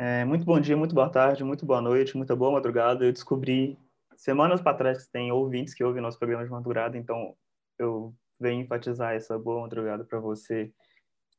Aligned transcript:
É, 0.00 0.24
muito 0.24 0.44
bom 0.44 0.60
dia, 0.60 0.76
muito 0.76 0.94
boa 0.94 1.10
tarde, 1.10 1.42
muito 1.42 1.66
boa 1.66 1.80
noite, 1.80 2.16
muita 2.16 2.36
boa 2.36 2.52
madrugada. 2.52 3.04
Eu 3.04 3.12
descobri 3.12 3.76
semanas 4.16 4.60
para 4.60 4.76
trás 4.76 5.04
que 5.04 5.10
tem 5.10 5.32
ouvintes 5.32 5.74
que 5.74 5.82
ouvem 5.82 6.00
nosso 6.00 6.16
programa 6.16 6.44
de 6.44 6.50
madrugada, 6.52 6.96
então 6.96 7.34
eu 7.76 8.14
venho 8.38 8.62
enfatizar 8.62 9.14
essa 9.14 9.36
boa 9.36 9.62
madrugada 9.62 10.04
para 10.04 10.20
você, 10.20 10.72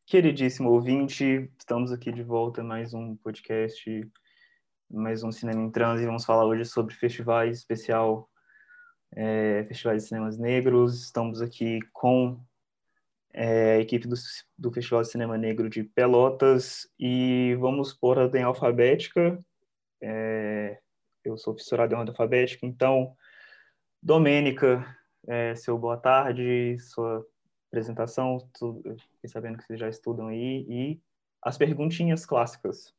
queridíssimo 0.05 0.69
ouvinte. 0.71 1.49
Estamos 1.57 1.93
aqui 1.93 2.11
de 2.11 2.21
volta 2.21 2.61
mais 2.61 2.93
um 2.93 3.15
podcast, 3.15 4.11
mais 4.91 5.23
um 5.23 5.32
Cinema 5.32 5.62
em 5.62 5.71
Transe. 5.71 6.05
Vamos 6.05 6.26
falar 6.26 6.44
hoje 6.44 6.66
sobre 6.66 6.94
festivais 6.94 7.60
especial, 7.60 8.30
é, 9.16 9.64
festivais 9.70 10.04
de 10.04 10.10
cinemas 10.10 10.38
negros. 10.38 11.05
Estamos 11.05 11.41
aqui 11.41 11.80
com 11.94 12.38
é, 13.34 13.80
equipe 13.80 14.07
do, 14.07 14.16
do 14.57 14.71
Festival 14.71 15.02
de 15.02 15.12
Cinema 15.12 15.38
Negro 15.38 15.70
de 15.70 15.84
Pelotas 15.84 16.88
e 17.00 17.55
vamos 17.59 17.94
por 17.94 18.18
ordem 18.18 18.44
alfabética. 18.44 19.39
É, 20.02 20.80
eu 21.23 21.38
sou 21.38 21.55
fissurado 21.55 21.94
em 21.94 21.98
ordem 21.98 22.12
alfabética, 22.12 22.66
então, 22.66 23.16
Domênica, 24.02 24.86
é, 25.27 25.53
seu 25.55 25.77
boa 25.77 25.98
tarde, 25.98 26.77
sua 26.80 27.26
apresentação, 27.67 28.50
tudo, 28.58 28.81
fiquei 29.13 29.30
sabendo 29.30 29.58
que 29.58 29.64
vocês 29.66 29.80
já 29.80 29.89
estudam 29.89 30.27
aí, 30.27 30.66
e 30.67 31.02
as 31.41 31.58
perguntinhas 31.58 32.25
clássicas. 32.25 32.94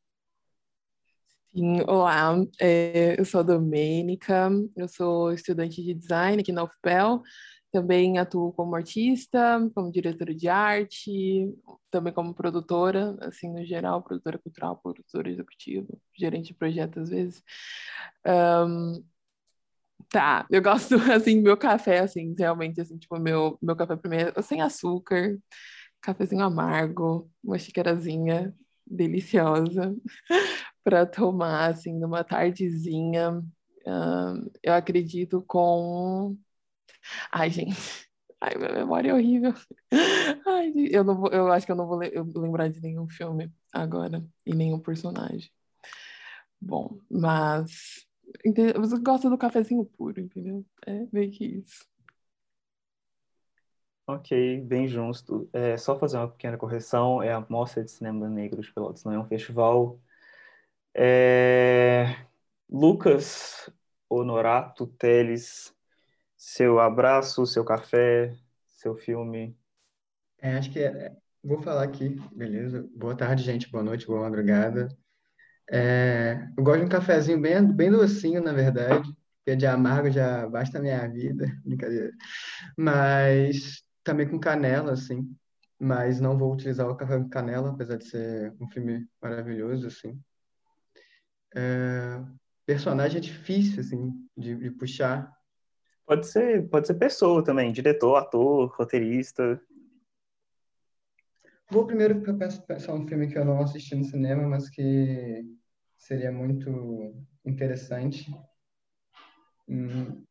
Olá, 1.88 2.36
é, 2.60 3.18
eu 3.18 3.24
sou 3.24 3.40
a 3.40 3.42
Domênica, 3.42 4.50
eu 4.76 4.86
sou 4.86 5.32
estudante 5.32 5.82
de 5.82 5.94
design 5.94 6.40
aqui 6.40 6.52
na 6.52 6.62
UFPEL, 6.62 7.22
também 7.72 8.18
atuo 8.18 8.52
como 8.52 8.74
artista, 8.74 9.60
como 9.74 9.92
diretora 9.92 10.34
de 10.34 10.48
arte, 10.48 11.54
também 11.90 12.12
como 12.12 12.34
produtora, 12.34 13.16
assim, 13.20 13.50
no 13.50 13.64
geral, 13.64 14.02
produtora 14.02 14.38
cultural, 14.38 14.76
produtora 14.76 15.30
executiva, 15.30 15.86
gerente 16.18 16.48
de 16.48 16.54
projeto 16.54 17.00
às 17.00 17.10
vezes. 17.10 17.42
Um, 18.26 19.04
tá, 20.08 20.46
eu 20.50 20.62
gosto, 20.62 20.94
assim, 21.12 21.40
meu 21.40 21.56
café, 21.56 22.00
assim, 22.00 22.34
realmente, 22.38 22.80
assim, 22.80 22.98
tipo, 22.98 23.18
meu, 23.18 23.58
meu 23.62 23.76
café 23.76 23.96
primeiro, 23.96 24.42
sem 24.42 24.60
açúcar, 24.60 25.38
cafezinho 26.00 26.42
amargo, 26.44 27.30
uma 27.42 27.58
xícarazinha 27.58 28.54
deliciosa 28.86 29.94
para 30.84 31.06
tomar, 31.06 31.70
assim, 31.70 31.98
numa 31.98 32.24
tardezinha. 32.24 33.42
Um, 33.86 34.50
eu 34.62 34.74
acredito 34.74 35.42
com 35.46 36.36
Ai, 37.32 37.50
gente. 37.50 38.08
Ai, 38.40 38.54
minha 38.56 38.72
memória 38.72 39.10
é 39.10 39.14
horrível. 39.14 39.52
Ai, 40.46 40.72
eu, 40.90 41.04
não 41.04 41.16
vou, 41.16 41.30
eu 41.30 41.52
acho 41.52 41.66
que 41.66 41.72
eu 41.72 41.76
não 41.76 41.86
vou 41.86 41.98
lembrar 41.98 42.68
de 42.68 42.80
nenhum 42.80 43.08
filme 43.08 43.52
agora 43.72 44.24
e 44.46 44.54
nenhum 44.54 44.78
personagem. 44.78 45.50
Bom, 46.60 46.98
mas 47.10 48.06
você 48.76 48.98
gosta 49.00 49.28
do 49.28 49.38
cafezinho 49.38 49.84
puro, 49.84 50.20
entendeu? 50.20 50.64
É 50.86 51.06
meio 51.12 51.30
que 51.30 51.44
isso. 51.44 51.84
Ok, 54.06 54.60
bem 54.62 54.88
justo. 54.88 55.48
É, 55.52 55.76
só 55.76 55.98
fazer 55.98 56.16
uma 56.16 56.28
pequena 56.28 56.56
correção, 56.56 57.22
é 57.22 57.32
a 57.32 57.46
Mostra 57.48 57.84
de 57.84 57.90
Cinema 57.90 58.28
Negro 58.28 58.60
de 58.60 58.72
Pelotas, 58.72 59.04
não 59.04 59.12
é 59.12 59.18
um 59.18 59.26
festival. 59.26 60.00
É... 60.94 62.16
Lucas 62.68 63.70
Honorato 64.08 64.86
Teles 64.86 65.74
seu 66.40 66.80
abraço, 66.80 67.44
seu 67.44 67.62
café, 67.62 68.34
seu 68.66 68.96
filme. 68.96 69.54
É, 70.38 70.54
acho 70.54 70.72
que 70.72 70.78
é, 70.78 71.14
vou 71.44 71.60
falar 71.60 71.82
aqui, 71.82 72.16
beleza? 72.34 72.88
Boa 72.96 73.14
tarde, 73.14 73.42
gente. 73.42 73.70
Boa 73.70 73.84
noite, 73.84 74.06
boa 74.06 74.22
madrugada. 74.22 74.88
É, 75.70 76.48
eu 76.56 76.64
gosto 76.64 76.80
de 76.80 76.86
um 76.86 76.88
cafezinho 76.88 77.38
bem, 77.38 77.62
bem 77.70 77.90
docinho, 77.90 78.42
na 78.42 78.54
verdade, 78.54 79.14
porque 79.36 79.54
de 79.54 79.66
amargo 79.66 80.10
já 80.10 80.48
basta 80.48 80.78
a 80.78 80.80
minha 80.80 81.06
vida, 81.08 81.44
brincadeira. 81.62 82.10
Mas 82.74 83.84
também 84.02 84.26
com 84.26 84.40
canela, 84.40 84.92
assim. 84.92 85.30
Mas 85.78 86.22
não 86.22 86.38
vou 86.38 86.54
utilizar 86.54 86.88
o 86.88 86.96
café 86.96 87.18
com 87.18 87.28
canela, 87.28 87.70
apesar 87.70 87.98
de 87.98 88.06
ser 88.06 88.54
um 88.58 88.66
filme 88.70 89.06
maravilhoso, 89.20 89.88
assim. 89.88 90.18
É, 91.54 92.18
personagem 92.64 93.18
é 93.18 93.20
difícil, 93.20 93.80
assim, 93.80 94.10
de, 94.34 94.56
de 94.56 94.70
puxar, 94.70 95.30
Pode 96.10 96.26
ser, 96.26 96.68
pode 96.68 96.88
ser 96.88 96.94
pessoa 96.94 97.44
também, 97.44 97.70
diretor, 97.70 98.16
ator, 98.16 98.74
roteirista. 98.76 99.62
Vou 101.70 101.86
primeiro 101.86 102.20
pensar 102.66 102.94
um 102.94 103.06
filme 103.06 103.28
que 103.28 103.38
eu 103.38 103.44
não 103.44 103.60
assisti 103.62 103.94
no 103.94 104.02
cinema, 104.02 104.42
mas 104.42 104.68
que 104.68 105.44
seria 105.96 106.32
muito 106.32 107.14
interessante. 107.46 108.28
Hum. 109.68 110.24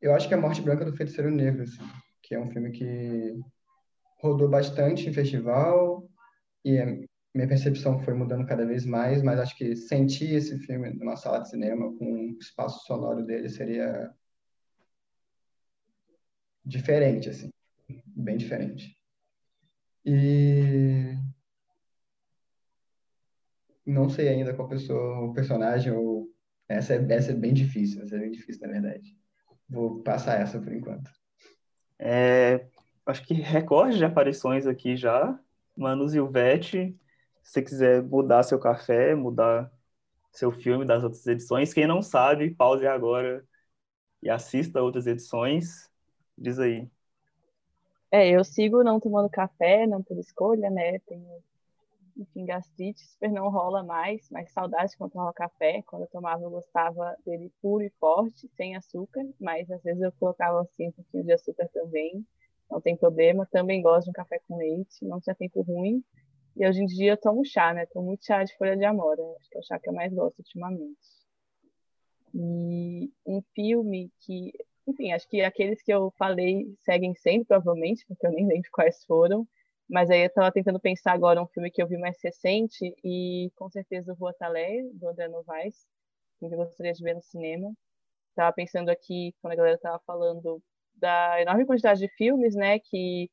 Eu 0.00 0.14
acho 0.14 0.28
que 0.28 0.32
é 0.32 0.38
A 0.38 0.40
Morte 0.40 0.62
Branca 0.62 0.86
do 0.86 0.96
Feiticeiro 0.96 1.30
Negro, 1.30 1.64
assim, 1.64 1.86
que 2.22 2.34
é 2.34 2.40
um 2.40 2.50
filme 2.50 2.70
que 2.70 3.38
rodou 4.18 4.48
bastante 4.48 5.10
em 5.10 5.12
festival 5.12 6.08
e 6.64 6.78
é 6.78 7.04
minha 7.34 7.48
percepção 7.48 7.98
foi 8.00 8.14
mudando 8.14 8.46
cada 8.46 8.66
vez 8.66 8.84
mais, 8.84 9.22
mas 9.22 9.38
acho 9.38 9.56
que 9.56 9.76
sentir 9.76 10.34
esse 10.34 10.58
filme 10.58 10.90
numa 10.94 11.16
sala 11.16 11.40
de 11.40 11.48
cinema 11.48 11.92
com 11.96 12.04
o 12.04 12.38
espaço 12.38 12.84
sonoro 12.86 13.24
dele 13.24 13.48
seria 13.48 14.12
diferente, 16.64 17.28
assim, 17.28 17.50
bem 18.06 18.36
diferente. 18.36 18.96
E 20.04 21.14
não 23.86 24.08
sei 24.08 24.28
ainda 24.28 24.54
qual 24.54 24.68
pessoa, 24.68 25.20
o 25.20 25.32
personagem 25.32 25.92
ou 25.92 26.28
essa 26.68 26.94
é, 26.94 27.06
essa 27.10 27.32
é 27.32 27.34
bem 27.34 27.52
difícil, 27.52 28.02
essa 28.02 28.16
é 28.16 28.18
bem 28.18 28.30
difícil 28.30 28.66
na 28.66 28.72
verdade. 28.72 29.16
Vou 29.68 30.02
passar 30.02 30.40
essa 30.40 30.60
por 30.60 30.72
enquanto. 30.72 31.10
É, 31.98 32.66
acho 33.06 33.24
que 33.24 33.34
recorde 33.34 33.98
de 33.98 34.04
aparições 34.04 34.66
aqui 34.66 34.96
já. 34.96 35.38
Manu 35.76 36.06
Zilvete, 36.08 36.98
se 37.42 37.52
você 37.54 37.62
quiser 37.62 38.02
mudar 38.02 38.42
seu 38.42 38.58
café, 38.58 39.14
mudar 39.14 39.70
seu 40.32 40.52
filme 40.52 40.84
das 40.86 41.02
outras 41.04 41.26
edições, 41.26 41.74
quem 41.74 41.86
não 41.86 42.02
sabe, 42.02 42.54
pause 42.54 42.86
agora 42.86 43.46
e 44.22 44.30
assista 44.30 44.82
outras 44.82 45.06
edições. 45.06 45.90
Diz 46.38 46.58
aí. 46.58 46.90
É, 48.12 48.28
eu 48.30 48.42
sigo 48.44 48.82
não 48.82 48.98
tomando 49.00 49.28
café, 49.30 49.86
não 49.86 50.02
por 50.02 50.18
escolha, 50.18 50.68
né? 50.70 50.98
Tenho, 51.00 51.42
enfim, 52.16 52.46
gastrite, 52.46 53.00
super 53.06 53.32
não 53.32 53.50
rola 53.50 53.82
mais, 53.84 54.28
mas 54.30 54.52
saudade 54.52 54.96
quando 54.98 55.12
tomava 55.12 55.32
café. 55.34 55.82
Quando 55.84 56.02
eu 56.04 56.08
tomava, 56.08 56.42
eu 56.44 56.50
gostava 56.50 57.16
dele 57.26 57.52
puro 57.62 57.84
e 57.84 57.90
forte, 58.00 58.48
sem 58.56 58.76
açúcar, 58.76 59.24
mas 59.40 59.70
às 59.70 59.82
vezes 59.82 60.02
eu 60.02 60.12
colocava 60.12 60.62
assim 60.62 60.88
um 60.88 60.92
pouquinho 60.92 61.24
de 61.24 61.32
açúcar 61.34 61.68
também, 61.74 62.26
não 62.70 62.80
tem 62.80 62.96
problema. 62.96 63.46
Também 63.52 63.82
gosto 63.82 64.06
de 64.06 64.10
um 64.10 64.14
café 64.14 64.40
com 64.48 64.56
leite, 64.58 65.04
não 65.04 65.20
tinha 65.20 65.34
tempo 65.36 65.62
ruim. 65.62 66.04
E 66.60 66.68
hoje 66.68 66.82
em 66.82 66.84
dia 66.84 67.12
eu 67.12 67.16
tomo 67.16 67.42
chá, 67.42 67.72
né? 67.72 67.86
Tomo 67.86 68.08
muito 68.08 68.22
chá 68.22 68.44
de 68.44 68.54
folha 68.58 68.76
de 68.76 68.84
amora. 68.84 69.22
Acho 69.38 69.48
que 69.48 69.56
é 69.56 69.60
o 69.60 69.62
chá 69.62 69.78
que 69.78 69.88
eu 69.88 69.94
mais 69.94 70.12
gosto 70.12 70.40
ultimamente. 70.40 71.00
E 72.34 73.10
um 73.24 73.40
filme 73.54 74.12
que, 74.20 74.52
enfim, 74.86 75.10
acho 75.10 75.26
que 75.26 75.40
aqueles 75.40 75.82
que 75.82 75.90
eu 75.90 76.12
falei 76.18 76.70
seguem 76.80 77.14
sempre, 77.14 77.46
provavelmente, 77.46 78.04
porque 78.06 78.26
eu 78.26 78.32
nem 78.32 78.46
lembro 78.46 78.68
quais 78.72 79.02
foram. 79.06 79.48
Mas 79.88 80.10
aí 80.10 80.20
eu 80.20 80.26
estava 80.26 80.52
tentando 80.52 80.78
pensar 80.78 81.12
agora 81.12 81.42
um 81.42 81.46
filme 81.46 81.70
que 81.70 81.82
eu 81.82 81.88
vi 81.88 81.96
mais 81.96 82.18
recente 82.22 82.94
e 83.02 83.50
com 83.56 83.70
certeza 83.70 84.12
o 84.12 84.14
Rua 84.14 84.34
Talé, 84.34 84.82
do 84.92 85.08
André 85.08 85.28
Novaes, 85.28 85.88
que 86.38 86.44
eu 86.44 86.50
gostaria 86.50 86.92
de 86.92 87.02
ver 87.02 87.14
no 87.14 87.22
cinema. 87.22 87.72
Estava 88.28 88.52
pensando 88.52 88.90
aqui, 88.90 89.34
quando 89.40 89.54
a 89.54 89.56
galera 89.56 89.76
estava 89.76 89.98
falando 90.06 90.62
da 90.94 91.40
enorme 91.40 91.64
quantidade 91.64 92.00
de 92.00 92.08
filmes, 92.16 92.54
né, 92.54 92.78
que 92.78 93.30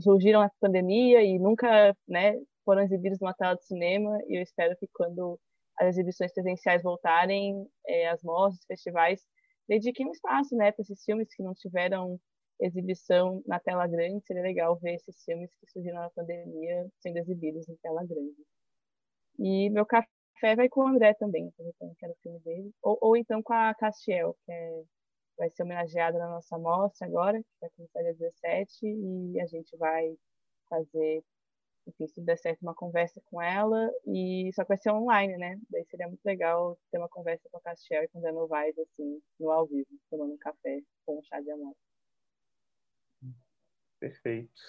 surgiram 0.00 0.40
na 0.40 0.50
pandemia 0.60 1.22
e 1.22 1.38
nunca 1.38 1.96
né, 2.08 2.34
foram 2.64 2.82
exibidos 2.82 3.18
numa 3.20 3.34
tela 3.34 3.54
de 3.54 3.64
cinema. 3.64 4.18
E 4.28 4.38
eu 4.38 4.42
espero 4.42 4.76
que 4.76 4.86
quando 4.92 5.38
as 5.78 5.88
exibições 5.88 6.32
presenciais 6.32 6.82
voltarem, 6.82 7.66
é, 7.86 8.08
as 8.08 8.22
mostras, 8.22 8.64
festivais, 8.66 9.22
dediquem 9.68 10.06
um 10.06 10.12
espaço 10.12 10.56
né, 10.56 10.72
para 10.72 10.82
esses 10.82 11.02
filmes 11.04 11.34
que 11.34 11.42
não 11.42 11.54
tiveram 11.54 12.18
exibição 12.60 13.42
na 13.46 13.60
tela 13.60 13.86
grande. 13.86 14.24
Seria 14.24 14.42
legal 14.42 14.76
ver 14.78 14.94
esses 14.94 15.22
filmes 15.24 15.50
que 15.54 15.70
surgiram 15.70 16.00
na 16.00 16.10
pandemia 16.10 16.86
sendo 17.00 17.18
exibidos 17.18 17.68
em 17.68 17.76
tela 17.76 18.04
grande. 18.04 18.36
E 19.38 19.70
meu 19.70 19.84
café 19.84 20.56
vai 20.56 20.68
com 20.68 20.80
o 20.80 20.88
André 20.88 21.14
também, 21.14 21.50
que 21.50 21.62
era 22.04 22.12
o 22.12 22.16
filme 22.22 22.40
dele. 22.40 22.70
Ou, 22.82 22.98
ou 23.00 23.16
então 23.16 23.42
com 23.42 23.52
a 23.52 23.74
Castiel, 23.74 24.34
que 24.44 24.52
é 24.52 24.82
vai 25.36 25.50
ser 25.50 25.62
homenageada 25.62 26.18
na 26.18 26.28
nossa 26.28 26.58
mostra 26.58 27.06
agora, 27.06 27.42
que 27.42 27.48
vai 27.60 27.70
começar 27.70 28.02
dia 28.02 28.14
17, 28.14 28.86
e 28.86 29.40
a 29.40 29.46
gente 29.46 29.76
vai 29.76 30.16
fazer, 30.68 31.22
enfim, 31.86 32.06
se 32.06 32.20
der 32.20 32.38
certo, 32.38 32.62
uma 32.62 32.74
conversa 32.74 33.20
com 33.26 33.40
ela, 33.40 33.90
e 34.06 34.50
só 34.54 34.62
que 34.62 34.68
vai 34.68 34.78
ser 34.78 34.90
online, 34.90 35.36
né? 35.36 35.60
Daí 35.70 35.84
seria 35.84 36.08
muito 36.08 36.24
legal 36.24 36.78
ter 36.90 36.98
uma 36.98 37.08
conversa 37.08 37.48
com 37.50 37.58
a 37.58 37.60
Castiel 37.60 38.04
e 38.04 38.08
com 38.08 38.18
o 38.18 38.22
Zé 38.22 38.32
Novaes, 38.32 38.78
assim, 38.78 39.22
no 39.38 39.50
ao 39.50 39.66
vivo, 39.66 39.88
tomando 40.10 40.34
um 40.34 40.38
café 40.38 40.80
com 41.04 41.18
um 41.18 41.22
chá 41.22 41.40
de 41.40 41.50
amor. 41.50 41.74
Perfeito. 44.00 44.60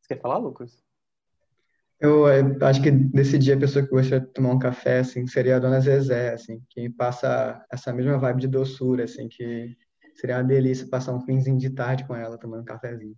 Você 0.00 0.08
quer 0.08 0.20
falar, 0.20 0.38
Lucas? 0.38 0.84
Eu, 2.00 2.28
eu 2.28 2.66
acho 2.66 2.82
que 2.82 2.90
dia 2.90 3.54
a 3.54 3.58
pessoa 3.58 3.84
que 3.84 3.90
gostaria 3.90 4.20
de 4.20 4.32
tomar 4.32 4.50
um 4.50 4.58
café, 4.58 4.98
assim, 4.98 5.26
seria 5.26 5.56
a 5.56 5.58
Dona 5.58 5.80
Zezé, 5.80 6.34
assim, 6.34 6.60
que 6.68 6.90
passa 6.90 7.64
essa 7.70 7.92
mesma 7.92 8.18
vibe 8.18 8.42
de 8.42 8.48
doçura, 8.48 9.04
assim, 9.04 9.28
que 9.28 9.76
seria 10.14 10.36
uma 10.36 10.44
delícia 10.44 10.88
passar 10.88 11.14
um 11.14 11.20
finzinho 11.20 11.58
de 11.58 11.70
tarde 11.70 12.06
com 12.06 12.14
ela 12.14 12.38
tomando 12.38 12.62
um 12.62 12.64
cafezinho. 12.64 13.16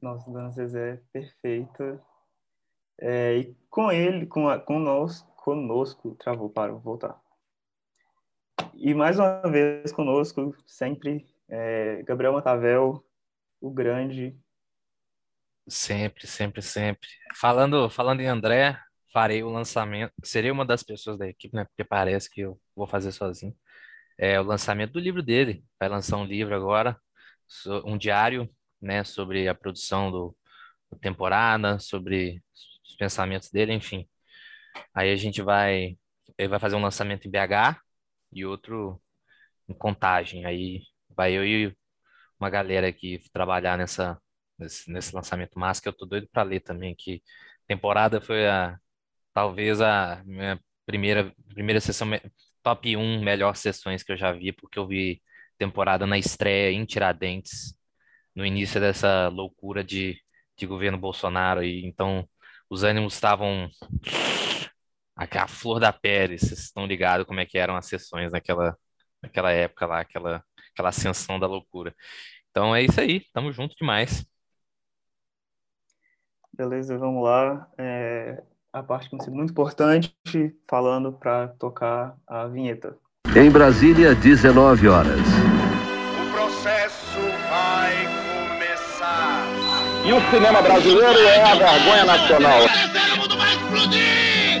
Nossa, 0.00 0.30
Dona 0.30 0.50
Zezé, 0.50 1.00
perfeita. 1.12 2.00
É, 2.98 3.36
e 3.38 3.56
com 3.68 3.90
ele, 3.90 4.26
com, 4.26 4.48
a, 4.48 4.62
nós, 4.78 5.22
conosco, 5.36 6.14
travou, 6.14 6.48
para, 6.48 6.72
vou 6.72 6.80
voltar. 6.80 7.20
E 8.74 8.94
mais 8.94 9.18
uma 9.18 9.42
vez 9.42 9.90
conosco, 9.92 10.54
sempre, 10.66 11.26
é, 11.48 12.02
Gabriel 12.02 12.32
Matavel, 12.32 13.02
o 13.60 13.70
grande. 13.70 14.38
Sempre, 15.68 16.26
sempre, 16.26 16.62
sempre. 16.62 17.08
Falando, 17.34 17.90
falando 17.90 18.20
em 18.20 18.26
André, 18.26 18.78
farei 19.12 19.42
o 19.42 19.50
lançamento. 19.50 20.12
Seria 20.22 20.52
uma 20.52 20.64
das 20.64 20.82
pessoas 20.84 21.18
da 21.18 21.26
equipe, 21.28 21.56
né? 21.56 21.64
Porque 21.64 21.82
parece 21.84 22.30
que 22.30 22.42
eu 22.42 22.60
vou 22.74 22.86
fazer 22.86 23.10
sozinho. 23.12 23.54
É 24.18 24.40
o 24.40 24.44
lançamento 24.44 24.92
do 24.94 25.00
livro 25.00 25.22
dele. 25.22 25.64
Vai 25.80 25.88
lançar 25.88 26.18
um 26.18 26.24
livro 26.26 26.54
agora, 26.56 27.00
um 27.84 27.98
diário, 27.98 28.48
né? 28.80 29.04
Sobre 29.04 29.48
a 29.48 29.54
produção 29.54 30.10
do, 30.10 30.36
do 30.90 30.98
temporada, 30.98 31.78
sobre 31.80 32.42
os 32.86 32.96
pensamentos 32.96 33.50
dele, 33.50 33.72
enfim. 33.74 34.08
Aí 34.94 35.12
a 35.12 35.16
gente 35.16 35.42
vai, 35.42 35.98
ele 36.38 36.48
vai 36.48 36.58
fazer 36.60 36.76
um 36.76 36.82
lançamento 36.82 37.26
em 37.28 37.30
BH 37.30 37.80
e 38.32 38.44
outro 38.44 39.00
em 39.68 39.74
Contagem. 39.74 40.44
Aí 40.46 40.82
vai 41.10 41.32
eu 41.34 41.44
e 41.46 41.76
uma 42.40 42.50
galera 42.50 42.88
aqui 42.88 43.20
trabalhar 43.32 43.78
nessa 43.78 44.20
nesse, 44.58 44.90
nesse 44.90 45.14
lançamento 45.14 45.58
massa 45.58 45.82
que 45.82 45.88
eu 45.88 45.92
tô 45.92 46.06
doido 46.06 46.28
para 46.32 46.42
ler 46.42 46.60
também 46.60 46.94
que 46.94 47.22
temporada 47.66 48.20
foi 48.20 48.46
a 48.48 48.78
talvez 49.34 49.80
a 49.80 50.22
minha 50.24 50.60
primeira 50.86 51.32
primeira 51.48 51.80
sessão 51.80 52.08
top 52.62 52.96
1 52.96 53.22
melhor 53.22 53.56
sessões 53.56 54.02
que 54.02 54.12
eu 54.12 54.16
já 54.16 54.32
vi 54.32 54.52
porque 54.52 54.78
eu 54.78 54.86
vi 54.86 55.22
temporada 55.58 56.06
na 56.06 56.18
estreia 56.18 56.72
em 56.72 56.84
Tiradentes 56.84 57.74
no 58.34 58.44
início 58.46 58.80
dessa 58.80 59.28
loucura 59.28 59.82
de, 59.84 60.20
de 60.56 60.66
governo 60.66 60.98
Bolsonaro 60.98 61.64
e 61.64 61.84
então 61.86 62.28
os 62.70 62.82
ânimos 62.84 63.14
estavam 63.14 63.70
a 65.16 65.48
flor 65.48 65.80
da 65.80 65.92
pele, 65.92 66.38
vocês 66.38 66.60
estão 66.60 66.86
ligados 66.86 67.26
como 67.26 67.40
é 67.40 67.46
que 67.46 67.58
eram 67.58 67.76
as 67.76 67.86
sessões 67.86 68.32
naquela, 68.32 68.76
naquela 69.22 69.50
época 69.50 69.86
lá, 69.86 70.00
aquela, 70.00 70.44
aquela 70.72 70.90
ascensão 70.90 71.38
da 71.40 71.46
loucura. 71.46 71.94
Então 72.50 72.74
é 72.74 72.82
isso 72.82 73.00
aí, 73.00 73.22
tamo 73.32 73.52
junto 73.52 73.74
demais. 73.76 74.26
Beleza, 76.56 76.96
vamos 76.96 77.22
lá. 77.22 77.66
É, 77.76 78.42
a 78.72 78.82
parte 78.82 79.10
que 79.10 79.16
é 79.16 79.30
muito 79.30 79.50
importante, 79.50 80.16
falando 80.66 81.12
para 81.12 81.48
tocar 81.48 82.14
a 82.26 82.46
vinheta. 82.46 82.96
Em 83.36 83.50
Brasília, 83.50 84.14
19 84.14 84.88
horas. 84.88 85.20
O 85.20 86.32
processo 86.32 87.20
vai 87.50 87.94
começar. 88.48 89.44
E 90.06 90.12
o 90.14 90.20
cinema 90.30 90.62
brasileiro 90.62 91.18
é 91.18 91.42
a 91.42 91.54
vergonha 91.56 92.04
nacional. 92.06 92.60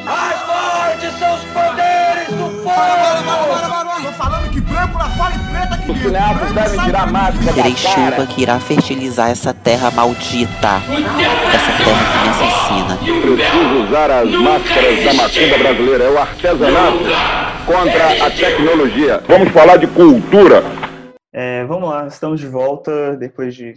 Mais 0.04 0.40
forte 0.42 1.18
são 1.18 1.34
os 1.34 1.44
poderes 1.44 2.28
do 2.28 2.62
povo! 2.62 4.02
Tô 4.02 4.12
falando 4.12 4.50
que 4.50 4.60
branco 4.60 4.98
na 4.98 5.08
fala 5.10 5.34
e 5.34 5.45
Os 5.88 5.98
cineastas 5.98 6.52
devem 6.52 6.84
tirar 6.84 7.12
máscara 7.12 7.52
Terei 7.54 7.76
chuva 7.76 8.26
que 8.26 8.42
irá 8.42 8.58
fertilizar 8.58 9.30
essa 9.30 9.54
terra 9.54 9.90
maldita. 9.92 10.80
Essa 11.54 11.84
terra 11.84 12.04
que 12.10 12.18
me 12.22 12.28
assassina. 12.28 12.96
Preciso 12.96 13.84
usar 13.84 14.10
as 14.10 14.30
máscaras 14.30 15.04
da 15.04 15.14
macumba 15.14 15.58
brasileira. 15.58 16.04
É 16.04 16.10
o 16.10 16.18
artesanato 16.18 16.98
contra 17.66 18.26
a 18.26 18.30
tecnologia. 18.30 19.22
Vamos 19.28 19.48
falar 19.50 19.76
de 19.76 19.86
cultura. 19.86 20.62
É, 21.32 21.64
vamos 21.66 21.88
lá, 21.88 22.06
estamos 22.06 22.40
de 22.40 22.48
volta 22.48 23.16
depois 23.16 23.54
de 23.54 23.74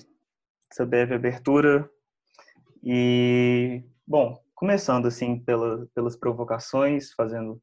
essa 0.71 0.85
breve 0.85 1.13
abertura. 1.13 1.87
E, 2.83 3.83
bom, 4.07 4.39
começando 4.55 5.07
assim 5.07 5.37
pela, 5.37 5.85
pelas 5.93 6.15
provocações, 6.15 7.13
fazendo 7.13 7.61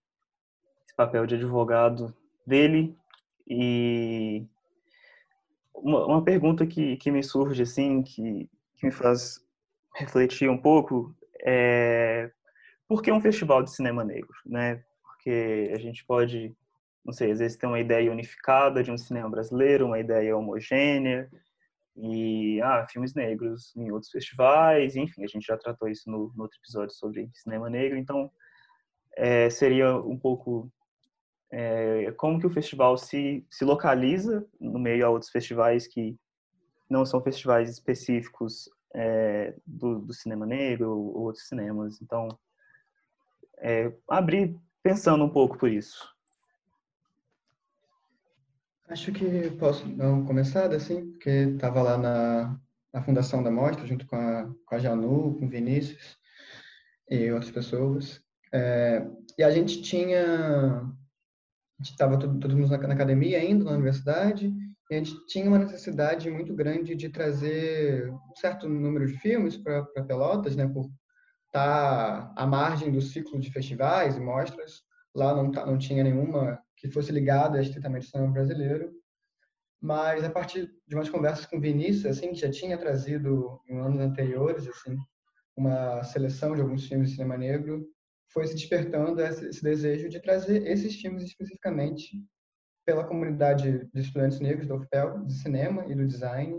esse 0.86 0.94
papel 0.94 1.26
de 1.26 1.34
advogado 1.34 2.14
dele. 2.46 2.96
E 3.46 4.46
uma, 5.74 6.06
uma 6.06 6.24
pergunta 6.24 6.66
que, 6.66 6.96
que 6.96 7.10
me 7.10 7.22
surge, 7.22 7.62
assim, 7.62 8.02
que, 8.02 8.48
que 8.76 8.86
me 8.86 8.92
faz 8.92 9.40
refletir 9.94 10.48
um 10.50 10.58
pouco, 10.58 11.14
é 11.42 12.30
por 12.88 13.02
que 13.02 13.10
um 13.10 13.20
festival 13.20 13.62
de 13.62 13.74
cinema 13.74 14.04
negro, 14.04 14.34
né? 14.44 14.82
Porque 15.02 15.70
a 15.74 15.78
gente 15.78 16.04
pode, 16.04 16.54
não 17.04 17.12
sei, 17.12 17.32
às 17.32 17.40
vezes 17.40 17.56
ter 17.56 17.66
uma 17.66 17.80
ideia 17.80 18.12
unificada 18.12 18.82
de 18.82 18.92
um 18.92 18.98
cinema 18.98 19.28
brasileiro, 19.28 19.86
uma 19.86 19.98
ideia 19.98 20.36
homogênea, 20.36 21.28
e 21.96 22.60
ah, 22.60 22.86
filmes 22.88 23.14
negros 23.14 23.74
em 23.74 23.90
outros 23.90 24.10
festivais, 24.10 24.96
enfim, 24.96 25.24
a 25.24 25.26
gente 25.26 25.46
já 25.46 25.56
tratou 25.56 25.88
isso 25.88 26.10
no, 26.10 26.32
no 26.36 26.42
outro 26.42 26.58
episódio 26.58 26.94
sobre 26.94 27.28
cinema 27.32 27.70
negro, 27.70 27.96
então 27.96 28.30
é, 29.16 29.48
seria 29.48 29.96
um 29.96 30.18
pouco 30.18 30.70
é, 31.50 32.12
como 32.12 32.40
que 32.40 32.46
o 32.46 32.52
festival 32.52 32.96
se, 32.96 33.46
se 33.50 33.64
localiza 33.64 34.46
no 34.60 34.78
meio 34.78 35.06
a 35.06 35.10
outros 35.10 35.30
festivais 35.30 35.86
que 35.86 36.16
não 36.88 37.04
são 37.04 37.22
festivais 37.22 37.70
específicos 37.70 38.68
é, 38.94 39.54
do, 39.66 40.00
do, 40.00 40.12
cinema 40.12 40.46
negro 40.46 40.90
ou 40.90 41.18
outros 41.24 41.48
cinemas. 41.48 42.00
Então, 42.00 42.28
é, 43.58 43.92
abrir 44.08 44.56
pensando 44.82 45.24
um 45.24 45.28
pouco 45.28 45.58
por 45.58 45.70
isso. 45.70 46.08
Acho 48.88 49.10
que 49.12 49.50
posso 49.58 49.84
dar 49.88 50.10
uma 50.10 50.24
começada, 50.24 50.76
assim, 50.76 51.10
porque 51.10 51.28
estava 51.28 51.82
lá 51.82 51.98
na, 51.98 52.60
na 52.92 53.02
fundação 53.02 53.42
da 53.42 53.50
mostra, 53.50 53.84
junto 53.84 54.06
com 54.06 54.14
a, 54.14 54.48
com 54.64 54.74
a 54.74 54.78
Janu, 54.78 55.36
com 55.38 55.46
o 55.46 55.48
Vinícius 55.48 56.16
e 57.10 57.30
outras 57.32 57.50
pessoas. 57.50 58.22
É, 58.52 59.04
e 59.36 59.42
a 59.42 59.50
gente 59.50 59.82
tinha... 59.82 60.88
A 61.78 61.82
gente 61.82 61.92
estava 61.92 62.18
todo, 62.18 62.38
todo 62.40 62.56
na, 62.56 62.76
academia 62.76 63.38
ainda, 63.38 63.64
na 63.64 63.72
universidade, 63.72 64.52
e 64.90 64.94
a 64.94 64.98
gente 64.98 65.26
tinha 65.26 65.48
uma 65.48 65.58
necessidade 65.58 66.30
muito 66.30 66.54
grande 66.54 66.94
de 66.94 67.08
trazer 67.08 68.10
um 68.10 68.36
certo 68.36 68.68
número 68.68 69.06
de 69.06 69.18
filmes 69.18 69.56
para 69.56 69.84
Pelotas, 70.06 70.56
né, 70.56 70.66
por 70.66 70.86
estar 71.46 72.28
tá 72.28 72.32
à 72.36 72.46
margem 72.46 72.90
do 72.90 73.00
ciclo 73.00 73.38
de 73.38 73.50
festivais 73.50 74.16
e 74.16 74.20
mostras. 74.20 74.82
Lá 75.14 75.34
não, 75.34 75.50
tá, 75.50 75.66
não 75.66 75.76
tinha 75.76 76.04
nenhuma 76.04 76.58
que 76.76 76.88
fosse 76.88 77.10
ligada 77.10 77.60
estritamente 77.60 78.06
ao 78.06 78.10
cinema 78.10 78.32
brasileiro. 78.32 78.92
Mas 79.80 80.24
a 80.24 80.30
partir 80.30 80.70
de 80.86 80.94
umas 80.94 81.08
conversas 81.08 81.46
com 81.46 81.60
Vinícius, 81.60 82.06
assim, 82.06 82.32
que 82.32 82.40
já 82.40 82.50
tinha 82.50 82.78
trazido 82.78 83.60
em 83.68 83.78
anos 83.78 84.00
anteriores, 84.00 84.66
assim, 84.68 84.96
uma 85.56 86.02
seleção 86.04 86.54
de 86.54 86.60
alguns 86.60 86.86
filmes 86.86 87.10
de 87.10 87.16
cinema 87.16 87.36
negro, 87.36 87.86
foi 88.28 88.46
se 88.46 88.54
despertando 88.54 89.20
esse, 89.20 89.46
esse 89.48 89.62
desejo 89.62 90.08
de 90.08 90.20
trazer 90.20 90.66
esses 90.66 90.94
filmes 90.94 91.24
especificamente 91.24 92.22
pela 92.84 93.04
comunidade 93.04 93.88
de 93.92 94.00
estudantes 94.00 94.38
negros 94.38 94.68
da 94.68 94.76
UFPEL, 94.76 95.24
de 95.24 95.34
cinema 95.34 95.84
e 95.88 95.94
do 95.94 96.06
design. 96.06 96.56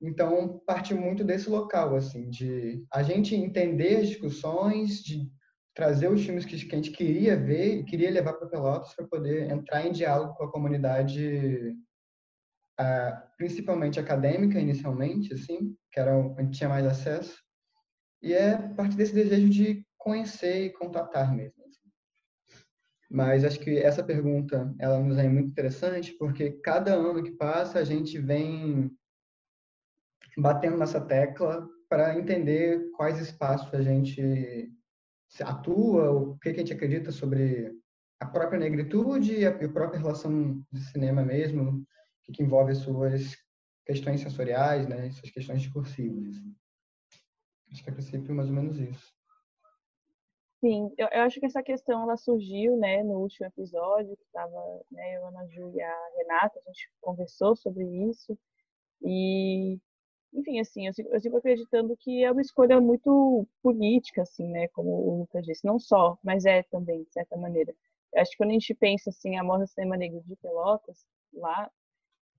Então, 0.00 0.60
parte 0.66 0.94
muito 0.94 1.24
desse 1.24 1.48
local, 1.48 1.96
assim, 1.96 2.30
de 2.30 2.84
a 2.92 3.02
gente 3.02 3.34
entender 3.34 3.96
as 3.96 4.08
discussões, 4.08 5.02
de 5.02 5.28
trazer 5.74 6.08
os 6.08 6.24
filmes 6.24 6.44
que, 6.44 6.56
que 6.56 6.74
a 6.74 6.76
gente 6.76 6.92
queria 6.92 7.36
ver 7.36 7.78
e 7.78 7.84
queria 7.84 8.10
levar 8.10 8.34
para 8.34 8.48
Pelotas 8.48 8.94
para 8.94 9.08
poder 9.08 9.50
entrar 9.50 9.84
em 9.84 9.92
diálogo 9.92 10.34
com 10.34 10.44
a 10.44 10.52
comunidade, 10.52 11.76
uh, 12.80 13.36
principalmente 13.36 13.98
acadêmica, 13.98 14.60
inicialmente, 14.60 15.34
assim, 15.34 15.74
que 15.90 15.98
era 15.98 16.16
onde 16.16 16.56
tinha 16.56 16.68
mais 16.68 16.86
acesso. 16.86 17.36
E 18.22 18.32
é 18.32 18.56
parte 18.56 18.96
desse 18.96 19.12
desejo 19.12 19.48
de 19.48 19.84
conhecer 20.04 20.66
e 20.66 20.70
contatar 20.70 21.34
mesmo. 21.34 21.64
Assim. 21.64 21.90
Mas 23.10 23.42
acho 23.42 23.58
que 23.58 23.78
essa 23.78 24.04
pergunta, 24.04 24.72
ela 24.78 25.00
nos 25.00 25.16
é 25.16 25.26
muito 25.26 25.48
interessante, 25.48 26.12
porque 26.12 26.52
cada 26.62 26.92
ano 26.94 27.22
que 27.22 27.32
passa, 27.32 27.78
a 27.78 27.84
gente 27.84 28.18
vem 28.18 28.94
batendo 30.36 30.76
nessa 30.76 31.00
tecla 31.00 31.66
para 31.88 32.18
entender 32.18 32.90
quais 32.92 33.18
espaços 33.18 33.72
a 33.72 33.80
gente 33.80 34.70
atua, 35.40 36.10
o 36.10 36.38
que, 36.38 36.50
a 36.50 36.54
gente 36.54 36.72
acredita 36.72 37.10
sobre 37.10 37.72
a 38.20 38.26
própria 38.26 38.58
negritude 38.58 39.38
e 39.38 39.46
a, 39.46 39.56
própria 39.56 40.00
relação 40.00 40.62
de 40.70 40.80
cinema 40.80 41.24
mesmo, 41.24 41.84
que, 42.24 42.42
envolve 42.42 42.72
as 42.72 42.78
suas 42.78 43.36
questões 43.86 44.20
sensoriais, 44.20 44.86
né, 44.86 45.10
suas 45.12 45.30
questões 45.30 45.62
discursivas. 45.62 46.36
Acho 47.72 47.82
que 47.82 47.88
é 47.88 47.92
a 47.92 47.94
princípio 47.94 48.34
mais 48.34 48.48
ou 48.48 48.54
menos 48.54 48.78
isso. 48.78 49.13
Sim, 50.64 50.90
eu, 50.96 51.06
eu, 51.12 51.22
acho 51.24 51.38
que 51.38 51.44
essa 51.44 51.62
questão 51.62 52.04
ela 52.04 52.16
surgiu, 52.16 52.74
né, 52.78 53.02
no 53.02 53.18
último 53.20 53.46
episódio, 53.46 54.16
que 54.16 54.24
estava, 54.24 54.82
né, 54.90 55.16
eu, 55.18 55.26
Ana 55.26 55.46
Ju 55.48 55.70
e 55.74 55.82
a 55.82 56.08
Renata, 56.16 56.58
a 56.58 56.70
gente 56.70 56.90
conversou 57.02 57.54
sobre 57.54 57.84
isso, 58.08 58.38
e 59.02 59.78
enfim, 60.32 60.60
assim, 60.60 60.86
eu, 60.86 60.92
eu 61.12 61.20
sigo 61.20 61.36
acreditando 61.36 61.94
que 61.98 62.24
é 62.24 62.32
uma 62.32 62.40
escolha 62.40 62.80
muito 62.80 63.46
política, 63.62 64.22
assim, 64.22 64.48
né, 64.48 64.68
como 64.68 64.88
o 64.88 65.18
Lucas 65.18 65.44
disse, 65.44 65.66
não 65.66 65.78
só, 65.78 66.18
mas 66.24 66.46
é 66.46 66.62
também, 66.62 67.04
de 67.04 67.12
certa 67.12 67.36
maneira. 67.36 67.74
Eu 68.14 68.22
acho 68.22 68.30
que 68.30 68.38
quando 68.38 68.50
a 68.50 68.54
gente 68.54 68.74
pensa, 68.74 69.10
assim, 69.10 69.36
a 69.36 69.44
Mostra 69.44 69.66
Cinema 69.66 69.98
Negro 69.98 70.22
de 70.22 70.34
Pelotas, 70.36 71.06
lá, 71.34 71.70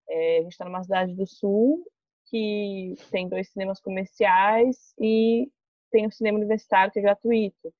é, 0.10 0.40
a 0.40 0.42
gente 0.42 0.52
está 0.54 0.66
numa 0.66 0.82
cidade 0.82 1.14
do 1.14 1.28
sul 1.28 1.86
que 2.26 2.96
tem 3.12 3.30
dois 3.30 3.50
cinemas 3.50 3.80
comerciais 3.80 4.96
e 5.00 5.48
tem 5.92 6.08
um 6.08 6.12
cinema 6.12 6.40
universitário 6.40 6.92
que 6.92 6.98
é 6.98 7.04
gratuito. 7.04 7.72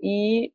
E 0.00 0.52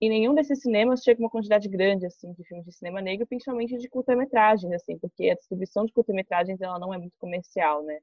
em 0.00 0.08
nenhum 0.08 0.34
desses 0.34 0.62
cinemas 0.62 1.02
chega 1.02 1.20
uma 1.20 1.30
quantidade 1.30 1.68
grande 1.68 2.06
assim 2.06 2.32
de 2.32 2.44
filmes 2.44 2.64
de 2.66 2.72
cinema 2.72 3.00
negro, 3.02 3.26
principalmente 3.26 3.76
de 3.76 3.88
curta-metragens, 3.88 4.72
assim, 4.72 4.98
porque 4.98 5.30
a 5.30 5.34
distribuição 5.34 5.84
de 5.84 5.92
curta-metragens 5.92 6.60
ela 6.60 6.78
não 6.78 6.92
é 6.94 6.98
muito 6.98 7.16
comercial, 7.18 7.82
né? 7.82 7.98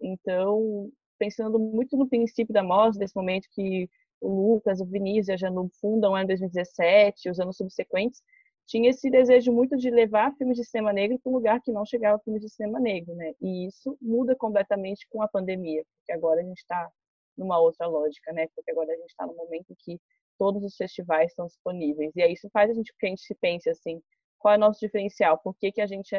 Então, 0.00 0.90
pensando 1.18 1.58
muito 1.58 1.96
no 1.96 2.08
princípio 2.08 2.52
da 2.52 2.62
mostra, 2.62 3.00
desse 3.00 3.16
momento 3.16 3.48
que 3.50 3.88
o 4.20 4.28
Lucas, 4.28 4.80
o 4.80 4.84
Vinícius 4.84 5.28
e 5.28 5.32
a 5.32 5.36
Janu 5.36 5.70
fundam 5.80 6.16
em 6.18 6.26
2017, 6.26 7.30
os 7.30 7.40
anos 7.40 7.56
subsequentes, 7.56 8.22
tinha 8.66 8.90
esse 8.90 9.08
desejo 9.10 9.50
muito 9.52 9.76
de 9.76 9.90
levar 9.90 10.34
filmes 10.36 10.58
de 10.58 10.64
cinema 10.64 10.92
negro 10.92 11.18
para 11.18 11.30
um 11.30 11.34
lugar 11.34 11.60
que 11.62 11.72
não 11.72 11.86
chegava 11.86 12.18
filmes 12.18 12.42
de 12.42 12.50
cinema 12.50 12.78
negro, 12.78 13.14
né? 13.14 13.32
E 13.40 13.66
isso 13.66 13.96
muda 14.00 14.36
completamente 14.36 15.06
com 15.08 15.22
a 15.22 15.28
pandemia, 15.28 15.82
porque 15.96 16.12
agora 16.12 16.40
a 16.40 16.44
gente 16.44 16.58
está 16.58 16.90
numa 17.38 17.58
outra 17.60 17.86
lógica, 17.86 18.32
né? 18.32 18.46
Porque 18.54 18.70
agora 18.70 18.92
a 18.92 18.96
gente 18.96 19.10
está 19.10 19.26
no 19.26 19.34
momento 19.34 19.74
que 19.78 20.00
todos 20.38 20.62
os 20.64 20.76
festivais 20.76 21.30
estão 21.30 21.46
disponíveis. 21.46 22.14
E 22.16 22.22
aí 22.22 22.32
isso 22.32 22.48
faz 22.52 22.70
a 22.70 22.74
gente 22.74 22.92
que 22.98 23.06
a 23.06 23.08
gente 23.10 23.22
se 23.22 23.34
pense 23.36 23.70
assim, 23.70 24.02
qual 24.38 24.54
é 24.54 24.56
o 24.56 24.60
nosso 24.60 24.80
diferencial? 24.80 25.38
Por 25.38 25.54
que, 25.56 25.72
que 25.72 25.80
a 25.80 25.86
gente 25.86 26.14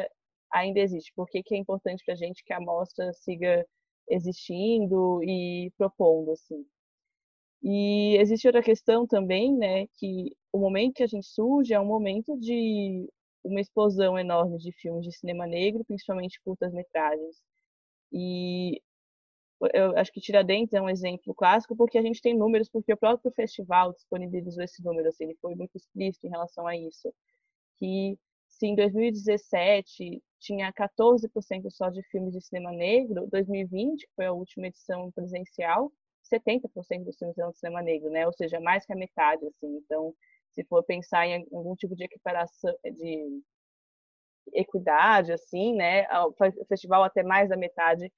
ainda 0.52 0.80
existe? 0.80 1.12
Por 1.14 1.28
que, 1.28 1.42
que 1.42 1.54
é 1.54 1.58
importante 1.58 2.04
para 2.04 2.14
a 2.14 2.16
gente 2.16 2.44
que 2.44 2.52
a 2.52 2.60
mostra 2.60 3.12
siga 3.12 3.66
existindo 4.08 5.22
e 5.22 5.72
propondo, 5.78 6.32
assim? 6.32 6.66
E 7.62 8.16
existe 8.18 8.46
outra 8.46 8.62
questão 8.62 9.06
também, 9.06 9.54
né, 9.56 9.86
que 9.98 10.34
o 10.52 10.58
momento 10.58 10.94
que 10.94 11.02
a 11.02 11.06
gente 11.06 11.26
surge 11.26 11.74
é 11.74 11.80
um 11.80 11.84
momento 11.84 12.36
de 12.38 13.06
uma 13.44 13.60
explosão 13.60 14.18
enorme 14.18 14.58
de 14.58 14.72
filmes 14.72 15.04
de 15.04 15.12
cinema 15.12 15.46
negro, 15.46 15.84
principalmente 15.84 16.40
curtas-metragens. 16.42 17.36
E 18.12 18.82
eu 19.74 19.96
acho 19.98 20.12
que 20.12 20.20
Tiradentes 20.20 20.74
é 20.74 20.80
um 20.80 20.88
exemplo 20.88 21.34
clássico 21.34 21.76
porque 21.76 21.98
a 21.98 22.02
gente 22.02 22.20
tem 22.22 22.36
números, 22.36 22.68
porque 22.68 22.92
o 22.92 22.96
próprio 22.96 23.32
festival 23.32 23.92
disponibilizou 23.92 24.62
esse 24.64 24.82
número, 24.82 25.08
assim, 25.08 25.24
ele 25.24 25.36
foi 25.40 25.54
muito 25.54 25.76
explícito 25.76 26.26
em 26.26 26.30
relação 26.30 26.66
a 26.66 26.76
isso. 26.76 27.12
Que 27.78 28.18
se 28.48 28.66
em 28.66 28.74
2017 28.74 30.22
tinha 30.38 30.72
14% 30.72 31.70
só 31.70 31.90
de 31.90 32.02
filmes 32.10 32.32
de 32.32 32.40
cinema 32.42 32.72
negro, 32.72 33.28
2020, 33.30 34.06
que 34.06 34.12
foi 34.16 34.26
a 34.26 34.32
última 34.32 34.66
edição 34.66 35.10
presencial, 35.12 35.92
70% 36.32 37.04
dos 37.04 37.16
filmes 37.16 37.38
eram 37.38 37.50
de 37.50 37.58
cinema 37.58 37.82
negro, 37.82 38.10
né? 38.10 38.26
Ou 38.26 38.32
seja, 38.32 38.60
mais 38.60 38.84
que 38.86 38.92
a 38.92 38.96
metade, 38.96 39.46
assim. 39.46 39.76
Então, 39.78 40.14
se 40.52 40.64
for 40.64 40.82
pensar 40.84 41.26
em 41.26 41.46
algum 41.52 41.74
tipo 41.76 41.94
de 41.94 42.04
equiparação, 42.04 42.74
de 42.84 43.42
equidade, 44.52 45.32
assim, 45.32 45.74
né? 45.74 46.06
O 46.26 46.34
festival 46.66 47.04
até 47.04 47.22
mais 47.22 47.48
da 47.48 47.56
metade 47.56 48.12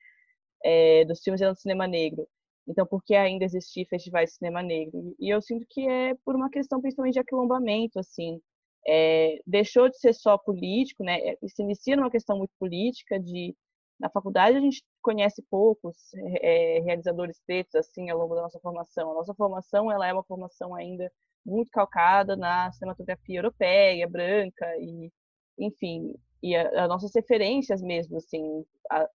é, 0.65 1.05
dos 1.05 1.23
filmes 1.23 1.41
eram 1.41 1.55
de 1.55 1.61
cinema 1.61 1.87
negro. 1.87 2.27
Então, 2.69 2.87
por 2.87 3.03
que 3.03 3.15
ainda 3.15 3.45
existir 3.45 3.87
festivais 3.87 4.31
de 4.31 4.37
cinema 4.37 4.63
negro? 4.63 5.15
E 5.19 5.29
eu 5.29 5.43
sinto 5.43 5.67
que 5.69 5.87
é 5.89 6.15
por 6.25 6.37
uma 6.37 6.51
questão 6.51 6.81
principalmente 6.81 7.15
de 7.15 7.21
aquilombamento, 7.21 7.99
assim. 7.99 8.41
É, 8.87 9.39
deixou 9.47 9.89
de 9.89 9.99
ser 9.99 10.13
só 10.15 10.39
político, 10.39 11.05
né? 11.05 11.19
Se 11.47 11.63
inicia 11.63 11.97
numa 11.97 12.11
questão 12.11 12.37
muito 12.39 12.53
política 12.59 13.19
de 13.19 13.55
na 14.01 14.11
faculdade 14.11 14.57
a 14.57 14.61
gente 14.61 14.83
conhece 15.01 15.43
poucos 15.49 15.97
é, 16.43 16.81
realizadores 16.81 17.41
pretos 17.47 17.77
assim 17.77 18.11
ao 18.11 18.19
longo 18.19 18.35
da 18.35 18.43
nossa 18.43 18.59
formação. 18.61 19.13
A 19.13 19.15
nossa 19.15 19.35
formação 19.35 19.91
ela 19.93 20.07
é 20.07 20.13
uma 20.13 20.25
formação 20.25 20.75
ainda 20.75 21.11
muito 21.47 21.71
calcada 21.71 22.37
na 22.37 22.73
cinematografia 22.73 23.39
europeia, 23.39 24.09
branca 24.09 24.67
e 24.79 25.11
enfim, 25.59 26.15
e 26.43 26.57
as 26.57 26.89
nossas 26.89 27.13
referências 27.15 27.81
mesmo 27.81 28.17
assim. 28.17 28.65
A, 28.91 29.09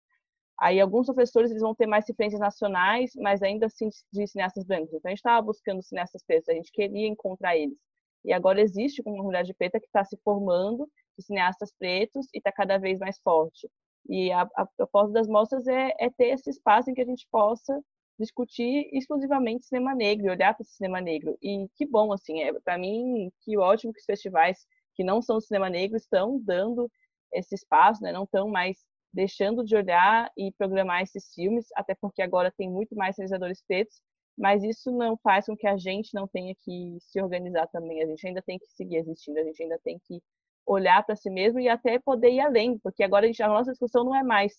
aí 0.59 0.79
alguns 0.79 1.05
professores 1.05 1.51
eles 1.51 1.61
vão 1.61 1.75
ter 1.75 1.87
mais 1.87 2.07
referências 2.07 2.39
nacionais, 2.39 3.11
mas 3.15 3.41
ainda 3.43 3.67
assim 3.67 3.89
de 4.11 4.27
cineastas 4.27 4.63
brancos. 4.63 4.93
Então 4.93 5.09
a 5.09 5.09
gente 5.09 5.19
estava 5.19 5.41
buscando 5.41 5.81
cineastas 5.83 6.23
pretos, 6.25 6.49
a 6.49 6.53
gente 6.53 6.71
queria 6.71 7.07
encontrar 7.07 7.55
eles. 7.57 7.77
E 8.25 8.33
agora 8.33 8.61
existe 8.61 9.01
uma 9.01 9.15
comunidade 9.15 9.53
preta 9.53 9.79
que 9.79 9.85
está 9.85 10.03
se 10.03 10.17
formando 10.23 10.89
de 11.17 11.23
cineastas 11.25 11.71
pretos 11.77 12.27
e 12.33 12.39
está 12.39 12.51
cada 12.51 12.77
vez 12.77 12.99
mais 12.99 13.19
forte. 13.19 13.69
E 14.09 14.31
a, 14.31 14.41
a 14.55 14.65
proposta 14.65 15.11
das 15.11 15.27
mostras 15.27 15.67
é, 15.67 15.93
é, 15.99 16.09
ter 16.09 16.27
esse 16.27 16.49
espaço 16.49 16.89
em 16.89 16.93
que 16.93 17.01
a 17.01 17.05
gente 17.05 17.27
possa 17.31 17.79
discutir 18.19 18.89
exclusivamente 18.93 19.65
cinema 19.65 19.93
negro, 19.93 20.31
olhar 20.31 20.53
para 20.53 20.63
o 20.63 20.65
cinema 20.65 20.99
negro. 20.99 21.37
E 21.41 21.67
que 21.75 21.85
bom, 21.85 22.11
assim, 22.11 22.41
é, 22.41 22.51
para 22.59 22.77
mim, 22.77 23.31
que 23.41 23.57
ótimo 23.57 23.93
que 23.93 23.99
os 23.99 24.05
festivais 24.05 24.65
que 24.95 25.03
não 25.03 25.21
são 25.21 25.39
cinema 25.39 25.69
negro 25.69 25.97
estão 25.97 26.39
dando 26.39 26.89
esse 27.31 27.53
espaço, 27.53 28.01
né? 28.01 28.11
não 28.11 28.23
estão 28.23 28.47
mais 28.47 28.77
deixando 29.13 29.63
de 29.63 29.75
olhar 29.75 30.31
e 30.37 30.51
programar 30.53 31.01
esses 31.01 31.33
filmes, 31.33 31.67
até 31.75 31.95
porque 31.95 32.21
agora 32.21 32.53
tem 32.55 32.69
muito 32.69 32.95
mais 32.95 33.17
realizadores 33.17 33.61
pretos, 33.67 34.01
mas 34.37 34.63
isso 34.63 34.91
não 34.91 35.17
faz 35.17 35.45
com 35.47 35.57
que 35.57 35.67
a 35.67 35.77
gente 35.77 36.13
não 36.13 36.27
tenha 36.27 36.53
que 36.55 36.97
se 36.99 37.21
organizar 37.21 37.67
também, 37.67 38.03
a 38.03 38.05
gente 38.05 38.27
ainda 38.27 38.41
tem 38.41 38.59
que 38.59 38.67
seguir 38.67 38.97
existindo, 38.97 39.39
a 39.39 39.43
gente 39.43 39.63
ainda 39.63 39.79
tem 39.83 39.99
que 40.05 40.21
olhar 40.65 41.03
para 41.05 41.15
si 41.15 41.29
mesmo 41.29 41.59
e 41.59 41.69
até 41.69 41.97
poder 41.97 42.31
ir 42.31 42.41
além, 42.41 42.77
porque 42.79 43.03
agora 43.03 43.25
a, 43.25 43.27
gente, 43.27 43.41
a 43.41 43.47
nossa 43.47 43.71
discussão 43.71 44.03
não 44.03 44.15
é 44.15 44.23
mais 44.23 44.53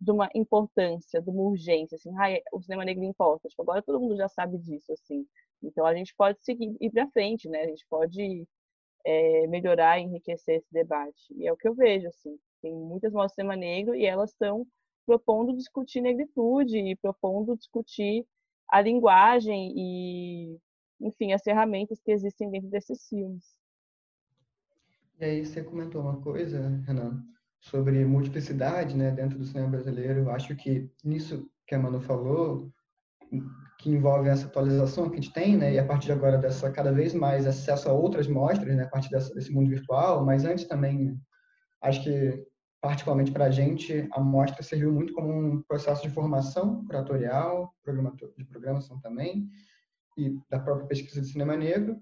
de 0.00 0.10
uma 0.10 0.28
importância, 0.34 1.20
de 1.20 1.30
uma 1.30 1.42
urgência, 1.42 1.96
assim, 1.96 2.10
ah, 2.18 2.40
o 2.52 2.60
cinema 2.60 2.84
negro 2.84 3.04
importa. 3.04 3.48
Tipo, 3.48 3.62
agora 3.62 3.82
todo 3.82 4.00
mundo 4.00 4.16
já 4.16 4.28
sabe 4.28 4.58
disso, 4.58 4.92
assim. 4.92 5.26
Então 5.62 5.86
a 5.86 5.94
gente 5.94 6.14
pode 6.14 6.38
seguir 6.42 6.76
ir 6.80 6.90
para 6.90 7.08
frente, 7.10 7.48
né? 7.48 7.62
A 7.62 7.66
gente 7.68 7.86
pode 7.88 8.46
é, 9.04 9.46
melhorar, 9.46 9.98
enriquecer 9.98 10.56
esse 10.56 10.72
debate. 10.72 11.32
E 11.36 11.46
é 11.46 11.52
o 11.52 11.56
que 11.56 11.68
eu 11.68 11.74
vejo, 11.74 12.08
assim. 12.08 12.38
Tem 12.64 12.74
muitas 12.74 13.12
mostras 13.12 13.32
de 13.32 13.34
cinema 13.34 13.56
negro 13.56 13.94
e 13.94 14.06
elas 14.06 14.30
estão 14.30 14.66
propondo 15.04 15.54
discutir 15.54 16.00
negritude 16.00 16.78
e 16.78 16.96
propondo 16.96 17.54
discutir 17.54 18.26
a 18.70 18.80
linguagem 18.80 19.74
e, 19.76 20.58
enfim, 20.98 21.34
as 21.34 21.42
ferramentas 21.42 22.00
que 22.00 22.10
existem 22.10 22.50
dentro 22.50 22.70
desses 22.70 23.06
filmes. 23.06 23.44
E 25.20 25.26
aí 25.26 25.44
você 25.44 25.62
comentou 25.62 26.00
uma 26.00 26.18
coisa, 26.22 26.82
Renan, 26.86 27.22
sobre 27.60 28.02
multiplicidade, 28.06 28.96
né, 28.96 29.10
dentro 29.10 29.36
do 29.38 29.44
cinema 29.44 29.68
brasileiro. 29.68 30.20
Eu 30.20 30.30
acho 30.30 30.56
que 30.56 30.90
nisso 31.04 31.46
que 31.66 31.74
a 31.74 31.78
Manu 31.78 32.00
falou, 32.00 32.72
que 33.78 33.90
envolve 33.90 34.30
essa 34.30 34.46
atualização 34.46 35.10
que 35.10 35.18
a 35.18 35.20
gente 35.20 35.34
tem, 35.34 35.54
né, 35.54 35.74
e 35.74 35.78
a 35.78 35.84
partir 35.84 36.06
de 36.06 36.12
agora 36.12 36.38
dessa 36.38 36.72
cada 36.72 36.92
vez 36.92 37.12
mais 37.12 37.46
acesso 37.46 37.90
a 37.90 37.92
outras 37.92 38.26
mostras, 38.26 38.74
né, 38.74 38.84
a 38.84 38.88
partir 38.88 39.10
dessa, 39.10 39.34
desse 39.34 39.52
mundo 39.52 39.68
virtual, 39.68 40.24
mas 40.24 40.46
antes 40.46 40.64
também, 40.64 41.20
acho 41.82 42.02
que 42.02 42.53
particularmente 42.84 43.32
para 43.32 43.46
a 43.46 43.50
gente, 43.50 44.06
a 44.12 44.20
mostra 44.20 44.62
serviu 44.62 44.92
muito 44.92 45.14
como 45.14 45.32
um 45.32 45.62
processo 45.62 46.02
de 46.02 46.10
formação 46.10 46.84
curatorial, 46.84 47.74
de 48.36 48.44
programação 48.44 49.00
também, 49.00 49.48
e 50.18 50.38
da 50.50 50.60
própria 50.60 50.86
pesquisa 50.86 51.22
de 51.22 51.28
cinema 51.28 51.56
negro, 51.56 51.98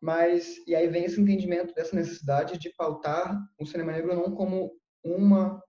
mas 0.00 0.56
e 0.66 0.74
aí 0.74 0.88
vem 0.88 1.04
esse 1.04 1.20
entendimento 1.20 1.72
dessa 1.74 1.94
necessidade 1.94 2.58
de 2.58 2.70
pautar 2.70 3.40
o 3.56 3.64
cinema 3.64 3.92
negro 3.92 4.12
não 4.12 4.34
como 4.34 4.72
uma 5.04 5.62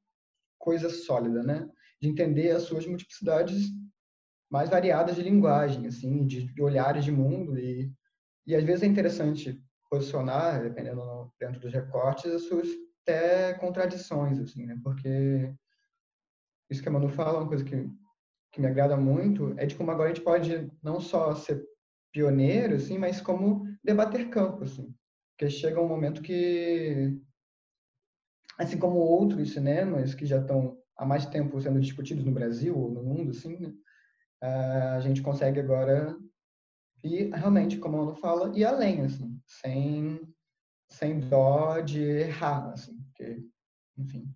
coisa 0.57 0.89
sólida, 0.89 1.43
né? 1.43 1.69
De 2.01 2.09
entender 2.09 2.49
as 2.49 2.63
suas 2.63 2.87
multiplicidades 2.87 3.69
mais 4.49 4.71
variadas 4.71 5.17
de 5.17 5.21
linguagem, 5.21 5.85
assim, 5.85 6.25
de, 6.25 6.51
de 6.51 6.61
olhares 6.63 7.05
de 7.05 7.11
mundo 7.11 7.59
e 7.59 7.93
e 8.47 8.55
às 8.55 8.63
vezes 8.63 8.81
é 8.81 8.87
interessante 8.87 9.63
posicionar, 9.87 10.63
dependendo 10.63 11.31
dentro 11.39 11.59
dos 11.59 11.71
recortes, 11.71 12.25
as 12.25 12.41
suas 12.47 12.67
até 13.01 13.53
contradições, 13.55 14.39
assim, 14.39 14.65
né? 14.65 14.79
Porque 14.83 15.53
isso 16.69 16.81
que 16.81 16.89
a 16.89 16.91
Manu 16.91 17.09
fala, 17.09 17.39
uma 17.39 17.47
coisa 17.47 17.63
que 17.63 17.89
que 18.51 18.59
me 18.59 18.67
agrada 18.67 18.97
muito 18.97 19.53
é 19.57 19.65
de 19.65 19.75
como 19.75 19.91
agora 19.91 20.09
a 20.09 20.13
gente 20.13 20.23
pode 20.23 20.69
não 20.83 20.99
só 20.99 21.33
ser 21.33 21.65
pioneiro, 22.11 22.75
assim, 22.75 22.97
mas 22.97 23.21
como 23.21 23.65
debater 23.83 24.29
campo, 24.29 24.65
assim. 24.65 24.93
Porque 25.31 25.49
chega 25.49 25.81
um 25.81 25.87
momento 25.87 26.21
que, 26.21 27.17
assim 28.57 28.77
como 28.77 28.97
outros 28.97 29.53
cinemas 29.53 30.13
que 30.13 30.25
já 30.25 30.39
estão 30.39 30.77
há 30.97 31.05
mais 31.05 31.25
tempo 31.25 31.59
sendo 31.61 31.79
discutidos 31.79 32.25
no 32.25 32.33
Brasil 32.33 32.77
ou 32.77 32.91
no 32.91 33.01
mundo, 33.01 33.31
assim, 33.31 33.57
né? 33.57 33.73
a 34.41 34.99
gente 34.99 35.21
consegue 35.21 35.59
agora 35.59 36.17
ir 37.03 37.29
realmente, 37.31 37.77
como 37.77 37.97
a 37.97 38.01
Ana 38.01 38.15
fala, 38.15 38.57
ir 38.57 38.65
além, 38.65 39.01
assim, 39.01 39.39
sem, 39.45 40.19
sem 40.91 41.19
dó 41.19 41.79
de 41.79 42.01
errar, 42.01 42.71
assim, 42.73 43.01
porque, 43.03 43.43
enfim, 43.97 44.35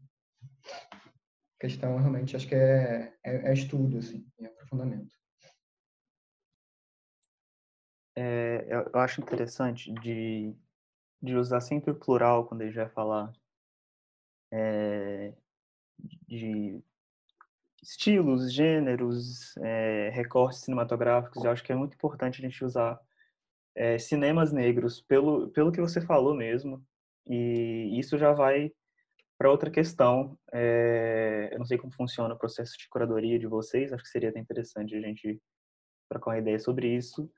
a 0.66 1.60
questão 1.60 1.98
realmente 1.98 2.36
acho 2.36 2.48
que 2.48 2.56
é, 2.56 3.14
é, 3.24 3.50
é 3.50 3.54
estudo, 3.54 4.00
assim, 4.00 4.26
é 4.40 4.48
aprofundamento 4.48 5.16
é, 8.16 8.66
eu, 8.70 8.90
eu, 8.94 9.00
acho 9.00 9.22
interessante 9.22 9.92
de, 10.02 10.56
de 11.22 11.36
usar 11.36 11.60
sempre 11.60 11.92
o 11.92 11.96
plural 11.96 12.46
quando 12.46 12.64
gente 12.64 12.76
vai 12.76 12.90
falar 12.90 13.34
é, 14.52 15.34
de 16.28 16.82
estilos, 17.84 18.52
gêneros, 18.52 19.56
é, 19.58 20.10
recortes 20.10 20.62
cinematográficos. 20.62 21.44
Eu 21.44 21.52
acho 21.52 21.64
que 21.64 21.72
é 21.72 21.76
muito 21.76 21.94
importante 21.94 22.40
a 22.40 22.50
gente 22.50 22.64
usar 22.64 23.00
é, 23.76 23.98
cinemas 23.98 24.52
negros 24.52 25.02
pelo, 25.02 25.50
pelo 25.50 25.72
que 25.72 25.82
você 25.82 26.00
falou 26.02 26.34
mesmo. 26.34 26.84
E 27.28 28.00
isso 28.00 28.18
já 28.18 28.32
vai 28.32 28.72
para 29.38 29.52
outra 29.52 29.70
questão. 29.70 30.38
É, 30.54 31.50
eu 31.52 31.60
não 31.60 31.66
sei 31.66 31.78
como 31.78 31.94
funciona 31.94 32.34
o 32.34 32.38
processo 32.38 32.78
de 32.78 32.88
curadoria 32.90 33.38
de 33.38 33.48
vocês, 33.48 33.92
acho 33.92 34.04
que 34.04 34.10
seria 34.10 34.30
até 34.30 34.40
interessante 34.40 34.96
a 34.96 35.02
gente 35.02 35.42
trocar 36.10 36.32
uma 36.32 36.40
ideia 36.40 36.60
sobre 36.60 36.88
isso. 36.88 37.30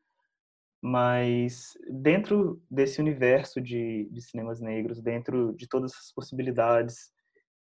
Mas 0.79 1.73
dentro 1.89 2.61
desse 2.69 3.01
universo 3.01 3.59
de, 3.59 4.07
de 4.11 4.21
cinemas 4.21 4.61
negros, 4.61 5.01
dentro 5.01 5.53
de 5.55 5.67
todas 5.67 5.91
as 5.93 6.11
possibilidades 6.13 7.11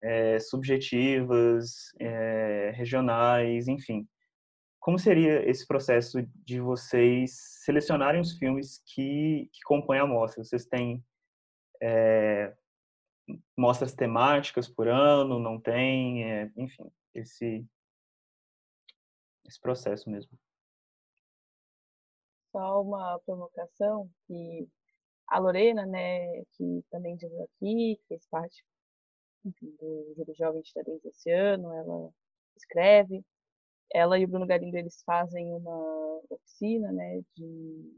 é, 0.01 0.39
subjetivas, 0.39 1.91
regionais, 2.73 3.67
enfim, 3.67 4.07
como 4.83 4.99
seria 4.99 5.49
esse 5.49 5.65
processo 5.65 6.21
de 6.43 6.59
vocês 6.59 7.39
selecionarem 7.63 8.19
os 8.19 8.37
filmes 8.37 8.83
que, 8.85 9.49
que 9.53 9.61
compõem 9.63 9.99
a 9.99 10.05
mostra? 10.05 10.43
Vocês 10.43 10.65
têm 10.65 11.01
é, 11.81 12.53
mostras 13.57 13.95
temáticas 13.95 14.67
por 14.67 14.89
ano, 14.89 15.39
não 15.39 15.57
tem, 15.57 16.29
é, 16.29 16.51
enfim, 16.57 16.91
esse, 17.13 17.65
esse 19.45 19.57
processo 19.61 20.09
mesmo. 20.09 20.37
Só 22.51 22.81
uma 22.81 23.17
provocação 23.25 24.11
que 24.27 24.67
a 25.27 25.39
Lorena, 25.39 25.85
né, 25.85 26.43
que 26.57 26.83
também 26.91 27.15
diz 27.15 27.31
aqui, 27.39 27.97
fez 28.09 28.27
parte 28.27 28.65
enfim, 29.45 29.73
do 29.79 30.13
Júlio 30.17 30.35
Jovem 30.35 30.61
de 30.61 30.67
Tiradentes 30.67 31.05
esse 31.05 31.31
ano, 31.31 31.71
ela 31.71 32.11
escreve. 32.57 33.23
Ela 33.93 34.17
e 34.19 34.25
o 34.25 34.27
Bruno 34.27 34.45
Galindo, 34.47 34.75
eles 34.75 35.03
fazem 35.05 35.53
uma 35.53 36.21
oficina, 36.29 36.91
né, 36.91 37.21
de 37.35 37.93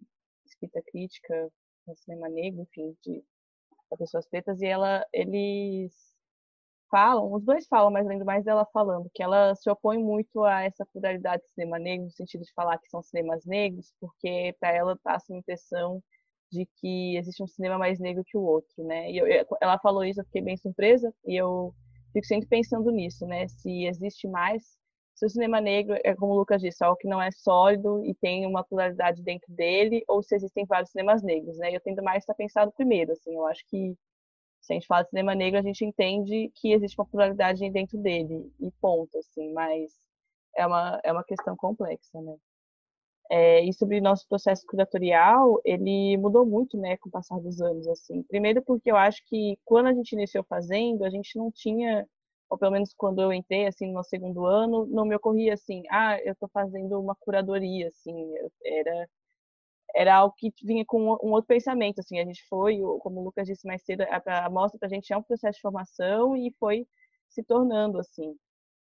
escrita 0.46 0.82
crítica 0.88 1.50
no 1.88 1.96
cinema 1.98 2.30
negro, 2.30 2.62
enfim, 2.62 2.96
de 3.04 3.24
pessoas 3.98 4.28
pretas, 4.28 4.62
e 4.62 4.66
ela, 4.66 5.06
eles 5.14 5.94
falam, 6.90 7.32
os 7.34 7.44
dois 7.44 7.68
falam, 7.68 7.92
mas 7.92 8.06
lembro 8.08 8.26
mais 8.26 8.44
dela 8.44 8.66
falando, 8.74 9.10
que 9.14 9.24
ela 9.24 9.56
se 9.56 9.70
opõe 9.70 9.98
muito 9.98 10.44
a 10.44 10.64
essa 10.64 10.86
pluralidade 10.86 11.44
de 11.44 11.50
cinema 11.52 11.80
negro, 11.80 12.06
no 12.06 12.12
sentido 12.12 12.44
de 12.44 12.54
falar 12.54 12.78
que 12.80 12.90
são 12.90 13.02
cinemas 13.02 13.46
negros, 13.46 13.94
porque 14.00 14.56
para 14.60 14.72
ela 14.76 14.98
passa 15.04 15.34
a 15.34 15.38
impressão 15.38 16.02
de 16.52 16.66
que 16.78 17.18
existe 17.18 17.42
um 17.44 17.48
cinema 17.48 17.78
mais 17.78 18.00
negro 18.00 18.24
que 18.26 18.38
o 18.38 18.42
outro, 18.42 18.84
né? 18.84 19.12
E 19.12 19.18
eu, 19.18 19.26
ela 19.62 19.80
falou 19.80 20.04
isso, 20.04 20.22
eu 20.22 20.26
fiquei 20.26 20.42
bem 20.42 20.58
surpresa, 20.58 21.14
e 21.26 21.36
eu 21.36 21.74
fico 22.14 22.26
sempre 22.26 22.48
pensando 22.48 22.92
nisso, 22.92 23.26
né? 23.26 23.48
Se 23.48 23.86
existe 23.86 24.28
mais, 24.28 24.78
se 25.16 25.26
o 25.26 25.30
cinema 25.30 25.62
negro 25.62 25.98
é 26.04 26.14
como 26.16 26.34
o 26.34 26.38
Lucas 26.38 26.62
disse, 26.62 26.84
algo 26.84 26.98
que 26.98 27.08
não 27.08 27.22
é 27.22 27.32
sólido 27.32 28.04
e 28.06 28.14
tem 28.14 28.46
uma 28.46 28.64
pluralidade 28.64 29.24
dentro 29.24 29.52
dele, 29.54 30.04
ou 30.08 30.22
se 30.22 30.36
existem 30.36 30.66
vários 30.66 30.92
cinemas 30.92 31.24
negros, 31.24 31.58
né? 31.58 31.76
Eu 31.76 31.80
tendo 31.82 32.04
mais 32.04 32.28
a 32.30 32.34
pensar 32.34 32.66
no 32.66 32.72
primeiro, 32.74 33.14
assim, 33.14 33.34
eu 33.36 33.46
acho 33.48 33.66
que 33.68 33.96
se 34.62 34.74
a 34.74 34.76
gente 34.76 34.88
fala 34.88 35.04
de 35.04 35.10
cinema 35.10 35.36
negro, 35.36 35.60
a 35.60 35.64
gente 35.64 35.86
entende 35.86 36.52
que 36.56 36.74
existe 36.74 37.00
uma 37.00 37.06
pluralidade 37.08 37.70
dentro 37.72 37.98
dele, 37.98 38.52
e 38.60 38.72
ponto, 38.82 39.18
assim, 39.20 39.54
mas 39.54 39.92
é 40.56 40.66
uma, 40.68 41.00
é 41.04 41.12
uma 41.12 41.24
questão 41.24 41.56
complexa, 41.56 42.22
né? 42.22 42.36
É, 43.30 43.64
e 43.64 43.74
sobre 43.74 44.00
nosso 44.00 44.28
processo 44.28 44.66
curatorial, 44.68 45.60
ele 45.66 46.16
mudou 46.18 46.46
muito, 46.46 46.78
né, 46.78 46.96
com 46.98 47.10
o 47.10 47.12
passar 47.12 47.40
dos 47.40 47.60
anos, 47.62 47.88
assim. 47.88 48.22
Primeiro 48.24 48.62
porque 48.62 48.92
eu 48.92 48.96
acho 48.96 49.24
que 49.28 49.58
quando 49.66 49.88
a 49.88 49.94
gente 49.94 50.14
iniciou 50.14 50.44
fazendo, 50.44 51.04
a 51.04 51.10
gente 51.10 51.36
não 51.38 51.52
tinha, 51.52 52.08
ou 52.50 52.58
pelo 52.58 52.72
menos 52.72 52.94
quando 52.96 53.22
eu 53.22 53.34
entrei, 53.34 53.68
assim, 53.68 53.92
no 53.92 54.04
segundo 54.04 54.46
ano, 54.46 54.86
não 54.88 55.06
me 55.06 55.16
ocorria 55.16 55.54
assim, 55.54 55.84
ah, 55.90 56.20
eu 56.24 56.34
estou 56.34 56.50
fazendo 56.50 57.00
uma 57.00 57.16
curadoria, 57.16 57.88
assim, 57.90 58.34
era 58.64 59.08
era 59.96 60.16
algo 60.16 60.36
que 60.38 60.52
vinha 60.64 60.84
com 60.86 61.02
um 61.24 61.32
outro 61.32 61.48
pensamento, 61.48 62.00
assim, 62.00 62.20
a 62.20 62.26
gente 62.26 62.44
foi, 62.50 62.80
como 63.00 63.22
o 63.22 63.24
Lucas 63.24 63.48
disse 63.48 63.66
mais 63.66 63.82
cedo, 63.84 64.04
a, 64.04 64.50
mostra 64.50 64.78
para 64.78 64.88
a 64.88 64.90
gente 64.90 65.12
é 65.14 65.18
um 65.18 65.24
processo 65.24 65.56
de 65.56 65.62
formação 65.62 66.36
e 66.36 66.52
foi 66.60 66.86
se 67.30 67.42
tornando, 67.44 67.98
assim. 68.00 68.36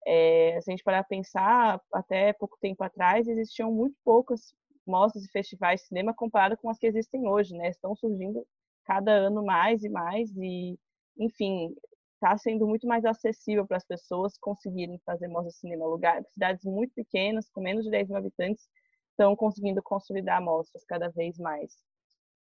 É, 0.06 0.60
se 0.62 0.70
a 0.70 0.74
gente 0.74 0.84
parar 0.84 1.04
pensar, 1.04 1.82
até 1.94 2.34
pouco 2.34 2.58
tempo 2.62 2.84
atrás 2.84 3.28
existiam 3.28 3.72
muito 3.72 3.96
poucas 4.04 4.54
mostras 4.86 5.24
e 5.26 5.32
festivais 5.32 5.82
de 5.82 5.88
cinema 5.88 6.14
comparado 6.14 6.58
com 6.58 6.70
as 6.70 6.78
que 6.78 6.88
existem 6.88 7.28
hoje, 7.28 7.56
né? 7.56 7.70
Estão 7.70 7.96
surgindo 7.96 8.46
cada 8.86 9.12
ano 9.12 9.44
mais 9.44 9.84
e 9.84 9.90
mais 9.90 10.32
e, 10.38 10.78
enfim, 11.18 11.76
está 12.20 12.38
sendo 12.38 12.68
muito 12.68 12.86
mais 12.86 13.06
acessível 13.06 13.66
para 13.66 13.78
as 13.78 13.86
pessoas 13.86 14.38
conseguirem 14.38 15.00
fazer 15.06 15.28
mostras 15.28 15.54
de 15.54 15.60
cinema. 15.62 15.88
Lugar, 15.88 16.24
cidades 16.26 16.66
muito 16.66 16.94
pequenas, 16.94 17.50
com 17.50 17.62
menos 17.62 17.86
de 17.86 17.92
10 17.92 18.10
mil 18.10 18.18
habitantes, 18.18 18.68
estão 19.12 19.36
conseguindo 19.36 19.82
consolidar 19.82 20.42
mostras 20.42 20.84
cada 20.86 21.10
vez 21.10 21.38
mais. 21.38 21.74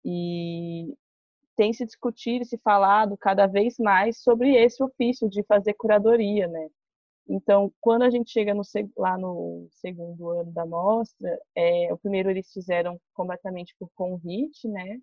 E 0.04 0.96
tem 1.56 1.72
se 1.72 1.84
discutido 1.84 2.44
e 2.44 2.46
se 2.46 2.58
falado 2.58 3.16
cada 3.16 3.46
vez 3.46 3.76
mais 3.78 4.22
sobre 4.22 4.54
esse 4.56 4.82
ofício 4.82 5.28
de 5.28 5.42
fazer 5.44 5.74
curadoria, 5.74 6.46
né? 6.46 6.68
Então, 7.28 7.72
quando 7.80 8.02
a 8.02 8.10
gente 8.10 8.30
chega 8.30 8.54
no, 8.54 8.62
lá 8.96 9.16
no 9.18 9.66
segundo 9.70 10.28
ano 10.30 10.52
da 10.52 10.66
mostra, 10.66 11.40
é, 11.54 11.92
o 11.92 11.98
primeiro 11.98 12.30
eles 12.30 12.52
fizeram 12.52 13.00
completamente 13.14 13.74
por 13.78 13.88
convite, 13.94 14.68
né? 14.68 15.00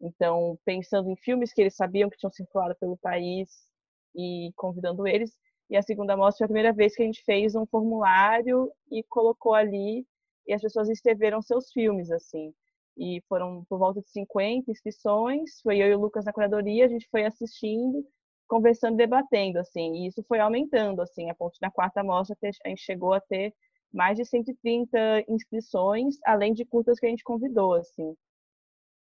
Então, 0.00 0.58
pensando 0.64 1.10
em 1.10 1.16
filmes 1.16 1.52
que 1.52 1.60
eles 1.60 1.76
sabiam 1.76 2.10
que 2.10 2.16
tinham 2.16 2.32
circulado 2.32 2.74
pelo 2.80 2.96
país 2.96 3.69
e 4.14 4.52
convidando 4.56 5.06
eles. 5.06 5.36
E 5.68 5.76
a 5.76 5.82
segunda 5.82 6.16
mostra 6.16 6.38
foi 6.38 6.44
a 6.46 6.48
primeira 6.48 6.72
vez 6.72 6.94
que 6.94 7.02
a 7.02 7.06
gente 7.06 7.22
fez 7.24 7.54
um 7.54 7.66
formulário 7.66 8.70
e 8.90 9.02
colocou 9.04 9.54
ali 9.54 10.06
e 10.46 10.52
as 10.52 10.62
pessoas 10.62 10.88
escreveram 10.88 11.40
seus 11.42 11.70
filmes, 11.72 12.10
assim. 12.10 12.52
E 12.98 13.22
foram 13.28 13.64
por 13.68 13.78
volta 13.78 14.00
de 14.00 14.10
50 14.10 14.70
inscrições. 14.70 15.60
Foi 15.62 15.78
eu 15.78 15.88
e 15.88 15.94
o 15.94 16.00
Lucas 16.00 16.24
na 16.24 16.32
curadoria, 16.32 16.86
a 16.86 16.88
gente 16.88 17.08
foi 17.10 17.24
assistindo 17.24 18.04
conversando, 18.50 18.96
debatendo, 18.96 19.60
assim, 19.60 19.94
e 19.94 20.08
isso 20.08 20.24
foi 20.24 20.40
aumentando, 20.40 21.00
assim, 21.00 21.30
a 21.30 21.34
ponto 21.34 21.56
na 21.62 21.70
quarta 21.70 22.02
mostra 22.02 22.36
a 22.42 22.68
gente 22.68 22.82
chegou 22.82 23.14
a 23.14 23.20
ter 23.20 23.54
mais 23.92 24.16
de 24.16 24.24
130 24.24 25.24
inscrições, 25.28 26.16
além 26.26 26.52
de 26.52 26.64
curtas 26.64 26.98
que 26.98 27.06
a 27.06 27.08
gente 27.08 27.22
convidou, 27.22 27.74
assim. 27.74 28.16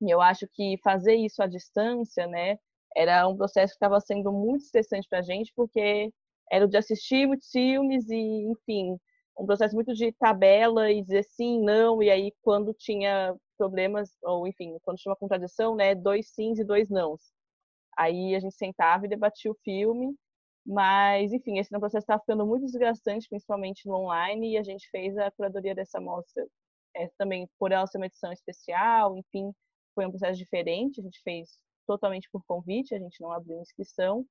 E 0.01 0.11
eu 0.11 0.23
acho 0.23 0.49
que 0.49 0.79
fazer 0.83 1.15
isso 1.17 1.43
à 1.43 1.47
distância, 1.47 2.27
né, 2.27 2.59
era 2.97 3.29
um 3.29 3.37
processo 3.37 3.73
que 3.73 3.77
estava 3.77 4.01
sendo 4.01 4.33
muito 4.33 4.63
estressante 4.65 5.07
para 5.09 5.21
a 5.21 5.23
gente, 5.23 5.53
porque 5.55 6.13
era 6.51 6.65
o 6.65 6.69
de 6.69 6.77
assistir 6.79 7.27
muitos 7.27 7.51
filmes 7.51 8.09
e, 8.11 8.17
enfim, 8.51 8.97
um 9.39 9.47
processo 9.47 9.75
muito 9.75 9.93
de 9.95 10.13
tabela 10.13 10.91
e 10.91 11.03
dizer 11.03 11.25
sim, 11.25 11.61
não, 11.63 12.03
e 12.03 12.11
aí 12.11 12.33
quando 12.43 12.73
tinha 12.75 13.37
problemas, 13.59 14.11
ou 14.23 14.47
enfim, 14.47 14.77
quando 14.83 14.99
tinha 14.99 15.11
uma 15.13 15.17
contradição, 15.19 15.75
né, 15.77 15.95
dois 15.95 16.31
sims 16.31 16.59
e 16.59 16.65
dois 16.65 16.89
nãos. 16.91 17.21
Aí 17.99 18.35
a 18.35 18.41
gente 18.41 18.55
sentava 18.57 19.07
e 19.07 19.09
debatia 19.09 19.51
o 19.51 19.59
filme, 19.65 20.15
mas, 20.67 21.33
enfim, 21.33 21.59
esse 21.59 21.71
processo 21.71 21.99
estava 21.99 22.21
ficando 22.21 22.47
muito 22.47 22.67
desgastante, 22.67 23.29
principalmente 23.29 23.87
no 23.87 23.95
online, 23.97 24.53
e 24.53 24.59
a 24.59 24.63
gente 24.63 24.89
fez 24.91 25.17
a 25.19 25.31
curadoria 25.31 25.75
dessa 25.75 26.01
mostra 26.01 26.47
é, 26.97 27.09
também 27.19 27.49
por 27.59 27.73
ela 27.73 27.87
ser 27.87 27.99
uma 27.99 28.07
edição 28.07 28.33
especial, 28.33 29.17
enfim, 29.17 29.53
foi 29.95 30.07
um 30.07 30.11
processo 30.11 30.39
diferente, 30.39 31.01
a 31.01 31.05
gente 31.05 31.21
fez 31.23 31.59
totalmente 31.87 32.29
por 32.31 32.45
convite, 32.47 32.95
a 32.95 32.99
gente 32.99 33.21
não 33.21 33.33
abriu 33.33 33.61
inscrição, 33.61 34.27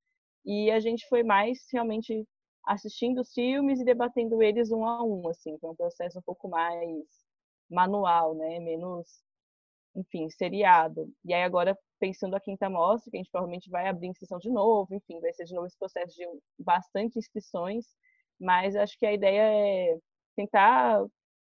e 0.46 0.70
a 0.72 0.80
gente 0.80 1.08
foi 1.08 1.24
mais 1.24 1.60
realmente 1.72 2.28
assistindo 2.66 3.22
os 3.22 3.32
filmes 3.34 3.80
e 3.80 3.86
debatendo 3.86 4.42
eles 4.42 4.72
um 4.72 4.86
a 4.86 5.04
um, 5.04 5.28
assim, 5.30 5.58
foi 5.60 5.70
um 5.72 5.76
processo 5.76 6.20
um 6.20 6.22
pouco 6.22 6.48
mais 6.50 7.06
manual, 7.70 8.36
né, 8.36 8.60
menos, 8.60 9.08
enfim, 9.96 10.30
seriado. 10.30 11.10
E 11.24 11.34
aí 11.34 11.44
agora 11.44 11.78
pensando 12.00 12.36
a 12.36 12.40
quinta 12.40 12.70
mostra, 12.70 13.10
que 13.10 13.18
a 13.18 13.20
gente 13.20 13.32
provavelmente 13.32 13.70
vai 13.70 13.88
abrir 13.88 14.08
inscrição 14.08 14.38
de 14.38 14.50
novo, 14.50 14.94
enfim, 14.94 15.20
vai 15.20 15.34
ser 15.34 15.46
de 15.46 15.54
novo 15.54 15.68
esse 15.68 15.78
processo 15.78 16.16
de 16.16 16.26
bastante 16.60 17.18
inscrições, 17.18 17.86
mas 18.40 18.76
acho 18.76 18.98
que 19.00 19.06
a 19.06 19.14
ideia 19.14 19.42
é 19.42 19.98
tentar 20.36 21.04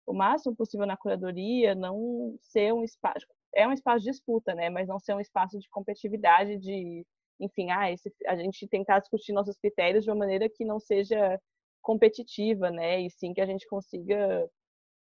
o 0.05 0.13
máximo 0.13 0.55
possível 0.55 0.87
na 0.87 0.97
curadoria, 0.97 1.75
não 1.75 2.37
ser 2.41 2.73
um 2.73 2.83
espaço, 2.83 3.27
é 3.57 3.67
um 3.67 3.73
espaço 3.73 4.05
de 4.05 4.11
disputa, 4.11 4.53
né, 4.53 4.69
mas 4.69 4.87
não 4.87 4.99
ser 4.99 5.15
um 5.15 5.19
espaço 5.19 5.57
de 5.57 5.67
competitividade, 5.69 6.59
de, 6.59 7.03
enfim, 7.39 7.71
ah, 7.71 7.91
esse, 7.91 8.13
a 8.27 8.35
gente 8.35 8.67
tentar 8.67 8.99
discutir 8.99 9.33
nossos 9.33 9.57
critérios 9.57 10.03
de 10.03 10.11
uma 10.11 10.15
maneira 10.15 10.47
que 10.47 10.63
não 10.63 10.79
seja 10.79 11.41
competitiva, 11.81 12.69
né, 12.69 13.01
e 13.01 13.09
sim 13.09 13.33
que 13.33 13.41
a 13.41 13.47
gente 13.47 13.67
consiga 13.67 14.47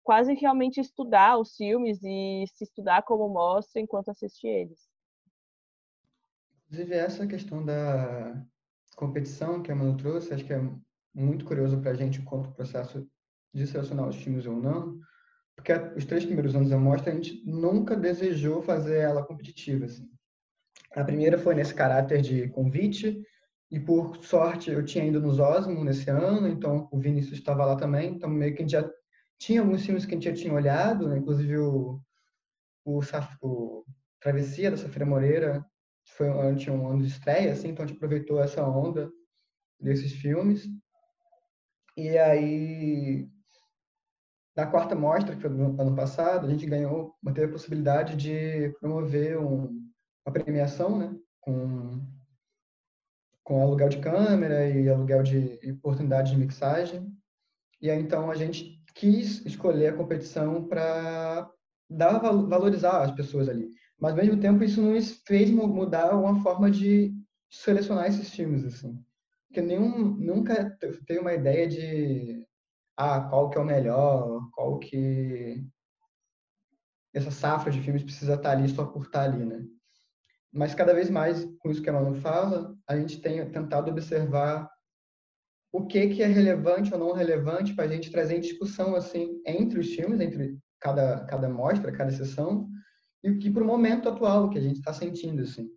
quase 0.05 0.33
realmente 0.35 0.81
estudar 0.81 1.37
os 1.37 1.57
filmes 1.57 1.99
e 2.05 2.45
se 2.55 2.63
estudar 2.63 3.03
como 3.03 3.29
mostra 3.29 3.81
enquanto 3.81 4.11
assiste 4.11 4.47
eles. 4.47 4.89
Inclusive, 6.67 6.95
essa 6.95 7.27
questão 7.27 7.65
da 7.65 8.41
competição 8.95 9.63
que 9.63 9.73
a 9.73 9.75
Manu 9.75 9.97
trouxe, 9.97 10.33
acho 10.33 10.45
que 10.45 10.53
é 10.53 10.61
muito 11.13 11.45
curioso 11.45 11.81
para 11.81 11.91
a 11.91 11.95
gente 11.95 12.21
enquanto 12.21 12.53
processo 12.53 13.07
de 13.53 13.67
selecionar 13.67 14.09
os 14.09 14.17
filmes 14.17 14.47
ou 14.47 14.57
não, 14.57 14.99
porque 15.59 15.73
os 15.97 16.05
três 16.05 16.25
primeiros 16.25 16.55
anos 16.55 16.71
da 16.71 16.79
mostra 16.79 17.11
a 17.11 17.15
gente 17.17 17.43
nunca 17.45 17.97
desejou 17.97 18.63
fazer 18.63 18.99
ela 18.99 19.25
competitiva. 19.25 19.87
Assim. 19.87 20.09
A 20.95 21.03
primeira 21.03 21.37
foi 21.37 21.57
nesse 21.57 21.75
caráter 21.75 22.23
de 22.23 22.49
convite, 22.51 23.21
E 23.69 23.81
por 23.81 24.25
sorte 24.25 24.71
eu 24.71 24.85
tinha 24.85 25.05
ido 25.05 25.21
nos 25.21 25.41
Osmo 25.41 25.85
nesse 25.85 26.09
ano, 26.09 26.47
então 26.47 26.89
o 26.93 26.99
Vinícius 26.99 27.41
estava 27.41 27.67
lá 27.67 27.77
também, 27.77 28.15
então 28.15 28.31
meio 28.31 28.55
que 28.55 28.63
a 28.63 28.63
gente 28.63 28.71
já 28.71 28.89
tinha 29.37 29.61
alguns 29.61 29.85
filmes 29.85 30.07
que 30.07 30.13
a 30.13 30.15
gente 30.15 30.31
já 30.31 30.33
tinha 30.33 30.55
olhado, 30.55 31.09
né? 31.09 31.19
inclusive 31.19 31.59
o, 31.59 32.01
o, 32.85 33.01
o 33.43 33.85
Travessia 34.21 34.71
da 34.71 34.77
Safira 34.77 35.05
Moreira, 35.05 35.67
foi 36.17 36.29
tinha 36.55 36.73
um 36.75 36.87
ano 36.89 37.03
de 37.03 37.09
estreia, 37.09 37.53
assim, 37.53 37.71
então 37.71 37.85
a 37.85 37.89
gente 37.89 37.97
aproveitou 37.97 38.41
essa 38.41 38.65
onda 38.65 39.11
desses 39.81 40.13
filmes. 40.13 40.69
E 41.97 42.17
aí, 42.17 43.29
na 44.59 44.67
quarta 44.67 44.93
mostra, 44.97 45.37
que 45.37 45.41
foi 45.41 45.51
no 45.51 45.81
ano 45.81 45.95
passado, 45.95 46.45
a 46.45 46.51
gente 46.51 46.67
ganhou, 46.67 47.15
teve 47.27 47.45
a 47.45 47.53
possibilidade 47.53 48.17
de 48.17 48.71
promover 48.81 49.39
um, 49.39 49.89
uma 50.27 50.33
premiação, 50.33 50.99
né, 50.99 51.17
com, 51.41 52.05
com 53.45 53.63
aluguel 53.63 53.89
de 53.89 54.01
câmera 54.01 54.69
e 54.69 54.89
aluguel 54.89 55.23
de 55.23 55.61
oportunidade 55.75 56.33
de 56.33 56.37
mixagem. 56.37 57.09
E 57.81 57.89
aí, 57.89 58.01
então, 58.01 58.33
a 58.33 58.35
gente 58.35 58.83
quis 58.97 59.47
escolher 59.47 59.95
a 59.95 59.97
competição 59.97 60.67
para 60.67 61.49
dar 61.89 62.19
valorizar 62.19 63.05
as 63.05 63.13
pessoas 63.13 63.49
ali. 63.49 63.71
Mas, 63.97 64.11
ao 64.11 64.17
mesmo 64.17 64.41
tempo, 64.41 64.65
isso 64.65 64.83
nos 64.83 65.23
fez 65.25 65.53
mudar 65.53 66.17
uma 66.17 66.43
forma 66.43 66.69
de 66.69 67.15
selecionar 67.49 68.09
esses 68.09 68.29
filmes, 68.31 68.65
assim. 68.65 69.01
Porque 69.47 69.63
nenhum, 69.63 70.17
nunca 70.17 70.77
teve 71.07 71.21
uma 71.21 71.33
ideia 71.33 71.69
de 71.69 72.45
ah, 72.97 73.21
qual 73.21 73.51
que 73.51 73.57
é 73.57 73.61
o 73.61 73.65
melhor, 73.65 74.38
qual 74.59 74.77
que 74.81 75.65
essa 77.15 77.31
safra 77.31 77.71
de 77.71 77.81
filmes 77.81 78.03
precisa 78.03 78.35
estar 78.35 78.51
ali 78.51 78.69
só 78.69 78.85
por 78.85 79.05
estar 79.05 79.23
ali, 79.23 79.45
né? 79.45 79.65
Mas 80.53 80.75
cada 80.75 80.93
vez 80.93 81.09
mais, 81.09 81.45
com 81.61 81.71
isso 81.71 81.81
que 81.81 81.89
a 81.89 81.93
Manu 81.93 82.17
fala, 82.17 82.77
a 82.89 82.97
gente 82.97 83.21
tem 83.21 83.49
tentado 83.53 83.89
observar 83.89 84.69
o 85.73 85.87
que 85.87 86.09
que 86.09 86.25
é 86.25 86.27
relevante 86.27 86.93
ou 86.93 86.99
não 86.99 87.13
relevante 87.13 87.73
para 87.73 87.85
a 87.85 87.89
gente 87.89 88.11
trazer 88.11 88.37
em 88.37 88.41
discussão 88.41 88.97
assim 88.97 89.41
entre 89.47 89.79
os 89.79 89.95
filmes, 89.95 90.21
entre 90.21 90.59
cada 90.81 91.25
cada 91.27 91.49
mostra, 91.49 91.93
cada 91.93 92.11
sessão, 92.11 92.69
e 93.23 93.31
o 93.31 93.39
que 93.39 93.53
para 93.53 93.63
o 93.63 93.67
momento 93.67 94.09
atual 94.09 94.51
que 94.51 94.59
a 94.59 94.63
gente 94.63 94.79
está 94.79 94.93
sentindo 94.93 95.43
assim. 95.43 95.71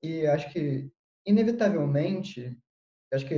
E 0.00 0.24
acho 0.28 0.52
que 0.52 0.88
inevitavelmente, 1.26 2.56
acho 3.12 3.26
que 3.26 3.34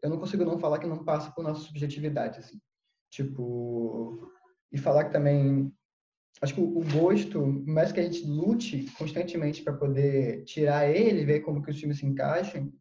eu 0.00 0.10
não 0.10 0.18
consigo 0.20 0.44
não 0.44 0.60
falar 0.60 0.78
que 0.78 0.86
não 0.86 1.04
passa 1.04 1.32
por 1.32 1.42
nossa 1.42 1.62
subjetividade 1.62 2.38
assim. 2.38 2.60
Tipo, 3.10 4.33
e 4.74 4.78
falar 4.78 5.04
que 5.04 5.12
também 5.12 5.72
acho 6.42 6.54
que 6.54 6.60
o 6.60 6.84
gosto, 6.92 7.46
mais 7.64 7.92
que 7.92 8.00
a 8.00 8.02
gente 8.02 8.26
lute 8.26 8.90
constantemente 8.98 9.62
para 9.62 9.72
poder 9.72 10.42
tirar 10.44 10.90
ele, 10.90 11.24
ver 11.24 11.40
como 11.40 11.62
que 11.62 11.70
os 11.70 11.78
filmes 11.78 11.98
se 11.98 12.04
encaixam, 12.04 12.72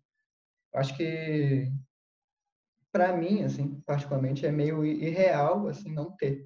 acho 0.74 0.98
que 0.98 1.72
para 2.92 3.16
mim, 3.16 3.44
assim, 3.44 3.80
particularmente, 3.86 4.46
é 4.46 4.52
meio 4.52 4.84
irreal, 4.84 5.68
assim, 5.68 5.92
não 5.94 6.12
ter. 6.16 6.46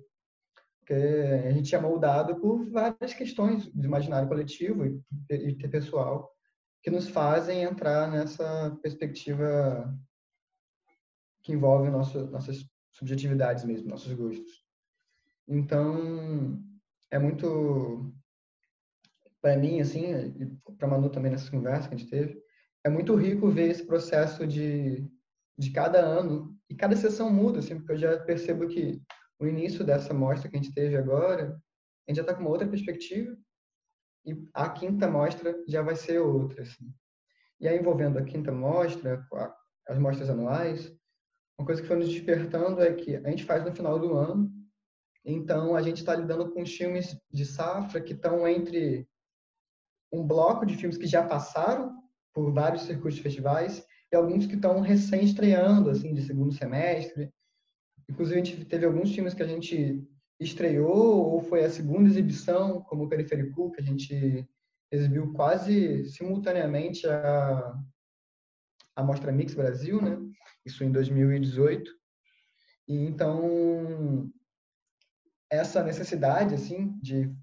Porque 0.79 0.93
a 0.93 1.51
gente 1.51 1.73
é 1.73 1.79
moldado 1.79 2.39
por 2.39 2.69
várias 2.69 3.13
questões 3.13 3.67
do 3.67 3.85
imaginário 3.85 4.27
coletivo 4.27 4.85
e, 4.85 5.01
e 5.29 5.67
pessoal 5.69 6.29
que 6.83 6.89
nos 6.89 7.09
fazem 7.09 7.63
entrar 7.63 8.09
nessa 8.09 8.77
perspectiva 8.81 9.93
que 11.41 11.51
envolve 11.51 11.89
nosso, 11.89 12.27
nossas 12.27 12.65
subjetividades 12.91 13.65
mesmo, 13.65 13.89
nossos 13.89 14.13
gostos. 14.13 14.66
Então, 15.47 16.61
é 17.11 17.17
muito 17.17 18.13
para 19.41 19.55
mim 19.55 19.79
assim, 19.79 20.59
para 20.77 20.87
Manu 20.87 21.09
também 21.09 21.31
nessa 21.31 21.49
conversa 21.49 21.87
que 21.87 21.95
a 21.95 21.97
gente 21.97 22.09
teve, 22.09 22.41
é 22.83 22.89
muito 22.89 23.15
rico 23.15 23.49
ver 23.49 23.69
esse 23.69 23.85
processo 23.85 24.45
de 24.45 25.07
de 25.57 25.71
cada 25.71 25.99
ano 25.99 26.55
e 26.69 26.75
cada 26.75 26.95
sessão 26.95 27.31
muda, 27.31 27.59
assim, 27.59 27.77
porque 27.77 27.93
eu 27.93 27.97
já 27.97 28.19
percebo 28.19 28.67
que 28.67 29.01
o 29.39 29.47
início 29.47 29.83
dessa 29.83 30.13
mostra 30.13 30.49
que 30.49 30.55
a 30.55 30.61
gente 30.61 30.73
teve 30.73 30.95
agora, 30.95 31.59
a 32.07 32.11
gente 32.11 32.17
já 32.17 32.21
está 32.21 32.33
com 32.33 32.41
uma 32.41 32.49
outra 32.49 32.67
perspectiva 32.67 33.35
e 34.25 34.35
a 34.53 34.69
quinta 34.69 35.09
mostra 35.09 35.55
já 35.67 35.81
vai 35.81 35.95
ser 35.95 36.19
outra. 36.19 36.61
Assim. 36.61 36.93
E 37.59 37.67
aí, 37.67 37.77
envolvendo 37.79 38.19
a 38.19 38.23
quinta 38.23 38.51
mostra, 38.51 39.25
as 39.87 39.97
mostras 39.97 40.29
anuais, 40.29 40.93
uma 41.59 41.65
coisa 41.65 41.81
que 41.81 41.87
foi 41.87 41.97
nos 41.97 42.09
despertando 42.09 42.81
é 42.81 42.93
que 42.93 43.15
a 43.15 43.29
gente 43.29 43.45
faz 43.45 43.65
no 43.65 43.73
final 43.73 43.97
do 43.97 44.13
ano, 44.15 44.51
então 45.29 45.75
a 45.75 45.81
gente 45.81 45.97
está 45.97 46.15
lidando 46.15 46.49
com 46.51 46.65
filmes 46.65 47.19
de 47.29 47.45
safra 47.45 47.99
que 47.99 48.13
estão 48.13 48.47
entre 48.47 49.05
um 50.11 50.25
bloco 50.25 50.65
de 50.65 50.77
filmes 50.77 50.97
que 50.97 51.05
já 51.05 51.21
passaram 51.21 52.01
por 52.33 52.49
vários 52.53 52.83
circuitos 52.83 53.15
de 53.15 53.23
festivais 53.23 53.85
e 54.09 54.15
alguns 54.15 54.45
que 54.45 54.55
estão 54.55 54.79
recém-estreando, 54.79 55.89
assim, 55.89 56.13
de 56.13 56.21
segundo 56.21 56.53
semestre. 56.53 57.29
Inclusive, 58.09 58.39
a 58.39 58.43
gente 58.43 58.65
teve 58.65 58.85
alguns 58.85 59.13
filmes 59.13 59.33
que 59.33 59.43
a 59.43 59.47
gente 59.47 60.01
estreou 60.39 61.33
ou 61.33 61.41
foi 61.41 61.65
a 61.65 61.69
segunda 61.69 62.07
exibição, 62.07 62.81
como 62.83 63.03
o 63.03 63.09
Periférico, 63.09 63.71
que 63.73 63.81
a 63.81 63.83
gente 63.83 64.47
exibiu 64.89 65.33
quase 65.33 66.05
simultaneamente 66.05 67.05
a, 67.05 67.75
a 68.95 69.03
Mostra 69.03 69.33
Mix 69.33 69.53
Brasil, 69.53 70.01
né? 70.01 70.17
Isso 70.65 70.85
em 70.85 70.91
2018. 70.91 71.91
E 72.87 72.95
então 72.95 74.31
essa 75.49 75.83
necessidade 75.83 76.55
assim 76.55 76.97
de 77.01 77.33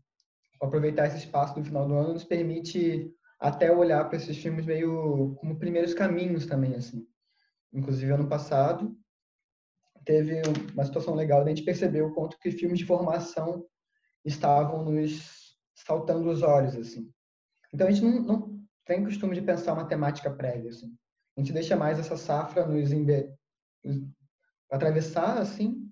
aproveitar 0.61 1.07
esse 1.07 1.19
espaço 1.19 1.55
do 1.55 1.65
final 1.65 1.87
do 1.87 1.95
ano 1.95 2.15
nos 2.15 2.25
permite 2.25 3.11
até 3.39 3.71
olhar 3.71 4.05
para 4.05 4.17
esses 4.17 4.37
filmes 4.37 4.65
meio 4.65 5.35
como 5.37 5.59
primeiros 5.59 5.95
caminhos 5.95 6.47
também 6.47 6.75
assim. 6.75 7.07
Inclusive 7.73 8.13
ano 8.13 8.29
passado 8.29 8.97
teve 10.05 10.43
uma 10.73 10.85
situação 10.85 11.15
legal, 11.15 11.43
a 11.43 11.49
gente 11.49 11.63
percebeu 11.63 12.07
o 12.07 12.15
quanto 12.15 12.39
que 12.39 12.51
filmes 12.51 12.79
de 12.79 12.85
formação 12.85 13.65
estavam 14.25 14.85
nos 14.85 15.45
saltando 15.75 16.31
os 16.31 16.43
olhos, 16.43 16.77
assim. 16.77 17.11
Então, 17.73 17.87
a 17.87 17.91
gente 17.91 18.05
não, 18.05 18.23
não 18.23 18.65
tem 18.85 19.05
costume 19.05 19.35
de 19.35 19.43
pensar 19.43 19.73
uma 19.73 19.87
temática 19.87 20.31
prévia, 20.31 20.71
assim. 20.71 20.95
A 21.37 21.41
gente 21.41 21.53
deixa 21.53 21.77
mais 21.77 21.99
essa 21.99 22.17
safra 22.17 22.67
nos, 22.67 22.91
nos 22.91 24.09
atravessar, 24.71 25.39
assim, 25.39 25.91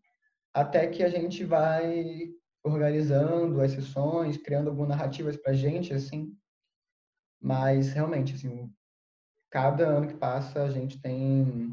até 0.55 0.87
que 0.87 1.03
a 1.03 1.09
gente 1.09 1.45
vai 1.45 2.33
organizando 2.65 3.61
as 3.61 3.73
sessões, 3.73 4.37
criando 4.37 4.71
algumas 4.71 4.91
narrativas 4.91 5.37
para 5.37 5.53
a 5.53 5.55
gente, 5.55 5.93
assim. 5.93 6.37
Mas, 7.41 7.93
realmente, 7.93 8.35
assim, 8.35 8.73
cada 9.51 9.87
ano 9.89 10.07
que 10.07 10.15
passa, 10.15 10.63
a 10.63 10.71
gente 10.71 11.01
tem 11.01 11.71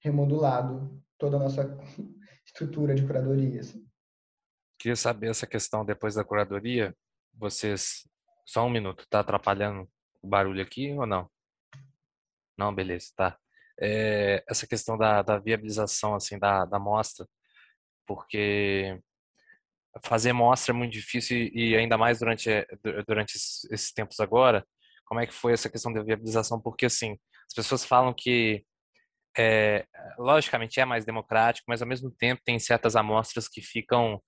remodulado 0.00 1.02
toda 1.18 1.36
a 1.36 1.40
nossa 1.40 1.62
estrutura 2.44 2.94
de 2.94 3.06
curadoria. 3.06 3.60
Assim. 3.60 3.86
Queria 4.78 4.96
saber 4.96 5.30
essa 5.30 5.46
questão 5.46 5.84
depois 5.84 6.14
da 6.14 6.24
curadoria. 6.24 6.96
Vocês. 7.34 8.08
Só 8.44 8.66
um 8.66 8.70
minuto, 8.70 9.06
tá 9.08 9.20
atrapalhando 9.20 9.88
o 10.20 10.28
barulho 10.28 10.60
aqui 10.60 10.92
ou 10.92 11.06
não? 11.06 11.30
Não, 12.58 12.74
beleza, 12.74 13.06
tá. 13.16 13.38
É, 13.80 14.44
essa 14.48 14.66
questão 14.66 14.98
da, 14.98 15.22
da 15.22 15.38
viabilização 15.38 16.14
assim 16.14 16.38
da, 16.38 16.64
da 16.64 16.78
mostra, 16.78 17.26
porque 18.14 18.98
fazer 20.04 20.32
mostra 20.32 20.72
é 20.72 20.76
muito 20.76 20.92
difícil 20.92 21.50
e 21.52 21.74
ainda 21.76 21.96
mais 21.96 22.18
durante 22.18 22.48
durante 23.06 23.36
esses 23.36 23.92
tempos 23.92 24.20
agora. 24.20 24.64
Como 25.06 25.20
é 25.20 25.26
que 25.26 25.34
foi 25.34 25.52
essa 25.52 25.70
questão 25.70 25.92
da 25.92 26.02
viabilização? 26.02 26.60
Porque 26.60 26.86
assim, 26.86 27.18
as 27.46 27.54
pessoas 27.54 27.84
falam 27.84 28.14
que 28.14 28.64
é, 29.38 29.86
logicamente 30.18 30.78
é 30.78 30.84
mais 30.84 31.04
democrático, 31.06 31.64
mas 31.68 31.80
ao 31.80 31.88
mesmo 31.88 32.10
tempo 32.10 32.42
tem 32.44 32.58
certas 32.58 32.96
amostras 32.96 33.48
que 33.48 33.62
ficam 33.62 34.22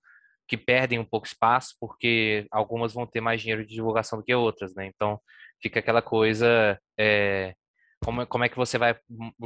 que 0.47 0.57
perdem 0.57 0.99
um 0.99 1.05
pouco 1.05 1.27
espaço 1.27 1.75
porque 1.79 2.47
algumas 2.51 2.93
vão 2.93 3.07
ter 3.07 3.21
mais 3.21 3.41
dinheiro 3.41 3.65
de 3.65 3.73
divulgação 3.73 4.19
do 4.19 4.25
que 4.25 4.33
outras, 4.33 4.75
né? 4.75 4.87
Então 4.87 5.19
fica 5.61 5.79
aquela 5.79 6.01
coisa 6.01 6.79
é, 6.99 7.55
como, 8.03 8.27
como 8.27 8.43
é 8.43 8.49
que 8.49 8.57
você 8.57 8.77
vai 8.77 8.95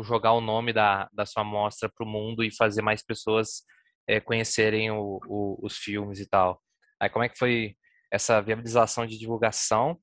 jogar 0.03 0.33
o 0.33 0.41
nome 0.41 0.73
da, 0.73 1.09
da 1.13 1.25
sua 1.25 1.43
amostra 1.43 1.89
para 1.89 2.05
o 2.05 2.09
mundo 2.09 2.43
e 2.43 2.53
fazer 2.53 2.81
mais 2.81 3.01
pessoas 3.01 3.63
é, 4.09 4.19
conhecerem 4.19 4.89
o, 4.89 5.19
o, 5.27 5.59
os 5.61 5.77
filmes 5.77 6.19
e 6.19 6.27
tal. 6.27 6.61
Aí 6.99 7.09
como 7.09 7.23
é 7.23 7.29
que 7.29 7.37
foi 7.37 7.75
essa 8.11 8.41
viabilização 8.41 9.05
de 9.05 9.17
divulgação 9.17 9.99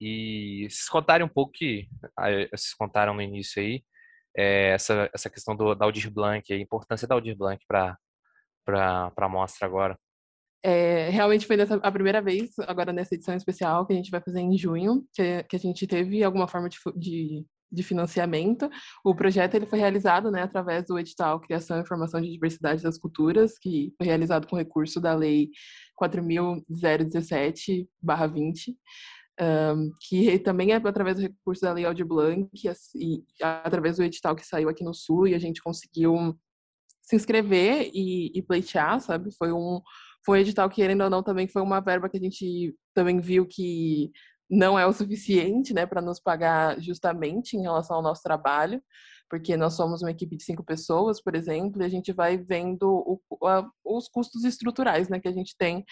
e 0.00 0.68
vocês 0.70 0.88
contarem 0.88 1.26
um 1.26 1.28
pouco 1.28 1.50
que 1.52 1.88
vocês 2.52 2.72
contaram 2.74 3.12
no 3.14 3.20
início 3.20 3.60
aí 3.60 3.82
é, 4.36 4.70
essa, 4.70 5.10
essa 5.12 5.28
questão 5.28 5.56
do, 5.56 5.74
da 5.74 5.84
Aldir 5.84 6.10
Blanc, 6.12 6.52
a 6.52 6.56
importância 6.56 7.08
da 7.08 7.16
Aldir 7.16 7.36
Blanc 7.36 7.60
para 7.66 7.98
a 9.16 9.28
mostra 9.28 9.66
agora. 9.66 9.98
É, 10.62 11.08
realmente 11.10 11.46
foi 11.46 11.56
a 11.60 11.92
primeira 11.92 12.22
vez, 12.22 12.50
agora 12.60 12.92
nessa 12.92 13.14
edição 13.14 13.34
especial, 13.34 13.84
que 13.86 13.92
a 13.92 13.96
gente 13.96 14.10
vai 14.10 14.20
fazer 14.20 14.40
em 14.40 14.56
junho, 14.56 15.04
que, 15.12 15.42
que 15.44 15.56
a 15.56 15.58
gente 15.58 15.86
teve 15.86 16.22
alguma 16.22 16.46
forma 16.46 16.68
de, 16.68 16.78
de, 16.96 17.46
de, 17.70 17.82
financiamento. 17.82 18.68
O 19.04 19.14
projeto 19.14 19.54
ele 19.54 19.66
foi 19.66 19.78
realizado 19.78 20.30
né, 20.30 20.42
através 20.42 20.84
do 20.86 20.98
edital 20.98 21.40
Criação 21.40 21.80
e 21.80 21.86
Formação 21.86 22.20
de 22.20 22.30
Diversidade 22.30 22.82
das 22.82 22.98
Culturas, 22.98 23.58
que 23.58 23.92
foi 23.96 24.06
realizado 24.06 24.46
com 24.46 24.56
recurso 24.56 25.00
da 25.00 25.14
Lei 25.14 25.50
4.017-20. 26.00 27.86
um, 29.40 29.90
que 30.00 30.38
também 30.40 30.72
é 30.72 30.76
através 30.76 31.16
do 31.16 31.22
recurso 31.22 31.62
da 31.62 31.72
Lei 31.72 31.84
Aldir 31.84 32.06
Blanc 32.06 32.48
e, 32.94 33.22
através 33.40 33.96
do 33.96 34.02
edital 34.02 34.34
que 34.34 34.46
saiu 34.46 34.68
aqui 34.68 34.82
no 34.82 34.92
Sul 34.92 35.28
e 35.28 35.34
a 35.34 35.38
gente 35.38 35.62
conseguiu 35.62 36.36
se 37.02 37.16
inscrever 37.16 37.90
e, 37.94 38.30
e 38.34 38.42
pleitear, 38.42 39.00
sabe? 39.00 39.30
Foi 39.36 39.50
um, 39.50 39.80
foi 40.24 40.38
um 40.38 40.40
edital 40.42 40.68
que, 40.68 40.76
querendo 40.76 41.04
ou 41.04 41.10
não, 41.10 41.22
também 41.22 41.48
foi 41.48 41.62
uma 41.62 41.80
verba 41.80 42.08
que 42.08 42.18
a 42.18 42.20
gente 42.20 42.74
também 42.94 43.18
viu 43.18 43.46
que 43.46 44.10
não 44.50 44.78
é 44.78 44.86
o 44.86 44.92
suficiente, 44.92 45.74
né, 45.74 45.86
para 45.86 46.00
nos 46.00 46.20
pagar 46.20 46.80
justamente 46.80 47.56
em 47.56 47.62
relação 47.62 47.96
ao 47.96 48.02
nosso 48.02 48.22
trabalho, 48.22 48.82
porque 49.28 49.56
nós 49.56 49.74
somos 49.74 50.02
uma 50.02 50.10
equipe 50.10 50.36
de 50.36 50.42
cinco 50.42 50.64
pessoas, 50.64 51.20
por 51.20 51.34
exemplo, 51.34 51.82
e 51.82 51.84
a 51.84 51.88
gente 51.88 52.12
vai 52.12 52.38
vendo 52.38 52.88
o, 52.88 53.46
a, 53.46 53.68
os 53.84 54.08
custos 54.08 54.44
estruturais, 54.44 55.08
né, 55.08 55.20
que 55.20 55.28
a 55.28 55.32
gente 55.32 55.54
tem 55.56 55.84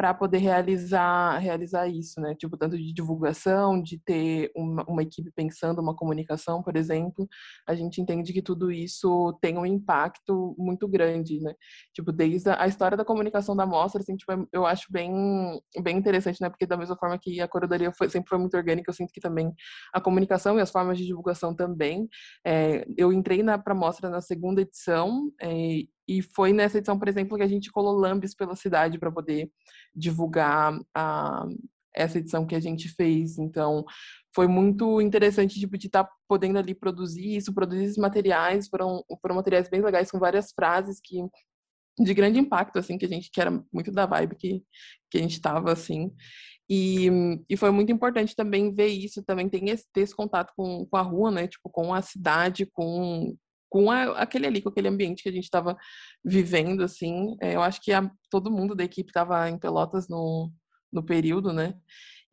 para 0.00 0.14
poder 0.14 0.38
realizar 0.38 1.36
realizar 1.40 1.86
isso, 1.86 2.22
né? 2.22 2.34
Tipo, 2.34 2.56
tanto 2.56 2.74
de 2.78 2.90
divulgação, 2.90 3.82
de 3.82 3.98
ter 3.98 4.50
uma, 4.56 4.82
uma, 4.88 5.02
equipe 5.02 5.30
pensando 5.30 5.78
uma 5.78 5.94
comunicação, 5.94 6.62
por 6.62 6.74
exemplo, 6.74 7.28
a 7.68 7.74
gente 7.74 8.00
entende 8.00 8.32
que 8.32 8.40
tudo 8.40 8.72
isso 8.72 9.38
tem 9.42 9.58
um 9.58 9.66
impacto 9.66 10.56
muito 10.56 10.88
grande, 10.88 11.38
né? 11.40 11.52
Tipo, 11.92 12.12
desde 12.12 12.48
a, 12.48 12.62
a 12.62 12.66
história 12.66 12.96
da 12.96 13.04
comunicação 13.04 13.54
da 13.54 13.66
mostra, 13.66 14.00
assim, 14.00 14.16
tipo, 14.16 14.32
eu 14.50 14.64
acho 14.64 14.90
bem 14.90 15.12
bem 15.82 15.98
interessante, 15.98 16.40
né? 16.40 16.48
Porque 16.48 16.64
da 16.64 16.78
mesma 16.78 16.96
forma 16.96 17.18
que 17.18 17.38
a 17.38 17.46
curadoria 17.46 17.92
foi, 17.92 18.08
sempre 18.08 18.30
foi 18.30 18.38
muito 18.38 18.56
orgânica, 18.56 18.88
eu 18.88 18.94
sinto 18.94 19.12
que 19.12 19.20
também 19.20 19.52
a 19.92 20.00
comunicação 20.00 20.58
e 20.58 20.62
as 20.62 20.70
formas 20.70 20.96
de 20.96 21.04
divulgação 21.04 21.54
também. 21.54 22.08
É, 22.42 22.86
eu 22.96 23.12
entrei 23.12 23.42
na 23.42 23.58
para 23.58 23.74
mostra 23.74 24.08
na 24.08 24.22
segunda 24.22 24.62
edição 24.62 25.30
é, 25.42 25.82
e 26.10 26.20
foi 26.20 26.52
nessa 26.52 26.78
edição, 26.78 26.98
por 26.98 27.06
exemplo, 27.06 27.36
que 27.36 27.44
a 27.44 27.48
gente 27.48 27.70
colou 27.70 27.96
lambes 27.96 28.34
pela 28.34 28.56
cidade 28.56 28.98
para 28.98 29.12
poder 29.12 29.48
divulgar 29.94 30.76
a, 30.92 31.46
essa 31.94 32.18
edição 32.18 32.44
que 32.44 32.56
a 32.56 32.60
gente 32.60 32.88
fez. 32.88 33.38
Então, 33.38 33.84
foi 34.34 34.48
muito 34.48 35.00
interessante 35.00 35.60
tipo, 35.60 35.78
de 35.78 35.86
estar 35.86 36.02
tá 36.02 36.10
podendo 36.26 36.58
ali 36.58 36.74
produzir 36.74 37.36
isso, 37.36 37.54
produzir 37.54 37.84
esses 37.84 37.96
materiais. 37.96 38.66
Foram, 38.66 39.04
foram 39.22 39.36
materiais 39.36 39.70
bem 39.70 39.80
legais, 39.80 40.10
com 40.10 40.18
várias 40.18 40.50
frases 40.50 41.00
que 41.00 41.24
de 41.96 42.12
grande 42.12 42.40
impacto, 42.40 42.80
assim, 42.80 42.98
que 42.98 43.04
a 43.04 43.08
gente, 43.08 43.30
que 43.30 43.40
era 43.40 43.62
muito 43.72 43.92
da 43.92 44.04
vibe 44.04 44.34
que, 44.34 44.64
que 45.08 45.18
a 45.18 45.20
gente 45.20 45.34
estava, 45.34 45.70
assim. 45.72 46.10
E, 46.68 47.08
e 47.48 47.56
foi 47.56 47.70
muito 47.70 47.92
importante 47.92 48.34
também 48.34 48.74
ver 48.74 48.88
isso, 48.88 49.22
também 49.22 49.48
tem 49.48 49.70
esse, 49.70 49.86
ter 49.92 50.00
esse 50.00 50.14
contato 50.14 50.52
com, 50.56 50.86
com 50.86 50.96
a 50.96 51.02
rua, 51.02 51.30
né, 51.30 51.46
tipo, 51.46 51.70
com 51.70 51.94
a 51.94 52.02
cidade, 52.02 52.66
com, 52.66 53.36
com 53.70 53.90
a, 53.90 54.20
aquele 54.20 54.46
ali, 54.46 54.60
com 54.60 54.68
aquele 54.68 54.88
ambiente 54.88 55.22
que 55.22 55.28
a 55.28 55.32
gente 55.32 55.44
estava 55.44 55.76
vivendo, 56.24 56.82
assim. 56.82 57.36
É, 57.40 57.54
eu 57.54 57.62
acho 57.62 57.80
que 57.80 57.92
a, 57.92 58.10
todo 58.28 58.50
mundo 58.50 58.74
da 58.74 58.84
equipe 58.84 59.10
estava 59.10 59.48
em 59.48 59.58
Pelotas 59.58 60.08
no, 60.08 60.52
no 60.92 61.02
período, 61.04 61.52
né? 61.52 61.74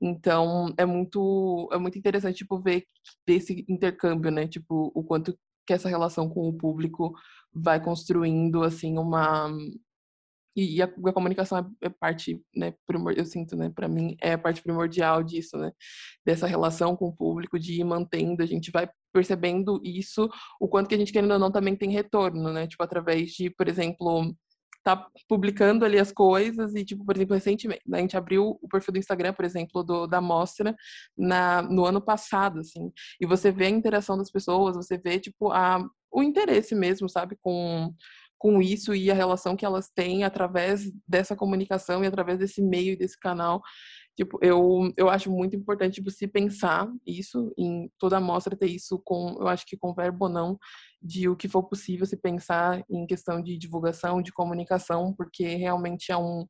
Então, 0.02 0.73
é 0.78 0.86
muito, 0.86 1.69
é 1.71 1.78
muito 1.78 1.97
interessante, 1.97 2.38
tipo, 2.38 2.60
ver 2.60 2.84
desse 3.26 3.65
intercâmbio, 3.69 4.32
né? 4.32 4.47
Tipo, 4.47 4.91
o 4.93 5.04
quanto 5.04 5.38
que 5.65 5.73
essa 5.73 5.89
relação 5.89 6.30
com 6.30 6.47
o 6.50 6.54
público 6.54 7.13
vai 7.54 7.84
construindo, 7.84 8.63
assim, 8.63 8.97
uma, 8.97 9.50
e, 10.58 10.82
a, 10.82 10.86
a, 10.86 11.13
comunicação 11.13 11.60
é, 11.60 11.86
é 11.86 11.89
parte, 11.89 12.41
né, 12.56 12.73
primor, 12.88 13.13
eu 13.15 13.26
sinto, 13.26 13.56
né, 13.56 13.69
para 13.69 13.88
mim 13.88 14.17
é 14.19 14.34
a 14.34 14.38
parte 14.39 14.62
primordial 14.63 15.21
disso, 15.21 15.56
né, 15.56 15.71
dessa 16.26 16.47
relação 16.47 16.95
com 16.95 17.10
o 17.10 17.15
público, 17.15 17.60
de 17.60 17.80
ir 17.80 17.84
mantendo, 17.84 18.41
a 18.41 18.45
gente 18.45 18.71
vai 18.71 18.89
percebendo 19.17 19.82
isso, 19.84 20.30
o 20.60 20.67
quanto 20.67 20.88
que 20.88 20.93
a 20.93 20.97
gente 20.97 21.12
querendo 21.12 21.32
ou 21.32 21.39
não 21.39 21.51
também 21.51 21.75
tem 21.75 21.89
retorno, 21.89 22.53
né, 22.53 22.67
tipo 22.67 22.84
através 22.84 23.32
de, 23.32 23.49
por 23.49 23.67
exemplo, 23.67 24.32
tá 24.84 25.08
publicando 25.27 25.84
ali 25.84 25.97
as 25.97 26.12
coisas 26.12 26.75
e 26.75 26.86
tipo, 26.86 27.03
por 27.03 27.15
exemplo, 27.15 27.34
recentemente, 27.34 27.82
a 27.91 27.97
gente 27.97 28.15
abriu 28.15 28.58
o 28.62 28.67
perfil 28.69 28.93
do 28.93 28.99
Instagram, 28.99 29.34
por 29.34 29.43
exemplo, 29.43 29.84
do, 29.84 30.06
da 30.06 30.21
mostra 30.21 30.75
na 31.17 31.63
no 31.63 31.86
ano 31.86 31.99
passado, 31.99 32.60
assim, 32.60 32.91
e 33.19 33.25
você 33.25 33.51
vê 33.51 33.65
a 33.65 33.69
interação 33.69 34.17
das 34.17 34.32
pessoas, 34.32 34.75
você 34.75 34.97
vê 34.97 35.19
tipo 35.19 35.51
a 35.51 35.84
o 36.12 36.23
interesse 36.23 36.73
mesmo, 36.75 37.10
sabe, 37.10 37.36
com 37.41 37.93
com 38.38 38.62
isso 38.62 38.93
e 38.93 39.10
a 39.10 39.15
relação 39.15 39.56
que 39.56 39.65
elas 39.65 39.89
têm 39.89 40.23
através 40.23 40.91
dessa 41.08 41.36
comunicação 41.36 42.03
e 42.03 42.08
através 42.08 42.38
desse 42.38 42.62
meio 42.62 42.97
desse 42.97 43.19
canal. 43.19 43.62
Tipo, 44.17 44.39
eu, 44.41 44.91
eu 44.97 45.10
acho 45.10 45.32
muito 45.32 45.56
importante 45.56 45.95
tipo, 45.95 46.10
se 46.10 46.27
pensar 46.27 46.91
isso, 47.06 47.53
em 47.56 47.88
toda 47.99 48.17
a 48.17 48.19
mostra 48.19 48.58
ter 48.58 48.65
isso 48.65 48.99
com, 49.06 49.38
eu 49.39 49.47
acho 49.47 49.63
que 49.63 49.77
com 49.77 49.93
verbo 49.93 50.25
ou 50.25 50.32
não, 50.32 50.58
de 50.99 51.30
o 51.30 51.36
que 51.36 51.47
for 51.47 51.62
possível 51.62 52.03
se 52.03 52.17
pensar 52.17 52.84
em 52.89 53.06
questão 53.06 53.39
de 53.39 53.56
divulgação, 53.60 54.19
de 54.19 54.34
comunicação, 54.34 55.13
porque 55.13 55.56
realmente 55.56 56.12
é 56.12 56.17
um, 56.17 56.47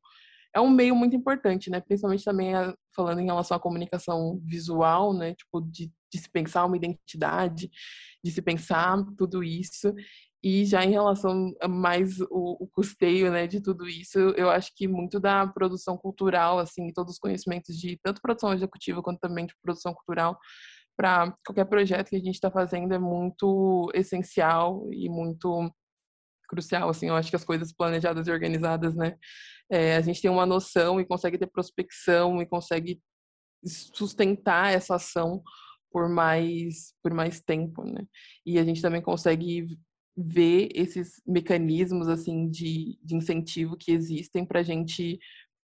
é 0.54 0.60
um 0.60 0.70
meio 0.70 0.96
muito 0.96 1.14
importante, 1.14 1.68
né? 1.68 1.78
Principalmente 1.78 2.24
também 2.24 2.52
falando 2.96 3.20
em 3.20 3.26
relação 3.26 3.56
à 3.56 3.60
comunicação 3.60 4.40
visual, 4.42 5.12
né? 5.12 5.34
Tipo, 5.34 5.60
de, 5.60 5.92
de 6.10 6.18
se 6.18 6.30
pensar 6.30 6.64
uma 6.64 6.76
identidade, 6.76 7.70
de 8.24 8.30
se 8.30 8.40
pensar 8.40 9.04
tudo 9.16 9.44
isso. 9.44 9.92
E 10.42 10.64
já 10.64 10.84
em 10.84 10.90
relação 10.90 11.52
a 11.60 11.66
mais 11.66 12.20
o, 12.20 12.56
o, 12.60 12.68
custeio, 12.68 13.30
né, 13.32 13.46
de 13.46 13.60
tudo 13.60 13.88
isso, 13.88 14.18
eu 14.36 14.48
acho 14.48 14.72
que 14.76 14.86
muito 14.86 15.18
da 15.18 15.46
produção 15.48 15.96
cultural, 15.96 16.60
assim, 16.60 16.92
todos 16.92 17.14
os 17.14 17.18
conhecimentos 17.18 17.76
de 17.76 17.98
tanto 18.02 18.22
produção 18.22 18.52
executiva 18.52 19.02
quanto 19.02 19.18
também 19.18 19.46
de 19.46 19.54
produção 19.62 19.92
cultural 19.92 20.38
para 20.96 21.32
qualquer 21.46 21.64
projeto 21.64 22.08
que 22.08 22.16
a 22.16 22.20
gente 22.20 22.34
está 22.34 22.50
fazendo 22.50 22.92
é 22.94 22.98
muito 22.98 23.90
essencial 23.94 24.88
e 24.92 25.08
muito 25.08 25.72
crucial, 26.48 26.88
assim, 26.88 27.08
eu 27.08 27.16
acho 27.16 27.30
que 27.30 27.36
as 27.36 27.44
coisas 27.44 27.72
planejadas 27.72 28.26
e 28.26 28.30
organizadas, 28.30 28.94
né, 28.94 29.16
é, 29.70 29.96
a 29.96 30.00
gente 30.00 30.20
tem 30.20 30.30
uma 30.30 30.46
noção 30.46 31.00
e 31.00 31.06
consegue 31.06 31.36
ter 31.38 31.46
prospecção 31.46 32.40
e 32.40 32.46
consegue 32.46 33.00
sustentar 33.64 34.72
essa 34.72 34.94
ação 34.94 35.42
por 35.90 36.08
mais 36.08 36.94
por 37.02 37.12
mais 37.12 37.40
tempo, 37.40 37.84
né? 37.84 38.06
E 38.46 38.58
a 38.58 38.64
gente 38.64 38.80
também 38.82 39.02
consegue 39.02 39.78
ver 40.20 40.68
esses 40.74 41.22
mecanismos 41.24 42.08
assim 42.08 42.50
de, 42.50 42.98
de 43.04 43.14
incentivo 43.14 43.76
que 43.76 43.92
existem 43.92 44.44
para 44.44 44.60
a 44.60 44.62
gente 44.64 45.18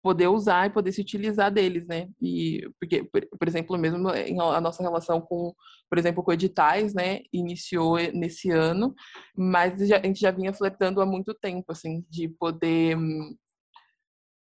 poder 0.03 0.27
usar 0.27 0.67
e 0.67 0.73
poder 0.73 0.91
se 0.91 0.99
utilizar 1.01 1.51
deles, 1.51 1.85
né? 1.87 2.09
E 2.19 2.67
porque, 2.79 3.03
por, 3.03 3.25
por, 3.37 3.47
exemplo, 3.47 3.77
mesmo 3.77 4.09
a 4.09 4.59
nossa 4.59 4.81
relação 4.81 5.21
com, 5.21 5.53
por 5.89 5.97
exemplo, 5.97 6.23
com 6.23 6.33
editais, 6.33 6.93
né, 6.93 7.21
iniciou 7.31 7.97
nesse 8.11 8.49
ano, 8.49 8.95
mas 9.37 9.87
já, 9.87 9.97
a 9.97 10.05
gente 10.05 10.19
já 10.19 10.31
vinha 10.31 10.53
flertando 10.53 11.01
há 11.01 11.05
muito 11.05 11.33
tempo, 11.35 11.71
assim, 11.71 12.03
de 12.09 12.27
poder 12.29 12.97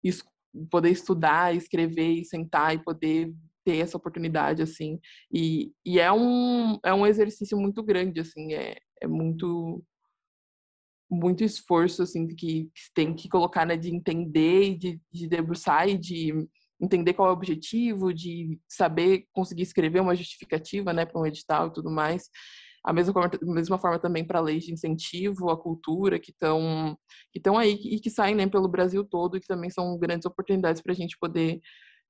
es, 0.02 0.22
poder 0.70 0.90
estudar, 0.90 1.54
escrever 1.54 2.08
e 2.08 2.24
sentar 2.24 2.74
e 2.74 2.82
poder 2.82 3.32
ter 3.64 3.78
essa 3.78 3.96
oportunidade, 3.96 4.62
assim, 4.62 4.98
e, 5.32 5.72
e 5.84 5.98
é 5.98 6.12
um 6.12 6.78
é 6.84 6.92
um 6.92 7.06
exercício 7.06 7.56
muito 7.58 7.82
grande, 7.82 8.20
assim, 8.20 8.54
é, 8.54 8.76
é 9.04 9.08
muito 9.08 9.82
muito 11.10 11.44
esforço 11.44 12.02
assim 12.02 12.26
que, 12.26 12.34
que 12.36 12.70
tem 12.94 13.14
que 13.14 13.28
colocar 13.28 13.64
né, 13.64 13.76
de 13.76 13.94
entender 13.94 14.76
de, 14.76 15.00
de 15.12 15.28
debruçar 15.28 15.88
e 15.88 15.96
de 15.96 16.32
entender 16.80 17.14
qual 17.14 17.28
é 17.28 17.30
o 17.30 17.34
objetivo 17.34 18.12
de 18.12 18.58
saber 18.68 19.26
conseguir 19.32 19.62
escrever 19.62 20.00
uma 20.00 20.16
justificativa 20.16 20.92
né 20.92 21.06
para 21.06 21.20
um 21.20 21.26
edital 21.26 21.68
e 21.68 21.72
tudo 21.72 21.90
mais. 21.90 22.28
A 22.84 22.92
mesma 22.92 23.14
forma, 23.14 23.30
mesma 23.42 23.78
forma 23.78 23.98
também 23.98 24.26
para 24.26 24.40
leis 24.40 24.64
de 24.64 24.72
incentivo 24.72 25.48
à 25.48 25.56
cultura 25.56 26.18
que 26.18 26.30
estão 26.30 26.98
que 27.32 27.38
estão 27.38 27.56
aí 27.56 27.72
e 27.72 27.98
que 27.98 28.10
saem 28.10 28.34
né, 28.34 28.46
pelo 28.46 28.68
Brasil 28.68 29.04
todo 29.04 29.36
e 29.36 29.40
que 29.40 29.46
também 29.46 29.70
são 29.70 29.96
grandes 29.98 30.26
oportunidades 30.26 30.82
para 30.82 30.92
a 30.92 30.96
gente 30.96 31.16
poder 31.18 31.60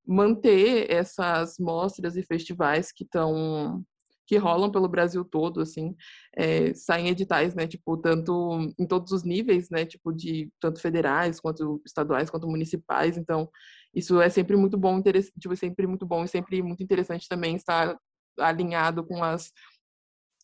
manter 0.06 0.90
essas 0.90 1.58
mostras 1.58 2.16
e 2.16 2.22
festivais 2.22 2.92
que 2.92 3.04
estão 3.04 3.84
que 4.26 4.36
rolam 4.36 4.70
pelo 4.70 4.88
Brasil 4.88 5.24
todo, 5.24 5.60
assim, 5.60 5.94
é, 6.36 6.72
saem 6.74 7.08
editais, 7.08 7.54
né, 7.54 7.66
tipo, 7.66 7.96
tanto 7.96 8.72
em 8.78 8.86
todos 8.86 9.12
os 9.12 9.22
níveis, 9.22 9.68
né, 9.70 9.84
tipo, 9.84 10.12
de 10.12 10.50
tanto 10.60 10.80
federais, 10.80 11.40
quanto 11.40 11.80
estaduais, 11.84 12.30
quanto 12.30 12.48
municipais, 12.48 13.16
então, 13.16 13.48
isso 13.94 14.20
é 14.20 14.28
sempre 14.28 14.56
muito 14.56 14.78
bom, 14.78 15.02
tipo, 15.02 15.52
é 15.52 15.56
sempre 15.56 15.86
muito 15.86 16.06
bom 16.06 16.24
e 16.24 16.28
sempre 16.28 16.62
muito 16.62 16.82
interessante 16.82 17.28
também 17.28 17.56
estar 17.56 17.96
alinhado 18.38 19.04
com 19.04 19.22
as 19.22 19.52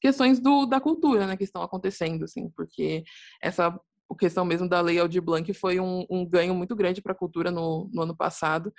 questões 0.01 0.41
do, 0.41 0.67
da 0.67 0.81
cultura, 0.81 1.27
né, 1.27 1.37
que 1.37 1.45
estão 1.45 1.63
acontecendo, 1.63 2.25
assim, 2.25 2.51
porque 2.51 3.03
essa 3.43 3.79
questão 4.19 4.45
mesmo 4.45 4.69
da 4.69 4.81
Lei 4.81 4.99
Aldir 4.99 5.23
Blanc 5.23 5.53
foi 5.55 5.79
um, 5.79 6.05
um 6.11 6.27
ganho 6.27 6.55
muito 6.55 6.75
grande 6.75 7.01
para 7.01 7.13
a 7.13 7.17
cultura 7.17 7.51
no, 7.51 7.89
no 7.93 8.03
ano 8.03 8.17
passado, 8.17 8.73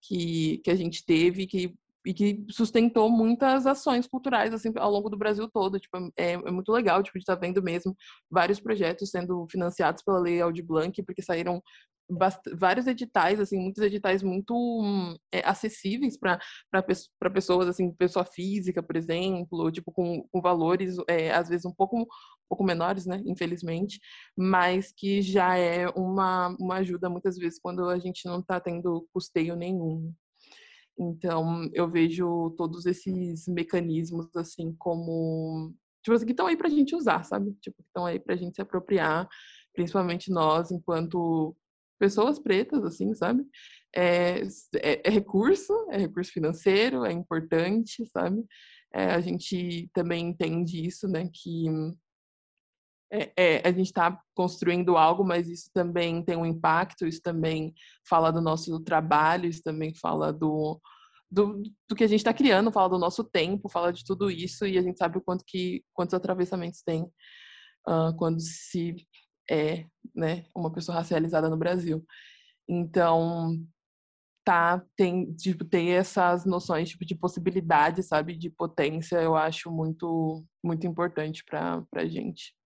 que, 0.00 0.58
que 0.64 0.70
a 0.70 0.74
gente 0.74 1.04
teve, 1.04 1.46
que 1.46 1.74
e 2.06 2.14
que 2.14 2.46
sustentou 2.50 3.10
muitas 3.10 3.66
ações 3.66 4.06
culturais 4.06 4.54
assim 4.54 4.72
ao 4.76 4.90
longo 4.90 5.10
do 5.10 5.18
Brasil 5.18 5.48
todo. 5.52 5.78
Tipo, 5.78 6.10
é, 6.16 6.32
é 6.32 6.50
muito 6.50 6.72
legal 6.72 7.02
tipo, 7.02 7.18
de 7.18 7.22
estar 7.22 7.36
tá 7.36 7.40
vendo 7.40 7.62
mesmo 7.62 7.96
vários 8.30 8.60
projetos 8.60 9.10
sendo 9.10 9.46
financiados 9.50 10.02
pela 10.02 10.18
Lei 10.20 10.40
Aldir 10.40 10.64
Blanc, 10.64 11.02
porque 11.02 11.22
saíram 11.22 11.62
vários 12.56 12.86
editais, 12.86 13.38
assim, 13.38 13.58
muitos 13.58 13.82
editais 13.82 14.22
muito 14.22 14.54
é, 15.32 15.46
acessíveis 15.46 16.16
para 16.18 16.40
pessoas, 17.32 17.68
assim, 17.68 17.92
pessoa 17.92 18.24
física, 18.24 18.82
por 18.82 18.96
exemplo, 18.96 19.70
tipo, 19.70 19.92
com, 19.92 20.26
com 20.32 20.40
valores, 20.40 20.96
é, 21.06 21.30
às 21.30 21.48
vezes, 21.48 21.66
um 21.66 21.72
pouco, 21.72 22.00
um 22.00 22.06
pouco 22.48 22.64
menores, 22.64 23.04
né, 23.04 23.20
infelizmente, 23.26 24.00
mas 24.36 24.92
que 24.96 25.20
já 25.20 25.56
é 25.56 25.88
uma, 25.90 26.56
uma 26.58 26.76
ajuda, 26.76 27.10
muitas 27.10 27.36
vezes, 27.36 27.60
quando 27.60 27.88
a 27.88 27.98
gente 27.98 28.24
não 28.24 28.40
está 28.40 28.58
tendo 28.58 29.06
custeio 29.12 29.54
nenhum. 29.54 30.12
Então, 30.98 31.68
eu 31.72 31.88
vejo 31.88 32.50
todos 32.56 32.84
esses 32.86 33.46
mecanismos, 33.46 34.34
assim, 34.36 34.74
como. 34.78 35.74
Tipo 36.02 36.16
assim, 36.16 36.26
que 36.26 36.32
estão 36.32 36.46
aí 36.46 36.56
pra 36.56 36.68
gente 36.68 36.96
usar, 36.96 37.24
sabe? 37.24 37.52
Tipo, 37.60 37.76
que 37.82 37.88
estão 37.88 38.06
aí 38.06 38.18
pra 38.18 38.36
gente 38.36 38.56
se 38.56 38.62
apropriar, 38.62 39.28
principalmente 39.72 40.30
nós, 40.30 40.70
enquanto 40.70 41.56
pessoas 41.98 42.38
pretas, 42.38 42.84
assim, 42.84 43.14
sabe? 43.14 43.44
É, 43.94 44.42
é, 44.76 45.08
é 45.08 45.10
recurso, 45.10 45.72
é 45.90 45.98
recurso 45.98 46.32
financeiro, 46.32 47.04
é 47.04 47.12
importante, 47.12 48.04
sabe? 48.06 48.44
É, 48.92 49.06
a 49.12 49.20
gente 49.20 49.88
também 49.92 50.28
entende 50.28 50.84
isso, 50.84 51.06
né? 51.08 51.28
Que 51.32 51.66
é, 53.10 53.32
é, 53.36 53.68
a 53.68 53.72
gente 53.72 53.86
está 53.86 54.20
construindo 54.34 54.96
algo, 54.96 55.24
mas 55.24 55.48
isso 55.48 55.70
também 55.72 56.22
tem 56.22 56.36
um 56.36 56.46
impacto, 56.46 57.06
isso 57.06 57.22
também 57.22 57.74
fala 58.08 58.30
do 58.30 58.40
nosso 58.40 58.78
trabalho, 58.80 59.48
isso 59.48 59.62
também 59.62 59.94
fala 59.94 60.32
do, 60.32 60.80
do, 61.30 61.62
do 61.88 61.96
que 61.96 62.04
a 62.04 62.06
gente 62.06 62.20
está 62.20 62.34
criando, 62.34 62.72
fala 62.72 62.90
do 62.90 62.98
nosso 62.98 63.24
tempo, 63.24 63.68
fala 63.68 63.92
de 63.92 64.04
tudo 64.04 64.30
isso, 64.30 64.66
e 64.66 64.76
a 64.76 64.82
gente 64.82 64.98
sabe 64.98 65.18
o 65.18 65.22
quanto 65.22 65.44
que, 65.46 65.82
quantos 65.94 66.14
atravessamentos 66.14 66.82
tem 66.82 67.02
uh, 67.88 68.14
quando 68.16 68.40
se 68.40 68.96
é 69.50 69.86
né, 70.14 70.44
uma 70.54 70.70
pessoa 70.70 70.98
racializada 70.98 71.48
no 71.48 71.56
Brasil. 71.56 72.04
Então, 72.68 73.56
tá, 74.44 74.84
tem, 74.96 75.32
tipo, 75.34 75.64
ter 75.64 75.88
essas 75.88 76.44
noções 76.44 76.90
tipo, 76.90 77.04
de 77.06 77.14
possibilidade, 77.14 78.02
sabe, 78.02 78.36
de 78.36 78.50
potência, 78.50 79.16
eu 79.16 79.34
acho 79.34 79.70
muito, 79.70 80.44
muito 80.62 80.86
importante 80.86 81.42
para 81.44 81.82
a 81.94 82.06
gente. 82.06 82.57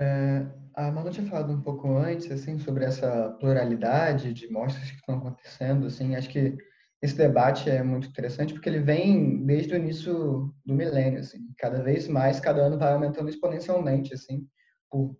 É, 0.00 0.46
a 0.74 0.90
Manu 0.90 1.10
tinha 1.10 1.26
falado 1.26 1.52
um 1.52 1.60
pouco 1.60 1.94
antes, 1.96 2.30
assim, 2.30 2.58
sobre 2.58 2.84
essa 2.84 3.36
pluralidade 3.38 4.32
de 4.32 4.48
mostras 4.50 4.90
que 4.90 4.96
estão 4.96 5.18
acontecendo, 5.18 5.86
assim, 5.86 6.16
acho 6.16 6.30
que 6.30 6.56
esse 7.02 7.16
debate 7.16 7.68
é 7.68 7.82
muito 7.82 8.08
interessante 8.08 8.52
porque 8.54 8.68
ele 8.68 8.80
vem 8.80 9.44
desde 9.44 9.74
o 9.74 9.76
início 9.76 10.54
do 10.64 10.74
milênio, 10.74 11.20
assim, 11.20 11.38
cada 11.58 11.82
vez 11.82 12.08
mais, 12.08 12.40
cada 12.40 12.62
ano 12.62 12.78
vai 12.78 12.92
aumentando 12.92 13.28
exponencialmente, 13.28 14.14
assim, 14.14 14.46
por 14.90 15.14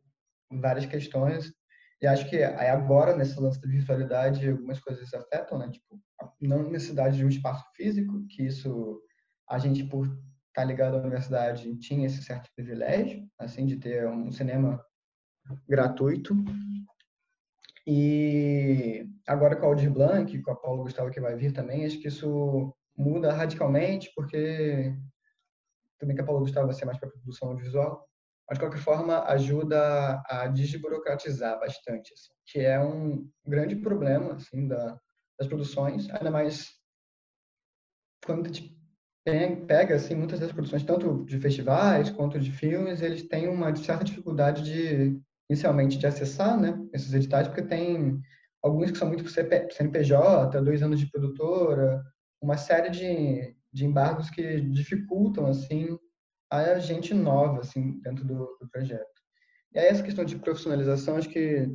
várias 0.50 0.86
questões, 0.86 1.52
e 2.02 2.06
acho 2.06 2.28
que 2.30 2.42
agora, 2.42 3.14
nesse 3.14 3.38
lance 3.38 3.60
da 3.60 3.68
virtualidade, 3.68 4.48
algumas 4.48 4.80
coisas 4.80 5.12
afetam, 5.12 5.58
né, 5.58 5.68
tipo, 5.70 6.00
não 6.40 6.70
necessidade 6.70 7.18
de 7.18 7.24
um 7.24 7.28
espaço 7.28 7.64
físico, 7.76 8.26
que 8.30 8.44
isso, 8.44 8.98
a 9.48 9.58
gente, 9.58 9.84
por 9.84 10.08
tá 10.52 10.64
ligado 10.64 10.96
à 10.96 11.00
universidade 11.00 11.76
tinha 11.76 12.06
esse 12.06 12.22
certo 12.22 12.50
privilégio, 12.54 13.26
assim, 13.38 13.66
de 13.66 13.76
ter 13.76 14.06
um 14.08 14.30
cinema 14.32 14.84
gratuito. 15.68 16.34
E 17.86 19.06
agora 19.26 19.56
com 19.56 19.66
a 19.66 19.68
Aldir 19.68 19.90
Blanc, 19.90 20.40
com 20.42 20.50
a 20.50 20.56
Paulo 20.56 20.84
Gustavo 20.84 21.10
que 21.10 21.20
vai 21.20 21.36
vir 21.36 21.52
também, 21.52 21.84
acho 21.84 22.00
que 22.00 22.08
isso 22.08 22.74
muda 22.96 23.32
radicalmente, 23.32 24.12
porque 24.14 24.94
também 25.98 26.14
que 26.14 26.22
a 26.22 26.24
Paulo 26.24 26.40
Gustavo 26.40 26.66
vai 26.66 26.74
ser 26.74 26.84
mais 26.84 26.98
para 26.98 27.10
produção 27.10 27.48
audiovisual, 27.48 28.06
mas 28.48 28.58
de 28.58 28.64
qualquer 28.64 28.80
forma 28.80 29.24
ajuda 29.24 30.22
a 30.26 30.46
desburocratizar 30.48 31.58
bastante, 31.58 32.12
assim, 32.12 32.32
que 32.46 32.60
é 32.60 32.78
um 32.80 33.28
grande 33.46 33.76
problema 33.76 34.34
assim 34.34 34.68
da, 34.68 34.98
das 35.38 35.48
produções, 35.48 36.10
ainda 36.10 36.30
mais 36.30 36.68
quando 38.24 38.46
gente 38.46 38.79
pega 39.24 39.94
assim 39.96 40.14
muitas 40.14 40.40
das 40.40 40.52
produções 40.52 40.82
tanto 40.82 41.24
de 41.24 41.38
festivais 41.38 42.10
quanto 42.10 42.38
de 42.40 42.50
filmes 42.50 43.02
eles 43.02 43.22
têm 43.28 43.48
uma 43.48 43.74
certa 43.76 44.04
dificuldade 44.04 44.62
de 44.62 45.20
inicialmente 45.48 45.98
de 45.98 46.06
acessar 46.06 46.58
né 46.58 46.78
esses 46.92 47.12
editais 47.12 47.46
porque 47.46 47.62
tem 47.62 48.20
alguns 48.62 48.90
que 48.90 48.98
são 48.98 49.08
muito 49.08 49.28
CNPJ 49.28 50.62
dois 50.62 50.82
anos 50.82 50.98
de 50.98 51.10
produtora 51.10 52.02
uma 52.40 52.56
série 52.56 52.90
de, 52.90 53.54
de 53.72 53.84
embargos 53.84 54.30
que 54.30 54.60
dificultam 54.62 55.46
assim 55.46 55.98
a 56.50 56.78
gente 56.78 57.14
nova 57.14 57.60
assim 57.60 58.00
dentro 58.00 58.24
do, 58.24 58.56
do 58.60 58.68
projeto. 58.70 59.06
E 59.72 59.78
aí 59.78 59.86
essa 59.86 60.02
questão 60.02 60.24
de 60.24 60.36
profissionalização 60.36 61.16
acho 61.16 61.28
que 61.28 61.68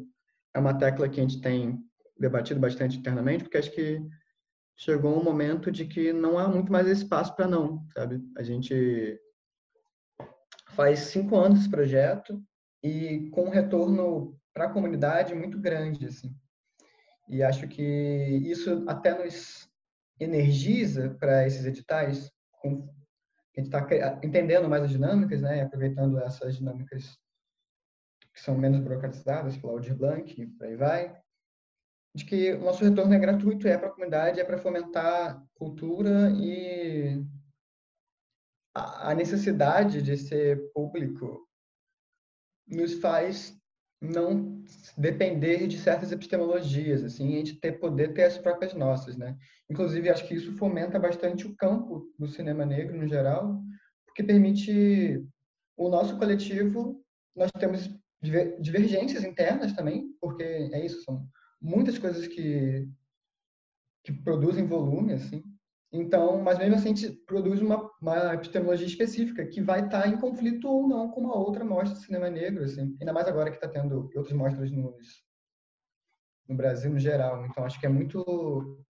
é 0.53 0.59
uma 0.59 0.77
tecla 0.77 1.07
que 1.07 1.19
a 1.19 1.23
gente 1.23 1.39
tem 1.39 1.79
debatido 2.19 2.59
bastante 2.59 2.97
internamente 2.97 3.43
porque 3.43 3.57
acho 3.57 3.71
que 3.71 4.01
chegou 4.75 5.17
um 5.17 5.23
momento 5.23 5.71
de 5.71 5.85
que 5.85 6.11
não 6.11 6.37
há 6.37 6.47
muito 6.47 6.71
mais 6.71 6.87
espaço 6.87 7.35
para 7.35 7.47
não, 7.47 7.87
sabe? 7.93 8.21
A 8.37 8.43
gente 8.43 9.19
faz 10.71 10.99
cinco 10.99 11.37
anos 11.37 11.59
esse 11.59 11.69
projeto 11.69 12.43
e 12.83 13.29
com 13.31 13.45
um 13.45 13.49
retorno 13.49 14.37
para 14.53 14.65
a 14.65 14.71
comunidade 14.71 15.33
muito 15.33 15.59
grande, 15.59 16.05
assim. 16.05 16.35
E 17.27 17.41
acho 17.41 17.67
que 17.67 17.81
isso 17.81 18.83
até 18.87 19.17
nos 19.17 19.67
energiza 20.19 21.15
para 21.19 21.47
esses 21.47 21.65
editais, 21.65 22.31
com, 22.61 22.87
a 23.55 23.59
gente 23.59 23.67
está 23.67 24.19
entendendo 24.23 24.69
mais 24.69 24.83
as 24.83 24.91
dinâmicas, 24.91 25.41
né? 25.41 25.61
Aproveitando 25.61 26.19
essas 26.19 26.57
dinâmicas 26.57 27.17
que 28.33 28.41
são 28.41 28.57
menos 28.57 28.81
burocratizadas, 28.81 29.57
pela 29.57 29.73
Aldir 29.73 29.95
Blanc, 29.95 30.41
e 30.41 30.45
por 30.45 30.67
aí 30.67 30.75
vai 30.75 31.24
de 32.15 32.23
que 32.23 32.53
o 32.53 32.61
nosso 32.61 32.81
retorno 32.81 33.13
é 33.13 33.19
gratuito, 33.19 33.67
é 33.67 33.77
para 33.77 33.89
a 33.89 33.91
comunidade, 33.91 34.39
é 34.39 34.43
para 34.45 34.57
fomentar 34.57 35.43
cultura 35.53 36.31
e 36.31 37.21
a 38.73 39.13
necessidade 39.13 40.01
de 40.01 40.17
ser 40.17 40.71
público 40.73 41.45
nos 42.65 42.93
faz 42.95 43.57
não 44.01 44.63
depender 44.97 45.67
de 45.67 45.77
certas 45.77 46.11
epistemologias, 46.11 47.03
assim, 47.03 47.33
a 47.33 47.37
gente 47.37 47.59
ter 47.59 47.73
poder 47.73 48.13
ter 48.13 48.23
as 48.23 48.37
próprias 48.37 48.73
nossas, 48.73 49.17
né? 49.17 49.37
Inclusive, 49.69 50.09
acho 50.09 50.27
que 50.27 50.35
isso 50.35 50.55
fomenta 50.57 50.97
bastante 50.97 51.45
o 51.45 51.55
campo 51.55 52.13
do 52.17 52.27
cinema 52.27 52.65
negro 52.65 52.97
no 52.97 53.07
geral, 53.07 53.61
porque 54.05 54.23
permite 54.23 55.21
o 55.77 55.89
nosso 55.89 56.17
coletivo, 56.17 57.03
nós 57.35 57.51
temos 57.59 57.89
divergências 58.59 59.23
internas 59.23 59.73
também, 59.73 60.13
porque 60.19 60.43
é 60.43 60.85
isso, 60.85 61.01
são 61.03 61.27
muitas 61.65 61.97
coisas 61.97 62.27
que, 62.27 62.87
que 64.03 64.13
produzem 64.13 64.67
volume, 64.67 65.13
assim. 65.13 65.43
Então, 65.91 66.41
mas 66.41 66.59
mesmo 66.59 66.75
assim, 66.75 66.91
a 66.91 66.95
gente 66.95 67.11
produz 67.25 67.61
uma, 67.61 67.89
uma 68.01 68.33
epistemologia 68.33 68.85
específica 68.85 69.45
que 69.45 69.61
vai 69.61 69.85
estar 69.85 70.07
em 70.07 70.19
conflito 70.19 70.67
ou 70.67 70.87
não 70.87 71.09
com 71.09 71.21
uma 71.21 71.35
outra 71.35 71.63
mostra 71.63 71.97
de 71.97 72.05
cinema 72.05 72.29
negro, 72.29 72.63
assim. 72.63 72.95
Ainda 72.99 73.13
mais 73.13 73.27
agora 73.27 73.49
que 73.49 73.57
está 73.57 73.67
tendo 73.67 74.09
outras 74.15 74.33
mostras 74.33 74.69
nos, 74.71 75.23
no 76.47 76.55
Brasil 76.55 76.91
no 76.91 76.99
geral. 76.99 77.45
Então, 77.45 77.63
acho 77.63 77.79
que 77.79 77.85
é 77.85 77.89
muito 77.89 78.85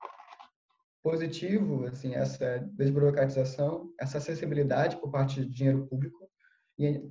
positivo, 1.04 1.86
assim, 1.86 2.16
essa 2.16 2.60
desburocratização, 2.74 3.94
essa 4.00 4.18
acessibilidade 4.18 4.96
por 4.98 5.12
parte 5.12 5.42
de 5.42 5.54
dinheiro 5.54 5.86
público. 5.88 6.30
E, 6.80 7.04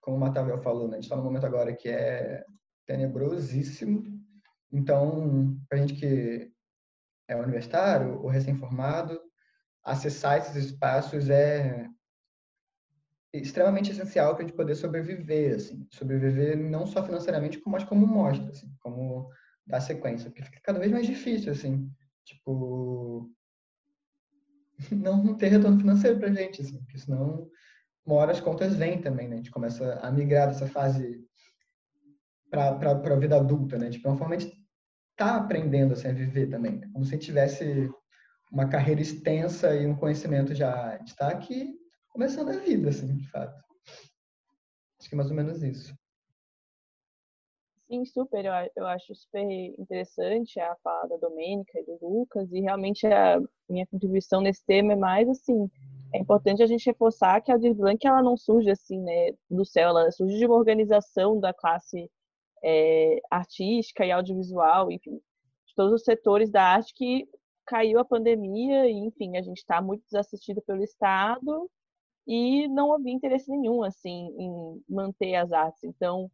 como 0.00 0.16
o 0.16 0.20
Matavel 0.20 0.58
falou, 0.58 0.88
né, 0.88 0.94
a 0.94 0.96
gente 0.96 1.04
está 1.04 1.16
num 1.16 1.22
momento 1.22 1.46
agora 1.46 1.74
que 1.74 1.88
é 1.88 2.44
tenebrosíssimo, 2.84 4.15
então, 4.72 5.56
para 5.68 5.78
a 5.78 5.80
gente 5.80 5.94
que 5.94 6.50
é 7.28 7.36
universitário 7.36 8.20
ou 8.20 8.28
recém-formado, 8.28 9.20
acessar 9.84 10.38
esses 10.38 10.56
espaços 10.56 11.30
é 11.30 11.88
extremamente 13.32 13.90
essencial 13.90 14.34
para 14.34 14.44
a 14.44 14.46
gente 14.46 14.56
poder 14.56 14.74
sobreviver, 14.74 15.56
assim, 15.56 15.86
sobreviver 15.92 16.56
não 16.56 16.86
só 16.86 17.04
financeiramente, 17.04 17.60
mas 17.66 17.84
como 17.84 18.06
mostra, 18.06 18.50
assim, 18.50 18.74
como 18.80 19.30
dar 19.66 19.80
sequência, 19.80 20.30
porque 20.30 20.44
fica 20.44 20.60
cada 20.62 20.78
vez 20.78 20.90
mais 20.90 21.06
difícil, 21.06 21.52
assim, 21.52 21.90
tipo, 22.24 23.30
não 24.90 25.36
ter 25.36 25.48
retorno 25.48 25.78
financeiro 25.78 26.18
para 26.18 26.28
a 26.28 26.32
gente, 26.32 26.62
assim, 26.62 26.78
porque 26.78 26.98
senão 26.98 27.50
uma 28.04 28.16
hora 28.16 28.32
as 28.32 28.40
contas 28.40 28.76
vêm 28.76 29.00
também, 29.00 29.28
né? 29.28 29.34
A 29.34 29.38
gente 29.38 29.50
começa 29.50 29.94
a 29.94 30.10
migrar 30.12 30.46
dessa 30.46 30.66
fase 30.68 31.25
para 32.50 32.70
a 32.70 33.18
vida 33.18 33.36
adulta, 33.36 33.78
né? 33.78 33.90
Tipo, 33.90 34.08
é 34.08 34.10
uma 34.10 34.18
forma 34.18 34.36
de 34.36 34.52
tá 35.16 35.36
aprendendo 35.36 35.94
assim, 35.94 36.08
a 36.08 36.12
viver 36.12 36.48
também, 36.48 36.78
né? 36.78 36.88
como 36.92 37.04
se 37.04 37.16
tivesse 37.18 37.90
uma 38.52 38.68
carreira 38.68 39.00
extensa 39.00 39.74
e 39.74 39.86
um 39.86 39.96
conhecimento 39.96 40.54
já 40.54 40.96
de 40.98 41.10
estar 41.10 41.28
aqui 41.28 41.74
começando 42.10 42.50
a 42.50 42.58
vida, 42.58 42.90
assim, 42.90 43.16
de 43.16 43.28
fato. 43.30 43.60
Acho 44.98 45.08
que 45.08 45.14
é 45.14 45.16
mais 45.16 45.30
ou 45.30 45.36
menos 45.36 45.62
isso. 45.62 45.94
Sim, 47.88 48.04
super. 48.04 48.44
Eu, 48.44 48.52
eu 48.76 48.86
acho 48.86 49.14
super 49.14 49.42
interessante 49.78 50.58
a 50.58 50.74
fala 50.82 51.08
da 51.08 51.16
Domênica 51.16 51.78
e 51.78 51.84
do 51.84 51.98
Lucas, 52.00 52.50
e 52.52 52.60
realmente 52.60 53.06
a 53.06 53.40
minha 53.68 53.86
contribuição 53.86 54.40
nesse 54.40 54.64
tema 54.64 54.92
é 54.92 54.96
mais 54.96 55.28
assim. 55.28 55.70
É 56.12 56.18
importante 56.18 56.62
a 56.62 56.66
gente 56.66 56.86
reforçar 56.86 57.40
que 57.40 57.50
a 57.50 57.54
Aldir 57.54 57.74
Blanc 57.74 58.04
ela 58.06 58.22
não 58.22 58.36
surge 58.36 58.70
assim, 58.70 59.00
né, 59.00 59.32
do 59.50 59.64
céu, 59.64 59.90
ela 59.90 60.10
surge 60.10 60.38
de 60.38 60.46
uma 60.46 60.56
organização 60.56 61.38
da 61.38 61.52
classe 61.52 62.10
é, 62.66 63.20
artística 63.30 64.04
e 64.04 64.10
audiovisual, 64.10 64.90
enfim, 64.90 65.20
de 65.66 65.74
todos 65.76 65.92
os 65.94 66.02
setores 66.02 66.50
da 66.50 66.64
arte 66.64 66.92
que 66.94 67.28
caiu 67.64 68.00
a 68.00 68.04
pandemia 68.04 68.88
e, 68.88 68.92
enfim, 68.92 69.36
a 69.36 69.42
gente 69.42 69.58
está 69.58 69.80
muito 69.80 70.02
desassistido 70.04 70.60
pelo 70.62 70.82
Estado 70.82 71.70
e 72.26 72.66
não 72.68 72.92
havia 72.92 73.12
interesse 73.12 73.48
nenhum, 73.48 73.84
assim, 73.84 74.34
em 74.36 74.82
manter 74.88 75.36
as 75.36 75.52
artes. 75.52 75.84
Então, 75.84 76.28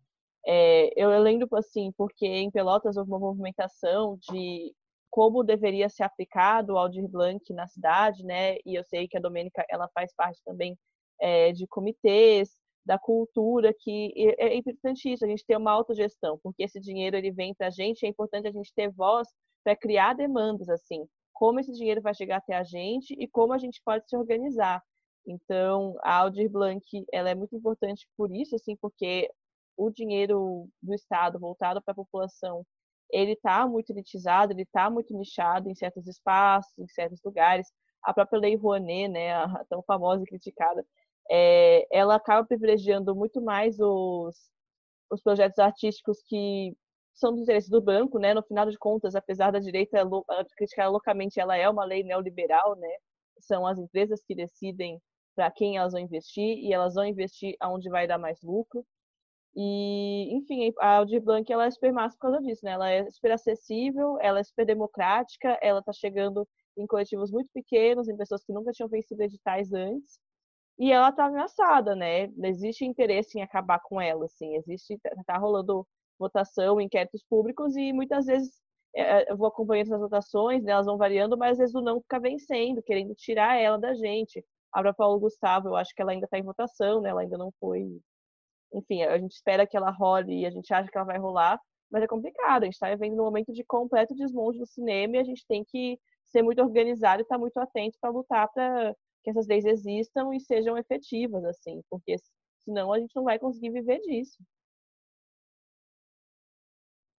é, 0.47 0.91
eu 0.97 1.11
lembro, 1.21 1.47
assim, 1.57 1.93
porque 1.99 2.27
em 2.27 2.51
Pelotas 2.51 2.97
houve 2.97 3.11
uma 3.11 3.19
movimentação 3.19 4.19
de 4.31 4.75
como 5.11 5.45
deveria 5.45 5.91
ser 5.91 6.05
aplicado 6.05 6.73
o 6.73 6.79
Aldir 6.79 7.07
Blanc 7.07 7.53
na 7.53 7.67
cidade, 7.67 8.25
né? 8.25 8.57
E 8.65 8.75
eu 8.75 8.83
sei 8.85 9.07
que 9.07 9.19
a 9.19 9.21
Domênica 9.21 9.63
ela 9.69 9.87
faz 9.95 10.15
parte 10.15 10.41
também 10.43 10.79
é, 11.21 11.53
de 11.53 11.67
comitês 11.67 12.51
da 12.85 12.99
cultura 12.99 13.75
que 13.79 14.13
é 14.39 14.57
importante 14.57 15.13
isso 15.13 15.25
a 15.25 15.29
gente 15.29 15.45
ter 15.47 15.57
uma 15.57 15.71
autogestão 15.71 16.39
porque 16.43 16.65
esse 16.65 16.81
dinheiro 16.81 17.17
ele 17.17 17.31
vem 17.31 17.55
para 17.55 17.69
a 17.69 17.71
gente 17.71 18.05
é 18.05 18.09
importante 18.09 18.49
a 18.49 18.53
gente 18.53 18.73
ter 18.75 18.91
voz 18.91 19.29
para 19.65 19.77
criar 19.77 20.15
demandas 20.15 20.69
assim 20.69 21.07
como 21.33 21.61
esse 21.61 21.73
dinheiro 21.73 22.03
vai 22.03 22.15
chegar 22.15 22.39
até 22.39 22.57
a 22.57 22.65
gente 22.65 23.15
e 23.19 23.29
como 23.29 23.53
a 23.53 23.59
gente 23.59 23.81
pode 23.85 24.09
se 24.09 24.17
organizar 24.17 24.83
então 25.27 25.97
a 26.03 26.19
Aldir 26.19 26.51
Blanc 26.51 26.85
ela 27.13 27.31
é 27.31 27.35
muito 27.35 27.55
importante 27.55 28.09
por 28.17 28.35
isso 28.35 28.57
assim 28.57 28.77
porque 28.77 29.31
o 29.77 29.91
dinheiro 29.91 30.69
do 30.83 30.95
Estado 30.95 31.39
voltado 31.39 31.81
para 31.83 31.93
a 31.93 31.97
população 31.97 32.65
ele 33.13 33.33
está 33.33 33.67
muito 33.67 33.91
elitizado, 33.91 34.53
ele 34.53 34.63
está 34.63 34.89
muito 34.89 35.15
nichado 35.15 35.69
em 35.69 35.75
certos 35.75 36.07
espaços, 36.09 36.73
em 36.79 36.89
certos 36.89 37.21
lugares. 37.23 37.71
A 38.03 38.13
própria 38.13 38.41
Lei 38.41 38.57
Rouanet, 38.57 39.09
né, 39.09 39.33
tão 39.69 39.83
famosa 39.83 40.25
e 40.25 40.27
criticada, 40.27 40.85
é, 41.31 41.87
ela 41.91 42.17
acaba 42.17 42.47
privilegiando 42.47 43.15
muito 43.15 43.41
mais 43.41 43.79
os, 43.79 44.37
os 45.11 45.23
projetos 45.23 45.59
artísticos 45.59 46.23
que 46.27 46.77
são 47.15 47.33
do 47.35 47.41
interesse 47.41 47.71
do 47.71 47.81
banco, 47.81 48.19
né? 48.19 48.35
No 48.35 48.43
final 48.43 48.69
de 48.69 48.79
contas, 48.79 49.15
apesar 49.15 49.51
da 49.51 49.59
direita 49.59 49.99
criticar 50.57 50.91
loucamente, 50.91 51.39
ela 51.41 51.57
é 51.57 51.69
uma 51.69 51.85
lei 51.85 52.03
neoliberal, 52.03 52.77
né? 52.77 52.89
São 53.41 53.67
as 53.67 53.79
empresas 53.79 54.23
que 54.27 54.35
decidem 54.35 55.01
para 55.35 55.51
quem 55.51 55.77
elas 55.77 55.93
vão 55.93 56.01
investir 56.03 56.59
e 56.59 56.73
elas 56.73 56.95
vão 56.95 57.05
investir 57.07 57.57
aonde 57.61 57.89
vai 57.91 58.07
dar 58.07 58.19
mais 58.19 58.41
lucro. 58.43 58.85
E, 59.55 60.35
enfim, 60.35 60.73
a 60.81 60.97
Aldir 60.97 61.21
Blanc 61.23 61.51
ela 61.53 61.67
é 61.67 61.71
super 61.71 61.93
massa 61.93 62.17
por 62.17 62.23
causa 62.23 62.41
disso, 62.41 62.65
né? 62.65 62.73
Ela 62.73 62.91
é 62.91 63.11
super 63.11 63.33
acessível, 63.33 64.19
ela 64.21 64.41
é 64.41 64.45
super 64.45 64.65
democrática, 64.65 65.59
ela 65.61 65.81
está 65.81 65.93
chegando 65.93 66.49
em 66.77 66.87
coletivos 66.87 67.31
muito 67.31 67.51
pequenos, 67.53 68.09
em 68.09 68.17
pessoas 68.17 68.43
que 68.45 68.53
nunca 68.53 68.73
tinham 68.73 68.89
vencido 68.89 69.23
editais 69.23 69.73
antes. 69.73 70.19
E 70.79 70.91
ela 70.93 71.11
está 71.11 71.27
ameaçada, 71.27 71.95
né? 71.95 72.31
Existe 72.45 72.85
interesse 72.85 73.39
em 73.39 73.43
acabar 73.43 73.81
com 73.81 74.01
ela, 74.01 74.25
assim. 74.25 74.57
Existe, 74.57 74.99
tá, 74.99 75.11
tá 75.27 75.39
rolando 75.39 75.87
votação, 76.19 76.81
inquéritos 76.81 77.23
públicos 77.29 77.77
e 77.77 77.93
muitas 77.93 78.27
vezes 78.27 78.61
é, 78.95 79.31
eu 79.31 79.37
vou 79.37 79.49
acompanhando 79.49 79.95
as 79.95 80.01
votações, 80.01 80.63
né, 80.63 80.73
elas 80.73 80.87
vão 80.87 80.99
variando, 80.99 81.37
mas 81.37 81.53
às 81.53 81.59
vezes 81.59 81.75
o 81.75 81.81
não 81.81 82.01
fica 82.01 82.21
vencendo, 82.21 82.83
querendo 82.83 83.15
tirar 83.15 83.57
ela 83.57 83.79
da 83.79 83.95
gente. 83.95 84.45
A 84.73 84.83
Bra 84.83 84.95
Paulo 84.95 85.19
Gustavo, 85.21 85.69
eu 85.69 85.77
acho 85.77 85.95
que 85.95 86.03
ela 86.03 86.13
ainda 86.13 86.27
está 86.27 86.39
em 86.39 86.43
votação, 86.43 87.01
né? 87.01 87.11
Ela 87.11 87.23
ainda 87.23 87.37
não 87.39 87.53
foi 87.61 88.01
enfim, 88.75 89.03
a 89.03 89.19
gente 89.19 89.33
espera 89.33 89.67
que 89.67 89.77
ela 89.77 89.91
role 89.91 90.41
e 90.41 90.47
a 90.47 90.51
gente 90.51 90.73
acha 90.73 90.91
que 90.91 90.97
ela 90.97 91.07
vai 91.07 91.19
rolar, 91.19 91.61
mas 91.91 92.03
é 92.03 92.07
complicado. 92.07 92.63
A 92.63 92.67
gente 92.67 92.75
está 92.75 92.89
vivendo 92.89 93.21
um 93.21 93.25
momento 93.25 93.53
de 93.53 93.65
completo 93.65 94.15
desmonte 94.15 94.59
do 94.59 94.67
cinema 94.67 95.17
e 95.17 95.19
a 95.21 95.25
gente 95.25 95.45
tem 95.47 95.65
que 95.65 95.99
ser 96.27 96.43
muito 96.43 96.63
organizado 96.63 97.21
e 97.21 97.23
estar 97.23 97.35
tá 97.35 97.39
muito 97.39 97.59
atento 97.59 97.99
para 98.01 98.11
lutar 98.11 98.49
para 98.53 98.95
que 99.23 99.31
essas 99.31 99.47
leis 99.47 99.65
existam 99.65 100.35
e 100.35 100.41
sejam 100.41 100.77
efetivas, 100.77 101.45
assim, 101.45 101.83
porque 101.91 102.17
senão 102.65 102.93
a 102.93 102.99
gente 102.99 103.15
não 103.15 103.25
vai 103.25 103.39
conseguir 103.39 103.71
viver 103.71 104.01
disso. 104.01 104.39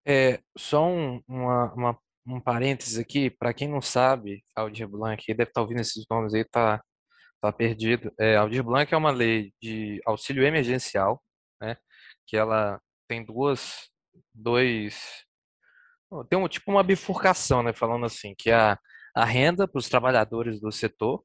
É, 0.05 0.41
só 0.57 0.85
um, 0.85 1.21
uma, 1.27 1.73
uma, 1.73 1.99
um 2.27 2.41
parênteses 2.41 2.97
aqui, 2.97 3.29
para 3.29 3.53
quem 3.53 3.69
não 3.69 3.81
sabe, 3.81 4.43
Aldir 4.55 4.87
Blanc 4.87 5.25
deve 5.27 5.43
estar 5.43 5.53
tá 5.53 5.61
ouvindo 5.61 5.79
esses 5.79 6.05
nomes 6.09 6.33
aí, 6.33 6.43
tá, 6.43 6.83
tá 7.41 7.51
perdido. 7.53 8.13
É, 8.19 8.35
Aldir 8.35 8.63
Blanc 8.63 8.93
é 8.93 8.97
uma 8.97 9.11
lei 9.11 9.53
de 9.61 10.01
auxílio 10.05 10.43
emergencial 10.45 11.21
né? 11.63 11.77
Que 12.27 12.37
ela 12.37 12.79
tem 13.07 13.23
duas, 13.23 13.89
dois, 14.33 15.25
tem 16.29 16.37
um 16.37 16.47
tipo 16.47 16.71
uma 16.71 16.83
bifurcação, 16.83 17.63
né? 17.63 17.73
Falando 17.73 18.05
assim, 18.05 18.35
que 18.37 18.51
a, 18.51 18.77
a 19.15 19.25
renda 19.25 19.67
para 19.67 19.79
os 19.79 19.89
trabalhadores 19.89 20.59
do 20.59 20.71
setor, 20.71 21.23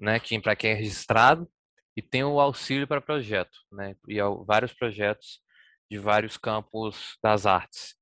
né? 0.00 0.20
Que 0.20 0.38
para 0.40 0.56
quem 0.56 0.70
é 0.72 0.74
registrado 0.74 1.48
e 1.96 2.02
tem 2.02 2.24
o 2.24 2.40
auxílio 2.40 2.86
para 2.86 3.00
projeto, 3.00 3.58
né? 3.72 3.94
E 4.08 4.18
vários 4.46 4.72
projetos 4.72 5.40
de 5.90 5.98
vários 5.98 6.36
campos 6.36 7.16
das 7.22 7.46
artes. 7.46 7.94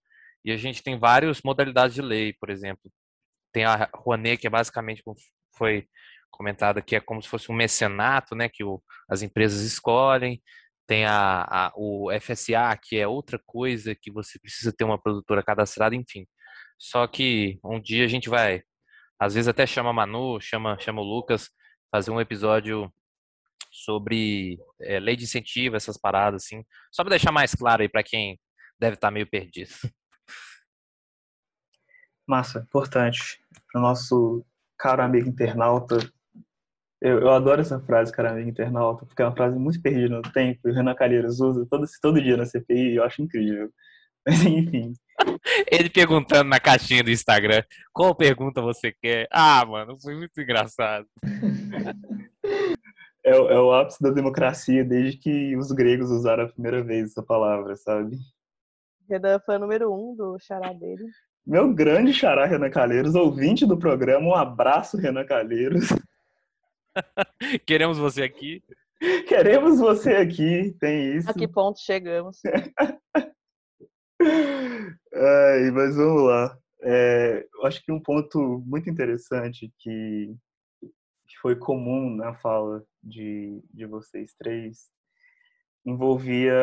E 0.44 0.53
a 0.53 0.57
gente 0.57 0.82
tem 0.82 0.99
várias 0.99 1.42
modalidades 1.42 1.94
de 1.94 2.03
lei, 2.03 2.32
por 2.34 2.51
exemplo, 2.51 2.90
tem 3.53 3.64
a 3.64 3.88
Rouanet, 3.94 4.38
que 4.40 4.47
é 4.47 4.51
basicamente 4.51 5.03
como 5.03 5.16
foi 5.57 5.88
comentado 6.30 6.78
aqui, 6.78 6.97
é 6.97 7.01
como 7.01 7.22
se 7.22 7.28
fosse 7.28 7.51
um 7.51 7.55
mecenato, 7.55 8.34
né, 8.34 8.49
que 8.49 8.62
o, 8.62 8.82
as 9.09 9.22
empresas 9.22 9.62
escolhem 9.62 10.42
tem 10.86 11.05
a, 11.05 11.42
a, 11.42 11.72
o 11.76 12.09
FSA, 12.20 12.76
que 12.80 12.97
é 12.97 13.07
outra 13.09 13.40
coisa 13.44 13.94
que 13.94 14.11
você 14.11 14.38
precisa 14.38 14.72
ter 14.72 14.84
uma 14.84 15.01
produtora 15.01 15.42
cadastrada, 15.42 15.97
enfim. 15.97 16.26
Só 16.78 17.07
que 17.07 17.59
um 17.64 17.80
dia 17.80 18.05
a 18.05 18.09
gente 18.09 18.28
vai, 18.28 18.62
às 19.18 19.34
vezes 19.34 19.49
até 19.49 19.66
chama 19.66 19.90
a 19.90 19.92
Manu, 19.92 20.40
chama, 20.40 20.78
chama 20.78 21.01
o 21.03 21.05
Lucas, 21.05 21.51
fazer 21.91 22.11
um 22.11 22.20
episódio 22.20 22.93
sobre 23.70 24.59
é, 24.80 24.99
lei 24.99 25.16
de 25.16 25.24
incentivo, 25.24 25.76
essas 25.76 25.97
paradas, 25.97 26.45
assim, 26.45 26.64
só 26.91 27.03
para 27.03 27.11
deixar 27.11 27.32
mais 27.32 27.55
claro 27.55 27.82
aí 27.82 27.89
para 27.89 28.03
quem 28.03 28.39
deve 28.78 28.95
estar 28.95 29.09
tá 29.09 29.12
meio 29.12 29.28
perdido. 29.28 29.70
Massa, 32.26 32.61
importante. 32.61 33.41
Para 33.70 33.78
o 33.80 33.82
nosso 33.82 34.45
caro 34.78 35.03
amigo 35.03 35.28
internauta, 35.28 35.99
eu, 37.01 37.20
eu 37.20 37.30
adoro 37.30 37.61
essa 37.61 37.78
frase, 37.80 38.12
cara, 38.12 38.30
amigo 38.30 38.49
internauta, 38.49 39.07
porque 39.07 39.22
é 39.22 39.24
uma 39.24 39.37
frase 39.37 39.59
muito 39.59 39.80
perdida 39.80 40.16
no 40.16 40.22
tempo, 40.22 40.61
e 40.64 40.70
o 40.70 40.74
Renan 40.74 40.95
Calheiros 40.95 41.41
usa 41.41 41.66
todo, 41.70 41.87
todo 42.01 42.22
dia 42.22 42.37
na 42.37 42.47
CPI, 42.47 42.97
eu 42.97 43.05
acho 43.05 43.22
incrível. 43.22 43.70
Mas, 44.27 44.45
enfim. 44.45 44.93
Ele 45.70 45.89
perguntando 45.89 46.51
na 46.51 46.61
caixinha 46.61 47.03
do 47.03 47.11
Instagram, 47.11 47.62
qual 47.93 48.14
pergunta 48.14 48.61
você 48.61 48.93
quer? 48.93 49.29
Ah, 49.31 49.64
mano, 49.64 49.97
foi 50.01 50.14
muito 50.14 50.41
engraçado. 50.41 51.07
É, 53.24 53.31
é 53.31 53.59
o 53.59 53.72
ápice 53.72 54.03
da 54.03 54.11
democracia 54.11 54.85
desde 54.85 55.18
que 55.18 55.57
os 55.57 55.72
gregos 55.72 56.11
usaram 56.11 56.45
a 56.45 56.49
primeira 56.49 56.83
vez 56.83 57.11
essa 57.11 57.22
palavra, 57.22 57.74
sabe? 57.77 58.16
Renan 59.09 59.41
foi 59.45 59.57
o 59.57 59.59
número 59.59 59.93
um 59.93 60.14
do 60.14 60.39
xará 60.39 60.72
dele. 60.72 61.07
Meu 61.47 61.72
grande 61.72 62.12
xará, 62.12 62.45
Renan 62.45 62.70
Calheiros, 62.70 63.14
ouvinte 63.14 63.64
do 63.64 63.79
programa, 63.79 64.27
um 64.27 64.35
abraço, 64.35 64.97
Renan 64.97 65.24
Calheiros. 65.24 65.89
Queremos 67.66 67.99
você 67.99 68.22
aqui. 68.22 68.62
Queremos 69.29 69.79
você 69.79 70.14
aqui, 70.14 70.74
tem 70.81 71.16
isso. 71.16 71.31
A 71.31 71.35
que 71.35 71.47
ponto 71.47 71.79
chegamos? 71.79 72.41
Ai, 75.14 75.70
mas 75.70 75.97
vamos 75.97 76.22
lá. 76.24 76.59
É, 76.83 77.47
eu 77.55 77.66
acho 77.66 77.83
que 77.83 77.91
um 77.91 78.01
ponto 78.01 78.62
muito 78.66 78.91
interessante 78.91 79.72
que, 79.79 80.35
que 80.81 81.39
foi 81.41 81.57
comum 81.57 82.14
na 82.14 82.35
fala 82.35 82.85
de, 83.03 83.62
de 83.72 83.87
vocês 83.87 84.35
três 84.39 84.91
envolvia 85.85 86.55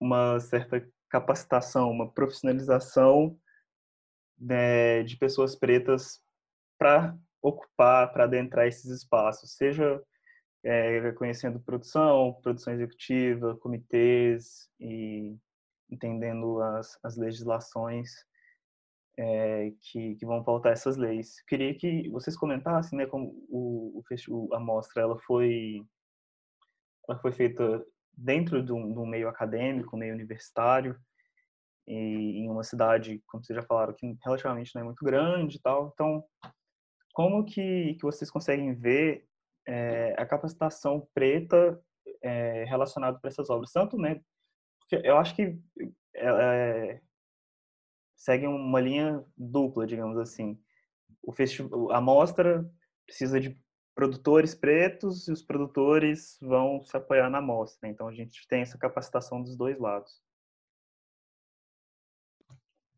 uma 0.00 0.40
certa 0.40 0.84
capacitação, 1.08 1.90
uma 1.90 2.10
profissionalização 2.10 3.38
né, 4.38 5.02
de 5.02 5.16
pessoas 5.16 5.54
pretas 5.54 6.20
para 6.78 7.16
ocupar, 7.42 8.12
para 8.12 8.24
adentrar 8.24 8.66
esses 8.66 8.90
espaços, 8.90 9.56
seja 9.56 10.02
é, 10.64 11.00
reconhecendo 11.00 11.60
produção, 11.60 12.38
produção 12.42 12.72
executiva, 12.72 13.56
comitês 13.56 14.68
e 14.78 15.36
entendendo 15.90 16.60
as, 16.62 16.98
as 17.02 17.16
legislações 17.16 18.10
é, 19.18 19.72
que, 19.80 20.14
que 20.16 20.26
vão 20.26 20.42
pautar 20.42 20.72
essas 20.72 20.96
leis. 20.96 21.42
Queria 21.46 21.74
que 21.74 22.08
vocês 22.10 22.36
comentassem, 22.36 22.98
né, 22.98 23.06
como 23.06 23.28
o, 23.48 24.02
o, 24.28 24.54
a 24.54 24.60
mostra 24.60 25.02
ela 25.02 25.18
foi 25.18 25.84
ela 27.08 27.18
foi 27.18 27.32
feita 27.32 27.84
dentro 28.16 28.62
de 28.62 28.72
um, 28.72 28.92
de 28.92 28.98
um 28.98 29.06
meio 29.06 29.28
acadêmico, 29.28 29.96
meio 29.96 30.14
universitário, 30.14 30.96
e 31.86 32.38
em 32.38 32.48
uma 32.48 32.62
cidade, 32.62 33.20
como 33.26 33.44
vocês 33.44 33.56
já 33.56 33.62
falaram, 33.64 33.94
que 33.94 34.16
relativamente 34.24 34.72
não 34.74 34.82
é 34.82 34.84
muito 34.84 35.04
grande 35.04 35.56
e 35.56 35.60
tal. 35.60 35.90
Então, 35.92 36.24
como 37.12 37.44
que, 37.44 37.94
que 37.94 38.02
vocês 38.02 38.30
conseguem 38.30 38.74
ver 38.74 39.26
é, 39.66 40.14
a 40.16 40.24
capacitação 40.24 41.08
preta 41.12 41.80
é, 42.22 42.64
relacionada 42.64 43.18
para 43.18 43.28
essas 43.28 43.50
obras? 43.50 43.72
Tanto, 43.72 43.98
né, 43.98 44.20
eu 44.96 45.16
acho 45.16 45.34
que 45.34 45.58
é, 46.14 47.00
segue 48.16 48.46
uma 48.46 48.80
linha 48.80 49.24
dupla, 49.36 49.86
digamos 49.86 50.18
assim. 50.18 50.60
O 51.22 51.32
festival, 51.32 51.90
a 51.92 52.00
mostra 52.00 52.68
precisa 53.06 53.40
de 53.40 53.58
produtores 53.94 54.54
pretos 54.54 55.28
e 55.28 55.32
os 55.32 55.42
produtores 55.42 56.38
vão 56.40 56.82
se 56.84 56.96
apoiar 56.96 57.28
na 57.28 57.40
mostra. 57.40 57.88
Então 57.88 58.08
a 58.08 58.14
gente 58.14 58.46
tem 58.48 58.62
essa 58.62 58.78
capacitação 58.78 59.42
dos 59.42 59.56
dois 59.56 59.78
lados. 59.78 60.22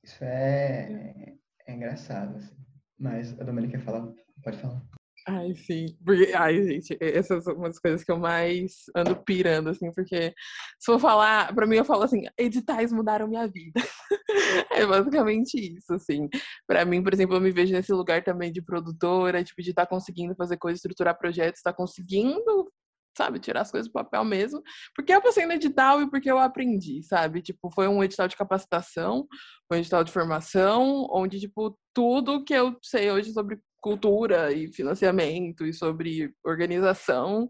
Isso 0.02 0.22
é, 0.24 1.36
é 1.66 1.72
engraçado. 1.72 2.36
Assim. 2.36 2.56
Mas 2.98 3.38
a 3.40 3.44
Domenica 3.44 3.78
quer 3.78 3.84
falar? 3.84 4.12
Pode 4.42 4.58
falar. 4.58 4.82
Ai, 5.26 5.54
sim. 5.54 5.96
Porque, 6.04 6.32
ai, 6.34 6.62
gente, 6.64 6.96
essas 7.00 7.44
são 7.44 7.54
umas 7.54 7.78
coisas 7.78 8.02
que 8.02 8.10
eu 8.10 8.18
mais 8.18 8.84
ando 8.96 9.16
pirando, 9.24 9.70
assim, 9.70 9.92
porque 9.92 10.34
se 10.80 10.86
for 10.86 10.98
falar, 10.98 11.54
pra 11.54 11.66
mim 11.66 11.76
eu 11.76 11.84
falo 11.84 12.02
assim, 12.02 12.24
editais 12.36 12.92
mudaram 12.92 13.28
minha 13.28 13.46
vida. 13.46 13.80
é 14.72 14.84
basicamente 14.84 15.54
isso, 15.76 15.94
assim. 15.94 16.28
Pra 16.66 16.84
mim, 16.84 17.02
por 17.02 17.12
exemplo, 17.14 17.36
eu 17.36 17.40
me 17.40 17.52
vejo 17.52 17.72
nesse 17.72 17.92
lugar 17.92 18.24
também 18.24 18.50
de 18.50 18.60
produtora, 18.62 19.44
tipo, 19.44 19.62
de 19.62 19.70
estar 19.70 19.86
tá 19.86 19.88
conseguindo 19.88 20.34
fazer 20.34 20.56
coisas, 20.56 20.78
estruturar 20.78 21.16
projetos, 21.16 21.58
estar 21.58 21.72
tá 21.72 21.76
conseguindo 21.76 22.72
sabe, 23.16 23.38
tirar 23.38 23.60
as 23.60 23.70
coisas 23.70 23.88
do 23.88 23.92
papel 23.92 24.24
mesmo, 24.24 24.62
porque 24.94 25.12
eu 25.12 25.20
passei 25.20 25.44
no 25.44 25.52
edital 25.52 26.00
e 26.00 26.08
porque 26.10 26.30
eu 26.30 26.38
aprendi, 26.38 27.02
sabe? 27.02 27.42
Tipo, 27.42 27.70
foi 27.70 27.86
um 27.86 28.02
edital 28.02 28.26
de 28.26 28.36
capacitação, 28.36 29.26
um 29.70 29.76
edital 29.76 30.02
de 30.02 30.10
formação, 30.10 31.06
onde, 31.10 31.38
tipo, 31.38 31.78
tudo 31.94 32.42
que 32.42 32.54
eu 32.54 32.74
sei 32.82 33.10
hoje 33.10 33.32
sobre 33.32 33.60
cultura 33.82 34.52
e 34.52 34.72
financiamento 34.72 35.66
e 35.66 35.74
sobre 35.74 36.32
organização 36.44 37.48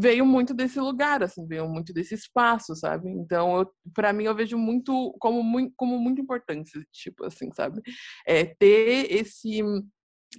veio 0.00 0.24
muito 0.24 0.54
desse 0.54 0.80
lugar, 0.80 1.22
assim, 1.22 1.46
veio 1.46 1.68
muito 1.68 1.92
desse 1.92 2.14
espaço, 2.14 2.74
sabe? 2.76 3.10
Então, 3.10 3.68
para 3.94 4.12
mim, 4.12 4.24
eu 4.24 4.34
vejo 4.34 4.56
muito 4.56 5.14
como 5.20 5.42
muito, 5.42 5.72
como 5.76 5.98
muito 5.98 6.20
importante, 6.20 6.70
tipo 6.92 7.24
assim, 7.24 7.50
sabe? 7.52 7.82
É 8.26 8.44
ter 8.44 9.12
esse 9.12 9.60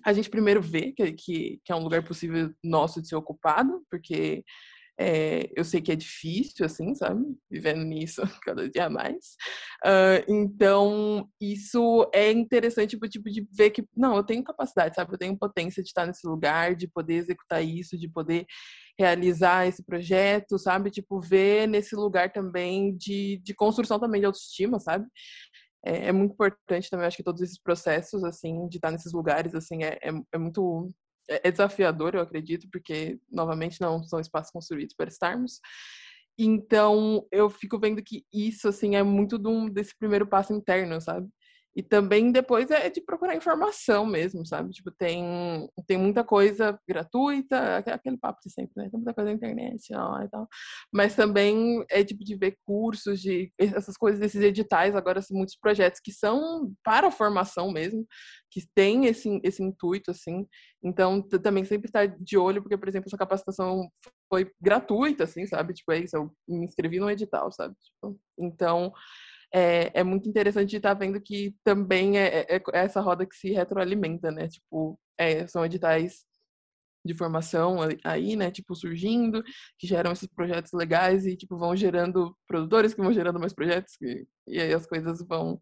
a 0.06 0.14
gente 0.14 0.30
primeiro 0.30 0.62
vê 0.62 0.92
que, 0.92 1.12
que, 1.14 1.62
que 1.66 1.72
é 1.72 1.76
um 1.76 1.84
lugar 1.84 2.04
possível 2.04 2.54
nosso 2.64 3.02
de 3.02 3.08
ser 3.08 3.16
ocupado, 3.16 3.82
porque 3.90 4.44
é, 5.00 5.50
eu 5.56 5.64
sei 5.64 5.82
que 5.82 5.94
é 5.94 5.96
difícil, 5.96 6.66
assim, 6.66 6.94
sabe? 6.94 7.24
Vivendo 7.50 7.86
nisso 7.86 8.22
cada 8.44 8.70
dia 8.70 8.90
mais. 8.90 9.38
Uh, 9.86 10.20
então, 10.28 11.30
isso 11.40 12.10
é 12.14 12.30
interessante, 12.32 12.92
tipo, 12.92 13.08
tipo, 13.08 13.30
de 13.30 13.48
ver 13.50 13.70
que, 13.70 13.88
não, 13.96 14.18
eu 14.18 14.24
tenho 14.24 14.44
capacidade, 14.44 14.96
sabe? 14.96 15.14
Eu 15.14 15.18
tenho 15.18 15.38
potência 15.38 15.82
de 15.82 15.88
estar 15.88 16.06
nesse 16.06 16.28
lugar, 16.28 16.76
de 16.76 16.86
poder 16.86 17.14
executar 17.14 17.64
isso, 17.64 17.98
de 17.98 18.10
poder 18.10 18.46
realizar 19.00 19.66
esse 19.66 19.82
projeto, 19.86 20.60
sabe? 20.60 20.92
Tipo, 20.92 21.22
ver 21.22 21.66
nesse 21.66 21.96
lugar 21.96 22.34
também 22.34 22.94
de, 22.98 23.38
de 23.42 23.54
construção 23.54 24.00
também 24.00 24.20
de 24.20 24.26
autoestima, 24.26 24.80
sabe? 24.82 25.08
É, 25.86 26.08
é 26.08 26.12
muito 26.12 26.34
importante 26.34 26.90
também, 26.90 27.08
acho 27.08 27.16
que 27.16 27.24
todos 27.24 27.42
esses 27.42 27.58
processos, 27.58 28.22
assim, 28.26 28.68
de 28.68 28.78
estar 28.78 28.92
nesses 28.92 29.14
lugares, 29.14 29.56
assim, 29.56 29.82
é, 29.82 29.98
é, 30.04 30.12
é 30.34 30.38
muito 30.38 30.92
é, 31.30 31.48
é 31.48 31.52
desafiador, 31.52 32.16
eu 32.16 32.22
acredito, 32.22 32.68
porque, 32.72 33.20
novamente, 33.32 33.80
não 33.80 34.04
são 34.04 34.20
espaços 34.20 34.52
construídos 34.52 34.96
para 34.96 35.10
estarmos. 35.10 35.60
Então, 36.38 37.28
eu 37.32 37.50
fico 37.50 37.80
vendo 37.80 38.02
que 38.04 38.24
isso, 38.34 38.68
assim, 38.68 38.96
é 38.96 39.04
muito 39.04 39.38
de 39.38 39.48
desse 39.70 39.96
primeiro 39.98 40.28
passo 40.28 40.54
interno, 40.54 41.00
sabe? 41.02 41.28
E 41.80 41.82
também 41.82 42.30
depois 42.30 42.70
é 42.72 42.90
de 42.90 43.00
procurar 43.00 43.38
informação 43.38 44.06
mesmo, 44.06 44.46
sabe? 44.46 44.74
Tipo, 44.74 44.92
tem, 44.92 45.66
tem 45.88 45.98
muita 45.98 46.26
coisa 46.26 46.78
gratuita, 46.86 47.78
aquele 47.78 48.18
papo 48.18 48.42
de 48.44 48.52
sempre, 48.52 48.74
né? 48.76 48.90
Tem 48.90 49.00
muita 49.00 49.14
coisa 49.14 49.30
na 49.30 49.36
internet 49.38 49.96
ó, 49.96 50.22
e 50.22 50.28
tal. 50.28 50.46
Mas 50.92 51.16
também 51.16 51.82
é 51.90 52.04
tipo 52.04 52.22
de 52.22 52.36
ver 52.36 52.58
cursos, 52.66 53.22
de 53.22 53.54
essas 53.58 53.96
coisas, 53.96 54.20
desses 54.20 54.42
editais, 54.42 54.94
agora 54.94 55.20
assim, 55.20 55.34
muitos 55.34 55.56
projetos 55.56 56.02
que 56.04 56.12
são 56.12 56.70
para 56.84 57.08
a 57.08 57.12
formação 57.12 57.72
mesmo, 57.72 58.06
que 58.52 58.62
tem 58.76 59.06
esse, 59.06 59.40
esse 59.42 59.64
intuito, 59.64 60.12
assim. 60.12 60.46
Então, 60.84 61.22
também 61.22 61.64
sempre 61.64 61.88
estar 61.88 62.10
tá 62.10 62.18
de 62.20 62.38
olho, 62.38 62.62
porque, 62.62 62.76
por 62.76 62.90
exemplo, 62.90 63.08
essa 63.08 63.18
capacitação 63.18 63.90
foi 64.28 64.52
gratuita, 64.60 65.24
assim, 65.24 65.46
sabe? 65.48 65.74
Tipo, 65.74 65.94
é 65.94 66.00
isso, 66.00 66.18
eu 66.18 66.30
me 66.46 66.66
inscrevi 66.66 67.00
no 67.00 67.10
edital, 67.10 67.50
sabe? 67.54 67.74
Tipo, 67.80 68.20
então, 68.38 68.92
é, 69.54 70.00
é 70.00 70.04
muito 70.04 70.30
interessante 70.30 70.76
estar 70.76 70.96
tá 70.96 71.00
vendo 71.00 71.20
que 71.22 71.56
também 71.64 72.18
é, 72.18 72.42
é, 72.42 72.56
é, 72.58 72.62
essa 72.74 73.02
roda 73.02 73.26
que 73.26 73.36
se 73.36 73.52
retroalimenta, 73.52 74.32
né? 74.32 74.48
Tipo, 74.48 75.00
é, 75.18 75.48
são 75.48 75.66
editais 75.66 76.26
de 77.06 77.16
formação 77.16 77.78
aí, 78.04 78.36
né, 78.36 78.52
tipo, 78.52 78.76
surgindo, 78.76 79.42
que 79.78 79.88
geram 79.88 80.12
esses 80.12 80.28
projetos 80.28 80.74
legais 80.74 81.26
e, 81.26 81.36
tipo, 81.36 81.58
vão 81.58 81.76
gerando 81.76 82.36
produtores 82.48 82.94
que 82.94 83.02
vão 83.02 83.14
gerando 83.14 83.40
mais 83.40 83.54
projetos 83.54 83.94
e, 84.02 84.28
e 84.48 84.60
aí 84.60 84.74
as 84.74 84.86
coisas 84.86 85.22
vão 85.26 85.62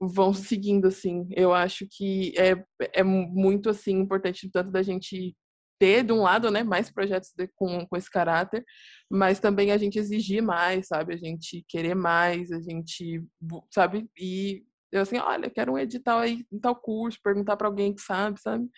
vão 0.00 0.32
seguindo, 0.34 0.86
assim. 0.88 1.26
Eu 1.32 1.54
acho 1.54 1.86
que 1.90 2.32
é, 2.38 2.64
é 2.94 3.02
muito, 3.02 3.70
assim, 3.70 3.92
importante 3.98 4.50
tanto 4.50 4.70
da 4.70 4.82
gente 4.82 5.34
ter, 5.78 6.04
de 6.04 6.12
um 6.12 6.22
lado, 6.22 6.50
né, 6.50 6.62
mais 6.62 6.90
projetos 6.90 7.32
de, 7.36 7.48
com, 7.54 7.86
com 7.86 7.96
esse 7.96 8.10
caráter, 8.10 8.64
mas 9.10 9.40
também 9.40 9.70
a 9.70 9.78
gente 9.78 9.98
exigir 9.98 10.42
mais, 10.42 10.88
sabe? 10.88 11.14
A 11.14 11.16
gente 11.16 11.64
querer 11.68 11.94
mais, 11.94 12.50
a 12.50 12.60
gente, 12.60 13.22
sabe? 13.70 14.08
E 14.18 14.64
eu 14.92 15.02
assim, 15.02 15.18
olha, 15.18 15.50
quero 15.50 15.72
um 15.72 15.78
edital 15.78 16.18
aí 16.18 16.44
em 16.52 16.58
tal 16.58 16.76
curso, 16.76 17.18
perguntar 17.22 17.56
para 17.56 17.68
alguém 17.68 17.94
que 17.94 18.00
sabe, 18.00 18.40
sabe? 18.40 18.68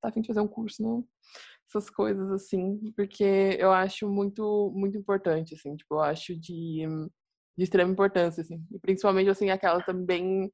Tá 0.00 0.08
afim 0.08 0.20
de 0.20 0.28
fazer 0.28 0.40
um 0.40 0.48
curso, 0.48 0.82
não? 0.82 1.04
Essas 1.68 1.90
coisas 1.90 2.30
assim, 2.30 2.92
porque 2.96 3.56
eu 3.58 3.72
acho 3.72 4.08
muito, 4.08 4.72
muito 4.74 4.96
importante, 4.96 5.54
assim, 5.54 5.76
tipo, 5.76 5.96
eu 5.96 6.00
acho 6.00 6.34
de, 6.34 6.86
de 7.56 7.64
extrema 7.64 7.92
importância, 7.92 8.40
assim, 8.40 8.64
e 8.72 8.78
principalmente, 8.78 9.28
assim, 9.28 9.50
aquela 9.50 9.82
também 9.82 10.50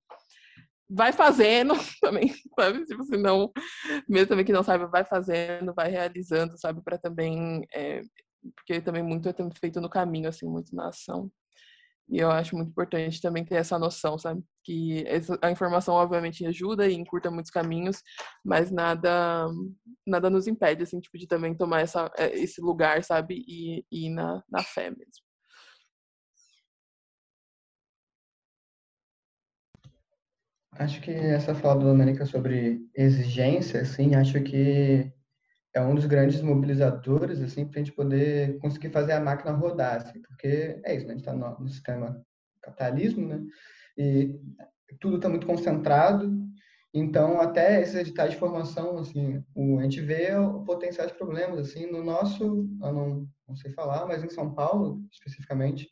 vai 0.95 1.13
fazendo 1.13 1.75
também, 2.01 2.33
sabe? 2.59 2.85
Tipo 2.85 3.03
assim, 3.03 3.17
não, 3.17 3.51
mesmo 4.09 4.29
também 4.29 4.45
que 4.45 4.53
não 4.53 4.63
saiba, 4.63 4.87
vai 4.87 5.05
fazendo, 5.05 5.75
vai 5.75 5.91
realizando, 5.91 6.59
sabe? 6.59 6.83
Para 6.83 6.99
também, 6.99 7.63
é, 7.75 8.01
porque 8.57 8.81
também 8.81 9.03
muito 9.03 9.29
é 9.29 9.35
feito 9.61 9.81
no 9.81 9.91
caminho, 9.91 10.29
assim, 10.29 10.47
muito 10.47 10.75
na 10.75 10.89
ação. 10.89 11.31
E 12.09 12.19
eu 12.19 12.31
acho 12.31 12.55
muito 12.55 12.69
importante 12.69 13.21
também 13.21 13.45
ter 13.45 13.55
essa 13.57 13.79
noção, 13.79 14.19
sabe? 14.19 14.43
Que 14.63 15.05
essa, 15.07 15.39
a 15.43 15.51
informação 15.51 15.95
obviamente 15.95 16.47
ajuda 16.47 16.87
e 16.87 16.95
encurta 16.95 17.31
muitos 17.31 17.51
caminhos, 17.51 18.03
mas 18.45 18.71
nada 18.71 19.49
nada 20.07 20.29
nos 20.31 20.47
impede, 20.47 20.83
assim, 20.83 21.01
tipo, 21.01 21.19
de 21.19 21.27
também 21.27 21.57
tomar 21.57 21.81
essa, 21.81 22.11
é, 22.19 22.39
esse 22.39 22.61
lugar, 22.61 23.03
sabe? 23.05 23.43
E, 23.49 23.85
e 23.91 24.07
ir 24.09 24.11
na, 24.11 24.43
na 24.51 24.63
fé 24.63 24.91
mesmo. 24.91 25.24
Acho 30.77 31.01
que 31.01 31.11
essa 31.12 31.55
fala 31.55 31.81
do 31.81 31.87
Domênica 31.87 32.27
sobre 32.27 32.81
exigência, 32.97 33.81
assim, 33.83 34.14
acho 34.16 34.43
que 34.43 35.12
é 35.72 35.81
um 35.81 35.95
dos 35.95 36.07
grandes 36.07 36.41
mobilizadores, 36.41 37.41
assim, 37.41 37.64
para 37.64 37.81
a 37.81 37.85
gente 37.85 37.95
poder 37.95 38.59
conseguir 38.59 38.91
fazer 38.91 39.12
a 39.12 39.20
máquina 39.20 39.53
rodar, 39.53 39.97
assim, 39.97 40.20
porque 40.22 40.81
é 40.85 40.97
isso, 40.97 41.07
né? 41.07 41.12
a 41.12 41.16
gente 41.16 41.20
está 41.20 41.33
no, 41.33 41.61
no, 41.61 41.68
sistema 41.68 42.20
capitalismo, 42.61 43.29
né? 43.29 43.41
E 43.97 44.35
tudo 45.01 45.16
está 45.16 45.29
muito 45.29 45.47
concentrado, 45.47 46.33
então 46.93 47.41
até 47.41 47.81
esses 47.81 47.95
editais 47.95 48.33
de 48.33 48.37
formação, 48.37 48.99
assim, 48.99 49.45
o, 49.55 49.79
a 49.79 49.83
gente 49.83 50.01
vê 50.01 50.31
potenciais 50.66 51.12
problemas, 51.12 51.59
assim, 51.59 51.91
no 51.91 52.03
nosso, 52.03 52.45
eu 52.83 52.93
não, 52.93 53.29
não 53.49 53.57
sei 53.57 53.70
falar, 53.72 54.07
mas 54.07 54.25
em 54.25 54.31
São 54.31 54.53
Paulo, 54.55 55.05
especificamente, 55.12 55.89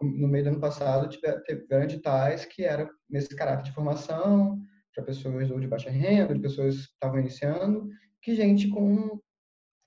no 0.00 0.28
meio 0.28 0.44
do 0.44 0.50
ano 0.50 0.60
passado, 0.60 1.08
tiveram 1.08 1.82
editais 1.82 2.44
que 2.44 2.64
era 2.64 2.88
nesse 3.08 3.34
caráter 3.34 3.64
de 3.64 3.72
formação 3.72 4.60
para 4.94 5.04
pessoas 5.04 5.50
ou 5.50 5.60
de 5.60 5.68
baixa 5.68 5.90
renda, 5.90 6.34
de 6.34 6.40
pessoas 6.40 6.86
que 6.86 6.92
estavam 6.92 7.20
iniciando, 7.20 7.88
que 8.22 8.34
gente 8.34 8.68
com 8.68 9.20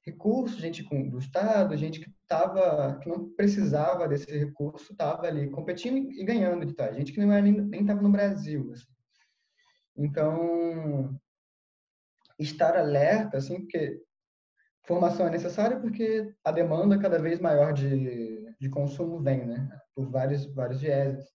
recursos, 0.05 0.59
gente 0.59 0.83
com, 0.83 1.09
do 1.09 1.19
Estado, 1.19 1.75
gente 1.75 1.99
que 1.99 2.11
tava, 2.27 2.99
que 2.99 3.09
não 3.09 3.29
precisava 3.31 4.07
desse 4.07 4.31
recurso, 4.37 4.91
estava 4.91 5.27
ali 5.27 5.49
competindo 5.49 6.11
e 6.11 6.23
ganhando 6.23 6.63
editais, 6.63 6.95
gente 6.95 7.11
que 7.11 7.19
não 7.19 7.31
era, 7.31 7.41
nem 7.41 7.81
estava 7.81 8.01
no 8.01 8.11
Brasil. 8.11 8.71
Assim. 8.71 8.87
Então, 9.97 11.19
estar 12.37 12.77
alerta, 12.77 13.37
assim, 13.37 13.59
porque 13.59 14.01
formação 14.85 15.27
é 15.27 15.29
necessária 15.29 15.79
porque 15.79 16.33
a 16.43 16.51
demanda 16.51 16.97
cada 16.97 17.19
vez 17.19 17.39
maior 17.39 17.73
de, 17.73 18.55
de 18.59 18.69
consumo 18.69 19.19
vem, 19.19 19.45
né? 19.45 19.69
Por 19.99 20.09
vários, 20.09 20.45
vários 20.53 20.79
vieses. 20.79 21.25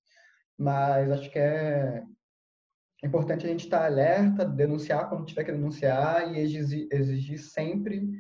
Mas 0.59 1.11
acho 1.11 1.31
que 1.31 1.39
é 1.39 2.03
importante 3.05 3.45
a 3.45 3.49
gente 3.51 3.65
estar 3.65 3.85
alerta, 3.85 4.43
denunciar 4.43 5.07
quando 5.11 5.27
tiver 5.27 5.45
que 5.45 5.53
denunciar 5.53 6.33
e 6.33 6.39
exigir, 6.39 6.89
exigir 6.91 7.39
sempre 7.39 8.11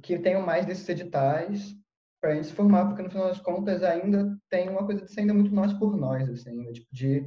que 0.00 0.16
tenham 0.16 0.42
mais 0.42 0.64
desses 0.64 0.88
editais 0.88 1.74
para 2.20 2.30
a 2.30 2.34
gente 2.36 2.46
se 2.46 2.52
formar, 2.52 2.86
porque 2.86 3.02
no 3.02 3.10
final 3.10 3.26
das 3.26 3.40
contas 3.40 3.82
ainda 3.82 4.38
tem 4.48 4.68
uma 4.68 4.86
coisa 4.86 5.04
de 5.04 5.12
ser 5.12 5.22
ainda 5.22 5.34
muito 5.34 5.52
nós 5.52 5.72
por 5.72 5.96
nós, 5.96 6.30
assim, 6.30 6.56
né? 6.56 6.70
tipo, 6.70 6.86
de 6.92 7.26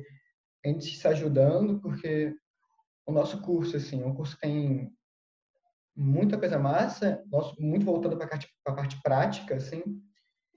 a 0.64 0.70
gente 0.70 0.96
se 0.96 1.06
ajudando, 1.06 1.82
porque 1.82 2.34
o 3.06 3.12
nosso 3.12 3.42
curso, 3.42 3.76
assim, 3.76 4.02
o 4.04 4.16
curso 4.16 4.38
tem 4.40 4.90
muita 5.94 6.38
coisa 6.38 6.58
massa, 6.58 7.22
nosso, 7.30 7.62
muito 7.62 7.86
voltado 7.86 8.16
para 8.16 8.26
a 8.26 8.30
parte, 8.30 8.48
parte 8.64 9.02
prática, 9.02 9.56
assim, 9.56 9.84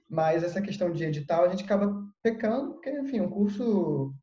mas 0.08 0.42
essa 0.42 0.62
questão 0.62 0.92
de 0.92 1.04
edital 1.04 1.44
a 1.44 1.48
gente 1.48 1.64
acaba 1.64 1.94
pecando, 2.22 2.74
porque, 2.74 2.90
enfim, 2.90 3.20
um 3.20 3.30
curso 3.30 4.14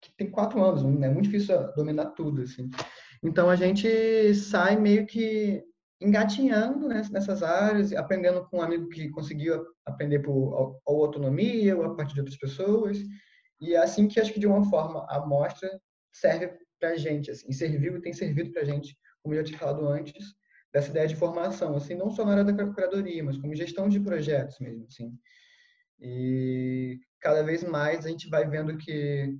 que 0.00 0.12
tem 0.16 0.30
quatro 0.30 0.62
anos, 0.62 0.82
né? 0.84 1.08
é 1.08 1.10
muito 1.10 1.28
difícil 1.28 1.56
dominar 1.74 2.06
tudo, 2.12 2.42
assim. 2.42 2.70
Então, 3.22 3.50
a 3.50 3.56
gente 3.56 4.34
sai 4.34 4.76
meio 4.76 5.06
que 5.06 5.62
engatinhando 6.00 6.86
né, 6.86 7.02
nessas 7.10 7.42
áreas, 7.42 7.92
aprendendo 7.92 8.46
com 8.46 8.58
um 8.58 8.62
amigo 8.62 8.88
que 8.88 9.08
conseguiu 9.08 9.66
aprender 9.84 10.20
por 10.20 10.80
ou 10.84 11.04
autonomia 11.04 11.76
ou 11.76 11.84
a 11.84 11.96
partir 11.96 12.14
de 12.14 12.20
outras 12.20 12.38
pessoas, 12.38 12.98
e 13.60 13.74
é 13.74 13.78
assim 13.78 14.06
que 14.06 14.20
acho 14.20 14.32
que 14.32 14.38
de 14.38 14.46
uma 14.46 14.64
forma 14.70 15.04
a 15.08 15.26
mostra 15.26 15.68
serve 16.12 16.56
para 16.78 16.96
gente, 16.96 17.30
assim, 17.30 17.50
serviu 17.50 17.96
e 17.96 18.00
tem 18.00 18.12
servido 18.12 18.52
para 18.52 18.64
gente 18.64 18.96
como 19.22 19.34
eu 19.34 19.40
já 19.40 19.44
tinha 19.44 19.58
falado 19.58 19.86
antes, 19.86 20.34
dessa 20.72 20.90
ideia 20.90 21.08
de 21.08 21.16
formação, 21.16 21.76
assim, 21.76 21.94
não 21.94 22.10
só 22.10 22.24
na 22.24 22.32
área 22.32 22.44
da 22.44 22.66
curadoria, 22.66 23.24
mas 23.24 23.38
como 23.38 23.54
gestão 23.54 23.88
de 23.88 24.00
projetos 24.00 24.58
mesmo, 24.58 24.86
assim. 24.86 25.18
E 26.00 27.00
cada 27.20 27.42
vez 27.42 27.64
mais 27.64 28.06
a 28.06 28.08
gente 28.08 28.28
vai 28.28 28.48
vendo 28.48 28.76
que 28.76 29.36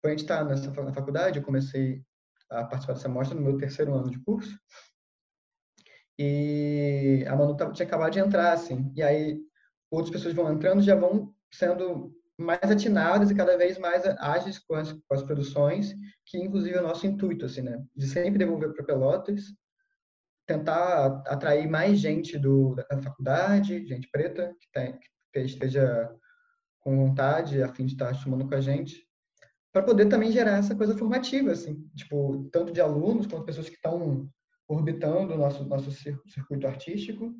quando 0.00 0.06
a 0.06 0.10
gente 0.10 0.22
está 0.22 0.44
nessa 0.44 0.70
na 0.82 0.92
faculdade, 0.92 1.38
eu 1.38 1.44
comecei 1.44 2.02
a 2.50 2.64
participar 2.64 2.94
dessa 2.94 3.08
mostra 3.08 3.34
no 3.34 3.42
meu 3.42 3.58
terceiro 3.58 3.94
ano 3.94 4.10
de 4.10 4.18
curso. 4.20 4.58
E 6.18 7.24
a 7.28 7.36
Manu 7.36 7.56
tinha 7.72 7.86
acabado 7.86 8.12
de 8.12 8.20
entrar, 8.20 8.52
assim. 8.52 8.90
E 8.94 9.02
aí 9.02 9.38
outras 9.90 10.12
pessoas 10.12 10.34
vão 10.34 10.52
entrando 10.52 10.82
já 10.82 10.94
vão 10.94 11.34
sendo 11.52 12.14
mais 12.38 12.70
atinadas 12.70 13.30
e 13.30 13.34
cada 13.34 13.56
vez 13.56 13.78
mais 13.78 14.04
ágeis 14.18 14.58
com 14.58 14.74
as, 14.74 14.92
com 14.92 15.14
as 15.14 15.22
produções, 15.22 15.94
que 16.24 16.38
inclusive 16.38 16.76
é 16.76 16.80
o 16.80 16.86
nosso 16.86 17.06
intuito, 17.06 17.46
assim, 17.46 17.62
né? 17.62 17.82
De 17.94 18.06
sempre 18.06 18.38
devolver 18.38 18.72
para 18.72 18.84
Pelotas, 18.84 19.44
tentar 20.46 21.22
atrair 21.26 21.68
mais 21.68 21.98
gente 21.98 22.38
do, 22.38 22.74
da 22.74 23.02
faculdade, 23.02 23.86
gente 23.86 24.08
preta, 24.10 24.54
que, 24.60 24.70
tem, 24.72 24.98
que 25.32 25.40
esteja 25.40 26.10
com 26.80 26.96
vontade, 26.96 27.62
a 27.62 27.68
fim 27.68 27.84
de 27.84 27.94
estar 27.94 28.12
estudando 28.12 28.48
com 28.48 28.54
a 28.54 28.60
gente, 28.60 29.04
para 29.72 29.82
poder 29.82 30.06
também 30.06 30.30
gerar 30.30 30.58
essa 30.58 30.74
coisa 30.74 30.96
formativa, 30.96 31.50
assim, 31.50 31.86
tipo, 31.94 32.48
tanto 32.52 32.72
de 32.72 32.80
alunos 32.80 33.26
quanto 33.26 33.44
pessoas 33.44 33.68
que 33.68 33.74
estão 33.74 34.30
orbitando 34.68 35.34
o 35.34 35.38
nosso, 35.38 35.64
nosso 35.64 35.90
circuito 35.90 36.66
artístico, 36.66 37.34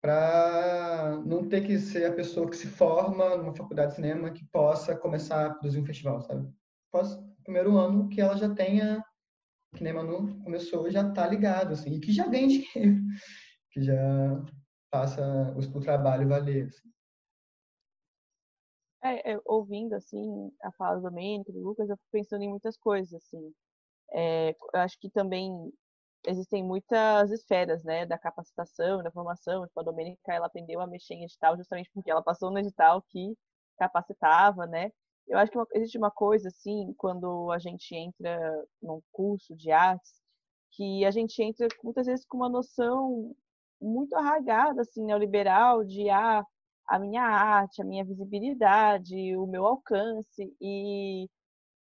para 0.00 1.22
não 1.24 1.48
ter 1.48 1.64
que 1.64 1.78
ser 1.78 2.04
a 2.04 2.12
pessoa 2.12 2.50
que 2.50 2.56
se 2.56 2.66
forma 2.66 3.36
numa 3.36 3.54
faculdade 3.54 3.90
de 3.90 3.96
cinema 3.96 4.30
que 4.30 4.44
possa 4.46 4.96
começar 4.96 5.46
a 5.46 5.50
produzir 5.50 5.80
um 5.80 5.86
festival, 5.86 6.20
sabe? 6.22 6.48
Após 6.92 7.14
o 7.14 7.42
primeiro 7.42 7.78
ano 7.78 8.08
que 8.08 8.20
ela 8.20 8.36
já 8.36 8.52
tenha, 8.52 9.02
que 9.74 9.82
nem 9.82 9.92
Manu 9.92 10.42
começou, 10.42 10.90
já 10.90 11.12
tá 11.12 11.26
ligado, 11.26 11.72
assim, 11.72 11.94
e 11.94 12.00
que 12.00 12.12
já 12.12 12.26
ganha 12.26 12.48
dinheiro, 12.48 13.02
que 13.70 13.82
já 13.82 14.44
o, 14.94 15.78
o 15.78 15.80
trabalho 15.80 16.28
valer, 16.28 16.66
assim. 16.66 16.92
É, 19.04 19.32
é, 19.32 19.40
ouvindo 19.44 19.94
assim 19.94 20.52
a 20.62 20.70
fala 20.72 20.96
do 20.96 21.02
Domênico, 21.02 21.52
do 21.52 21.60
Lucas, 21.60 21.88
eu 21.88 21.96
fico 21.96 22.08
pensando 22.12 22.42
em 22.42 22.48
muitas 22.48 22.76
coisas 22.76 23.12
assim. 23.14 23.52
É, 24.12 24.50
eu 24.50 24.80
acho 24.80 24.98
que 25.00 25.10
também 25.10 25.72
existem 26.24 26.62
muitas 26.62 27.30
esferas, 27.32 27.82
né, 27.82 28.06
da 28.06 28.16
capacitação, 28.16 29.02
da 29.02 29.10
formação. 29.10 29.66
Tipo, 29.66 29.80
a 29.80 29.82
Domênica, 29.82 30.32
ela 30.32 30.46
aprendeu 30.46 30.80
a 30.80 30.86
mexer 30.86 31.14
em 31.14 31.24
edital 31.24 31.56
justamente 31.56 31.90
porque 31.92 32.10
ela 32.10 32.22
passou 32.22 32.50
no 32.50 32.58
edital 32.58 33.02
que 33.02 33.36
capacitava, 33.76 34.66
né? 34.66 34.92
Eu 35.28 35.38
acho 35.38 35.50
que 35.50 35.58
uma, 35.58 35.66
existe 35.74 35.98
uma 35.98 36.10
coisa 36.10 36.48
assim, 36.48 36.94
quando 36.98 37.50
a 37.52 37.58
gente 37.58 37.94
entra 37.94 38.64
num 38.82 39.00
curso 39.12 39.54
de 39.56 39.70
artes, 39.70 40.12
que 40.72 41.04
a 41.04 41.10
gente 41.10 41.42
entra 41.42 41.68
muitas 41.82 42.06
vezes 42.06 42.26
com 42.26 42.38
uma 42.38 42.48
noção 42.48 43.34
muito 43.80 44.14
arraigada 44.14 44.82
assim 44.82 45.04
neoliberal 45.04 45.84
de 45.84 46.08
ah, 46.08 46.44
a 46.88 46.98
minha 46.98 47.22
arte, 47.22 47.82
a 47.82 47.84
minha 47.84 48.04
visibilidade, 48.04 49.36
o 49.36 49.46
meu 49.46 49.66
alcance. 49.66 50.54
E 50.60 51.28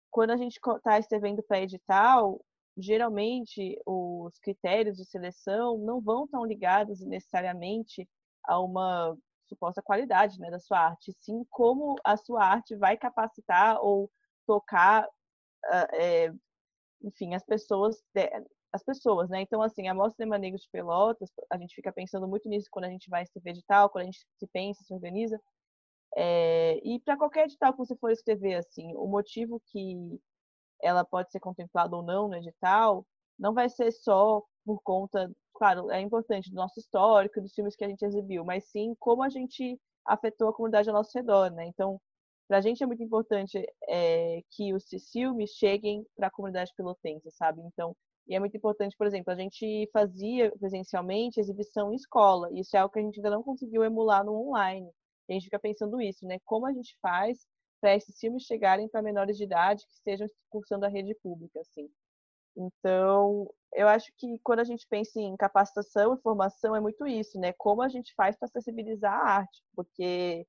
quando 0.09 0.31
a 0.31 0.37
gente 0.37 0.59
está 0.59 0.99
escrevendo 0.99 1.43
para 1.43 1.61
edital, 1.61 2.43
geralmente 2.77 3.79
os 3.85 4.37
critérios 4.39 4.97
de 4.97 5.05
seleção 5.05 5.77
não 5.77 6.01
vão 6.01 6.27
tão 6.27 6.45
ligados 6.45 7.01
necessariamente 7.01 8.07
a 8.45 8.59
uma 8.59 9.15
suposta 9.51 9.81
qualidade 9.81 10.39
né, 10.39 10.49
da 10.49 10.59
sua 10.59 10.79
arte, 10.79 11.13
sim 11.19 11.45
como 11.49 11.95
a 12.03 12.15
sua 12.17 12.43
arte 12.43 12.75
vai 12.75 12.97
capacitar 12.97 13.79
ou 13.83 14.09
tocar, 14.47 15.07
é, 15.93 16.31
enfim, 17.03 17.35
as 17.35 17.45
pessoas 17.45 18.01
as 18.73 18.83
pessoas, 18.83 19.29
né? 19.29 19.41
Então, 19.41 19.61
assim, 19.61 19.87
a 19.87 19.93
Mostra 19.93 20.15
Cinema 20.15 20.37
Negro 20.37 20.57
de 20.59 20.69
Pelotas, 20.71 21.29
a 21.51 21.57
gente 21.57 21.75
fica 21.75 21.91
pensando 21.91 22.27
muito 22.27 22.47
nisso 22.47 22.69
quando 22.71 22.85
a 22.85 22.89
gente 22.89 23.09
vai 23.09 23.23
escrever 23.23 23.51
edital, 23.51 23.89
quando 23.89 24.03
a 24.03 24.05
gente 24.05 24.25
se 24.39 24.47
pensa, 24.47 24.83
se 24.83 24.93
organiza. 24.93 25.39
É, 26.15 26.79
e 26.83 26.99
para 26.99 27.17
qualquer 27.17 27.45
edital 27.45 27.73
que 27.73 27.79
você 27.79 27.95
for 27.97 28.11
escrever, 28.11 28.55
assim, 28.55 28.95
o 28.95 29.07
motivo 29.07 29.61
que 29.67 30.19
ela 30.81 31.05
pode 31.05 31.31
ser 31.31 31.39
contemplada 31.39 31.95
ou 31.95 32.03
não 32.03 32.27
no 32.27 32.35
edital 32.35 33.05
não 33.37 33.53
vai 33.53 33.69
ser 33.69 33.91
só 33.91 34.41
por 34.65 34.81
conta, 34.83 35.31
claro, 35.61 35.91
é 35.91 36.01
importante 36.01 36.49
do 36.49 36.55
nosso 36.55 36.79
histórico, 36.79 37.39
dos 37.39 37.53
filmes 37.53 37.75
que 37.75 37.85
a 37.85 37.87
gente 37.87 38.03
exibiu, 38.03 38.43
mas 38.43 38.65
sim 38.71 38.95
como 38.99 39.21
a 39.21 39.29
gente 39.29 39.79
afetou 40.03 40.49
a 40.49 40.53
comunidade 40.53 40.89
ao 40.89 40.95
nosso 40.95 41.15
redor, 41.15 41.51
né? 41.51 41.67
Então, 41.67 42.01
para 42.47 42.57
a 42.57 42.61
gente 42.61 42.81
é 42.83 42.87
muito 42.87 43.03
importante 43.03 43.63
é, 43.87 44.41
que 44.49 44.73
os 44.73 44.85
filmes 45.11 45.51
cheguem 45.51 46.03
para 46.15 46.29
a 46.29 46.31
comunidade 46.31 46.71
pelotense, 46.75 47.29
sabe? 47.29 47.61
Então, 47.61 47.95
e 48.27 48.33
é 48.35 48.39
muito 48.39 48.57
importante, 48.57 48.97
por 48.97 49.05
exemplo, 49.05 49.31
a 49.31 49.35
gente 49.35 49.87
fazia 49.93 50.51
presencialmente 50.57 51.39
exibição 51.39 51.91
em 51.91 51.95
escola. 51.95 52.49
E 52.51 52.61
isso 52.61 52.75
é 52.75 52.79
algo 52.79 52.91
que 52.91 52.99
a 52.99 53.03
gente 53.03 53.19
ainda 53.19 53.29
não 53.29 53.43
conseguiu 53.43 53.83
emular 53.83 54.25
no 54.25 54.33
online. 54.33 54.89
E 55.29 55.33
a 55.33 55.35
gente 55.35 55.43
fica 55.43 55.59
pensando 55.59 56.01
isso, 56.01 56.25
né? 56.25 56.39
Como 56.43 56.65
a 56.65 56.73
gente 56.73 56.97
faz 57.03 57.45
para 57.79 57.95
esses 57.95 58.17
filmes 58.19 58.43
chegarem 58.45 58.89
para 58.89 59.03
menores 59.03 59.37
de 59.37 59.43
idade 59.43 59.85
que 59.85 59.93
estejam 59.93 60.27
cursando 60.49 60.87
a 60.87 60.89
rede 60.89 61.13
pública, 61.21 61.59
assim. 61.59 61.87
Então, 62.55 63.49
eu 63.73 63.87
acho 63.87 64.11
que 64.17 64.39
quando 64.43 64.59
a 64.59 64.63
gente 64.63 64.85
pensa 64.87 65.19
em 65.19 65.35
capacitação 65.37 66.13
e 66.13 66.21
formação 66.21 66.75
é 66.75 66.79
muito 66.79 67.07
isso, 67.07 67.39
né? 67.39 67.53
Como 67.53 67.81
a 67.81 67.87
gente 67.89 68.13
faz 68.15 68.35
para 68.37 68.47
acessibilizar 68.47 69.13
a 69.13 69.29
arte, 69.39 69.63
porque 69.75 70.45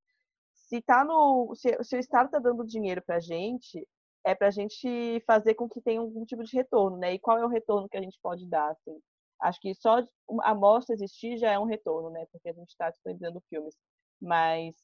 se 0.54 0.80
tá 0.82 1.04
no 1.04 1.54
se, 1.54 1.76
se 1.84 1.96
o 1.96 2.00
estado 2.00 2.26
está 2.26 2.38
dando 2.38 2.66
dinheiro 2.66 3.02
para 3.02 3.16
a 3.16 3.20
gente, 3.20 3.86
é 4.24 4.34
para 4.34 4.48
a 4.48 4.50
gente 4.50 5.22
fazer 5.26 5.54
com 5.54 5.68
que 5.68 5.80
tenha 5.80 6.00
algum 6.00 6.24
tipo 6.24 6.42
de 6.44 6.56
retorno, 6.56 6.96
né? 6.96 7.14
E 7.14 7.18
qual 7.18 7.38
é 7.38 7.44
o 7.44 7.48
retorno 7.48 7.88
que 7.88 7.96
a 7.96 8.02
gente 8.02 8.18
pode 8.22 8.48
dar? 8.48 8.70
Assim? 8.70 8.98
Acho 9.40 9.60
que 9.60 9.74
só 9.74 9.98
a 10.42 10.54
mostra 10.54 10.94
existir 10.94 11.36
já 11.38 11.50
é 11.52 11.58
um 11.58 11.64
retorno, 11.64 12.10
né? 12.10 12.26
Porque 12.32 12.48
a 12.48 12.52
gente 12.52 12.70
está 12.70 12.90
disponibilizando 12.90 13.42
filmes. 13.48 13.74
Mas, 14.20 14.76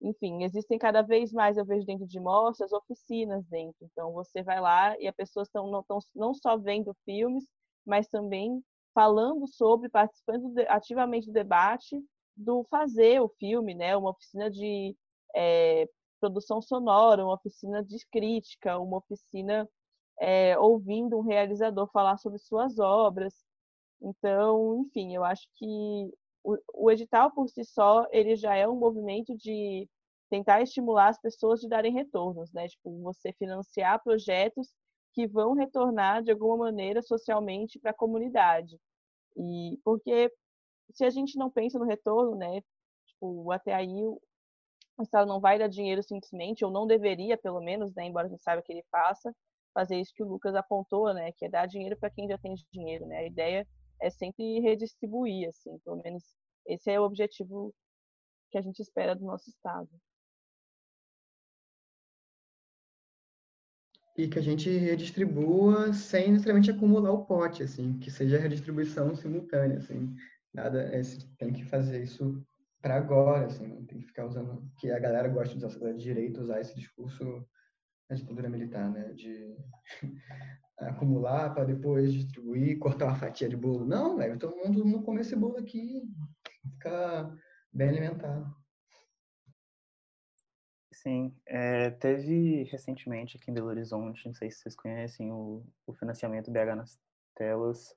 enfim, 0.00 0.44
existem 0.44 0.78
cada 0.78 1.02
vez 1.02 1.32
mais, 1.32 1.56
eu 1.56 1.64
vejo 1.64 1.86
dentro 1.86 2.06
de 2.06 2.20
mostras, 2.20 2.72
oficinas 2.72 3.44
dentro. 3.46 3.76
Então, 3.82 4.12
você 4.12 4.42
vai 4.42 4.60
lá 4.60 4.98
e 4.98 5.08
as 5.08 5.14
pessoas 5.14 5.48
estão 5.48 5.70
não, 5.70 5.84
não 6.14 6.34
só 6.34 6.56
vendo 6.56 6.96
filmes, 7.04 7.44
mas 7.84 8.08
também 8.08 8.62
falando 8.94 9.46
sobre, 9.48 9.88
participando 9.88 10.52
ativamente 10.68 11.26
do 11.26 11.32
debate 11.32 12.00
do 12.36 12.64
fazer 12.70 13.20
o 13.20 13.28
filme, 13.28 13.74
né? 13.74 13.96
Uma 13.96 14.10
oficina 14.10 14.48
de 14.50 14.96
é, 15.34 15.88
produção 16.20 16.62
sonora, 16.62 17.24
uma 17.24 17.34
oficina 17.34 17.82
de 17.82 17.98
crítica, 18.12 18.78
uma 18.78 18.98
oficina 18.98 19.68
é, 20.20 20.58
ouvindo 20.58 21.18
um 21.18 21.22
realizador 21.22 21.88
falar 21.92 22.16
sobre 22.18 22.38
suas 22.38 22.78
obras. 22.78 23.34
Então, 24.00 24.84
enfim, 24.86 25.14
eu 25.14 25.24
acho 25.24 25.48
que 25.56 26.12
o, 26.48 26.86
o 26.86 26.90
edital 26.90 27.30
por 27.30 27.48
si 27.48 27.64
só 27.64 28.06
ele 28.10 28.34
já 28.36 28.54
é 28.56 28.66
um 28.66 28.76
movimento 28.76 29.36
de 29.36 29.88
tentar 30.30 30.62
estimular 30.62 31.08
as 31.08 31.20
pessoas 31.20 31.60
de 31.60 31.68
darem 31.68 31.92
retornos, 31.92 32.52
né? 32.52 32.68
Tipo, 32.68 32.98
você 33.02 33.32
financiar 33.34 34.02
projetos 34.02 34.72
que 35.12 35.26
vão 35.26 35.54
retornar 35.54 36.22
de 36.22 36.30
alguma 36.30 36.56
maneira 36.56 37.02
socialmente 37.02 37.78
para 37.78 37.90
a 37.90 37.94
comunidade. 37.94 38.78
E 39.36 39.78
porque 39.84 40.32
se 40.92 41.04
a 41.04 41.10
gente 41.10 41.36
não 41.38 41.50
pensa 41.50 41.78
no 41.78 41.84
retorno, 41.84 42.36
né? 42.36 42.62
Tipo, 43.06 43.50
até 43.52 43.74
aí 43.74 44.04
o 44.04 44.20
Estado 45.02 45.28
não 45.28 45.40
vai 45.40 45.58
dar 45.58 45.68
dinheiro 45.68 46.02
simplesmente, 46.02 46.64
ou 46.64 46.70
não 46.70 46.86
deveria, 46.86 47.36
pelo 47.38 47.60
menos, 47.60 47.94
né, 47.94 48.04
embora 48.04 48.26
a 48.26 48.30
gente 48.30 48.42
saiba 48.42 48.62
que 48.62 48.72
ele 48.72 48.84
faça, 48.90 49.32
fazer 49.72 49.96
isso 50.00 50.12
que 50.14 50.22
o 50.24 50.28
Lucas 50.28 50.54
apontou, 50.56 51.12
né, 51.14 51.30
que 51.32 51.44
é 51.46 51.48
dar 51.48 51.66
dinheiro 51.66 51.96
para 51.96 52.10
quem 52.10 52.26
já 52.26 52.36
tem 52.38 52.54
dinheiro, 52.72 53.06
né? 53.06 53.18
A 53.18 53.26
ideia 53.26 53.66
é 54.00 54.10
sempre 54.10 54.60
redistribuir, 54.60 55.48
assim, 55.48 55.78
pelo 55.80 56.02
menos 56.02 56.24
esse 56.66 56.90
é 56.90 57.00
o 57.00 57.04
objetivo 57.04 57.74
que 58.50 58.58
a 58.58 58.60
gente 58.62 58.80
espera 58.80 59.14
do 59.14 59.24
nosso 59.24 59.48
Estado. 59.50 59.88
E 64.16 64.28
que 64.28 64.38
a 64.38 64.42
gente 64.42 64.68
redistribua 64.68 65.92
sem 65.92 66.32
necessariamente 66.32 66.70
acumular 66.70 67.12
o 67.12 67.24
pote, 67.24 67.62
assim, 67.62 67.98
que 68.00 68.10
seja 68.10 68.38
redistribuição 68.38 69.14
simultânea, 69.14 69.78
assim. 69.78 70.14
Nada, 70.52 70.82
é, 70.82 71.00
tem 71.38 71.52
que 71.52 71.64
fazer 71.64 72.02
isso 72.02 72.44
para 72.80 72.96
agora, 72.96 73.46
assim, 73.46 73.66
não 73.66 73.84
tem 73.84 73.98
que 73.98 74.06
ficar 74.06 74.26
usando, 74.26 74.68
que 74.78 74.90
a 74.90 74.98
galera 74.98 75.28
gosta 75.28 75.56
de 75.56 75.64
usar, 75.64 75.92
de 75.92 76.02
direito 76.02 76.40
usar 76.40 76.60
esse 76.60 76.74
discurso 76.74 77.46
da 78.08 78.16
ditadura 78.16 78.48
militar, 78.48 78.90
né, 78.90 79.12
de 79.12 79.56
acumular 80.80 81.54
para 81.54 81.64
depois 81.64 82.12
distribuir, 82.12 82.78
cortar 82.78 83.06
uma 83.06 83.16
fatia 83.16 83.48
de 83.48 83.56
bolo. 83.56 83.84
Não, 83.84 84.16
velho, 84.16 84.38
todo 84.38 84.56
mundo 84.56 84.84
não 84.84 85.02
come 85.02 85.20
esse 85.20 85.34
bolo 85.34 85.58
aqui, 85.58 86.02
ficar 86.72 87.34
bem 87.72 87.88
alimentado. 87.88 88.56
Sim, 90.92 91.34
é, 91.46 91.90
teve 91.90 92.64
recentemente 92.64 93.36
aqui 93.36 93.50
em 93.50 93.54
Belo 93.54 93.68
Horizonte, 93.68 94.26
não 94.26 94.34
sei 94.34 94.50
se 94.50 94.58
vocês 94.58 94.74
conhecem, 94.74 95.32
o, 95.32 95.64
o 95.86 95.94
financiamento 95.94 96.50
BH 96.50 96.74
nas 96.74 96.98
telas, 97.36 97.94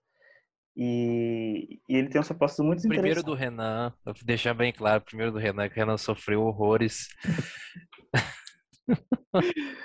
e, 0.76 1.80
e, 1.90 1.96
ele 1.96 2.10
tem 2.10 2.20
umas 2.20 2.28
propostas 2.28 2.66
muito 2.66 2.88
primeiro 2.88 3.24
do 3.24 3.34
Renan, 3.34 3.92
vou 4.06 4.14
deixar 4.24 4.54
bem 4.54 4.72
claro, 4.72 5.02
primeiro 5.02 5.32
do 5.32 5.40
Renan, 5.40 5.68
que 5.68 5.76
o 5.76 5.80
Renan 5.80 5.98
sofreu 5.98 6.44
horrores. 6.44 7.08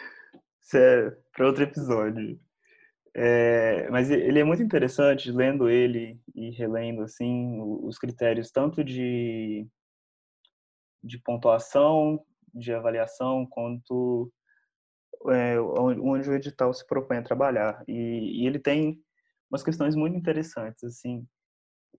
Isso 0.62 0.76
é 0.76 1.10
para 1.32 1.46
outro 1.46 1.64
episódio. 1.64 2.38
É, 3.18 3.88
mas 3.88 4.10
ele 4.10 4.38
é 4.38 4.44
muito 4.44 4.62
interessante, 4.62 5.32
lendo 5.32 5.70
ele 5.70 6.20
e 6.34 6.50
relendo 6.50 7.00
assim 7.02 7.58
os 7.62 7.98
critérios 7.98 8.50
tanto 8.50 8.84
de 8.84 9.66
de 11.02 11.18
pontuação, 11.20 12.22
de 12.52 12.74
avaliação, 12.74 13.46
quanto 13.46 14.30
é, 15.30 15.58
onde 15.60 16.28
o 16.28 16.34
edital 16.34 16.74
se 16.74 16.86
propõe 16.86 17.18
a 17.18 17.22
trabalhar. 17.22 17.82
E, 17.88 18.42
e, 18.42 18.46
ele 18.46 18.58
tem 18.58 19.00
umas 19.50 19.62
questões 19.62 19.94
muito 19.94 20.16
interessantes, 20.16 20.82
assim, 20.84 21.26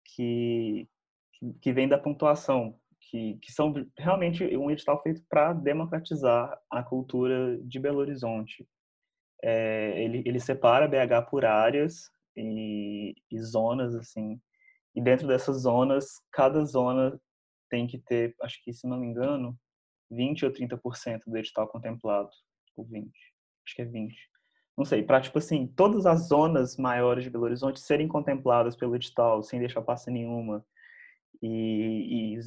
que, 0.06 0.88
que 1.62 1.74
vem 1.74 1.88
da 1.88 1.98
pontuação, 1.98 2.78
que, 3.00 3.38
que 3.42 3.52
são 3.52 3.74
realmente 3.98 4.44
um 4.58 4.70
edital 4.70 5.02
feito 5.02 5.24
para 5.30 5.54
democratizar 5.54 6.60
a 6.70 6.84
cultura 6.84 7.58
de 7.64 7.80
Belo 7.80 8.00
Horizonte. 8.00 8.68
É, 9.44 10.02
ele, 10.02 10.24
ele 10.26 10.40
separa 10.40 10.88
BH 10.88 11.30
por 11.30 11.46
áreas 11.46 12.12
e, 12.36 13.16
e 13.32 13.40
zonas, 13.40 13.96
assim, 13.96 14.40
e 14.96 15.02
dentro 15.02 15.28
dessas 15.28 15.62
zonas, 15.62 16.22
cada 16.32 16.64
zona 16.66 17.20
tem 17.70 17.86
que 17.86 18.00
ter, 18.00 18.36
acho 18.42 18.64
que, 18.64 18.74
se 18.74 18.88
não 18.88 18.98
me 18.98 19.06
engano, 19.06 19.58
20 20.10 20.46
ou 20.46 20.52
30% 20.52 21.22
do 21.28 21.38
edital 21.38 21.68
contemplado, 21.68 22.30
ou 22.76 22.86
20, 22.86 23.12
acho 23.66 23.76
que 23.76 23.82
é 23.82 23.86
20. 23.86 24.16
Não 24.78 24.86
sei, 24.86 25.04
para, 25.04 25.22
tipo 25.22 25.38
assim, 25.38 25.68
todas 25.68 26.06
as 26.06 26.28
zonas 26.28 26.78
maiores 26.78 27.24
de 27.24 27.30
Belo 27.30 27.46
Horizonte 27.46 27.80
serem 27.80 28.08
contempladas 28.08 28.76
pelo 28.76 28.96
edital, 28.96 29.44
sem 29.44 29.60
deixar 29.60 29.82
passar 29.82 30.12
nenhuma, 30.12 30.66
e, 31.42 32.36
e 32.36 32.40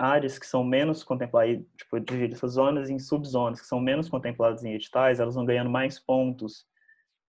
áreas 0.00 0.38
que 0.38 0.46
são 0.46 0.64
menos 0.64 1.04
contempladas, 1.04 1.62
tipo, 1.76 2.00
dividir 2.00 2.34
essas 2.34 2.52
zonas 2.52 2.88
em 2.88 2.98
subzonas 2.98 3.60
que 3.60 3.66
são 3.66 3.78
menos 3.78 4.08
contempladas 4.08 4.64
em 4.64 4.72
editais, 4.72 5.20
elas 5.20 5.34
vão 5.34 5.44
ganhando 5.44 5.70
mais 5.70 5.98
pontos 5.98 6.66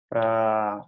para 0.09 0.85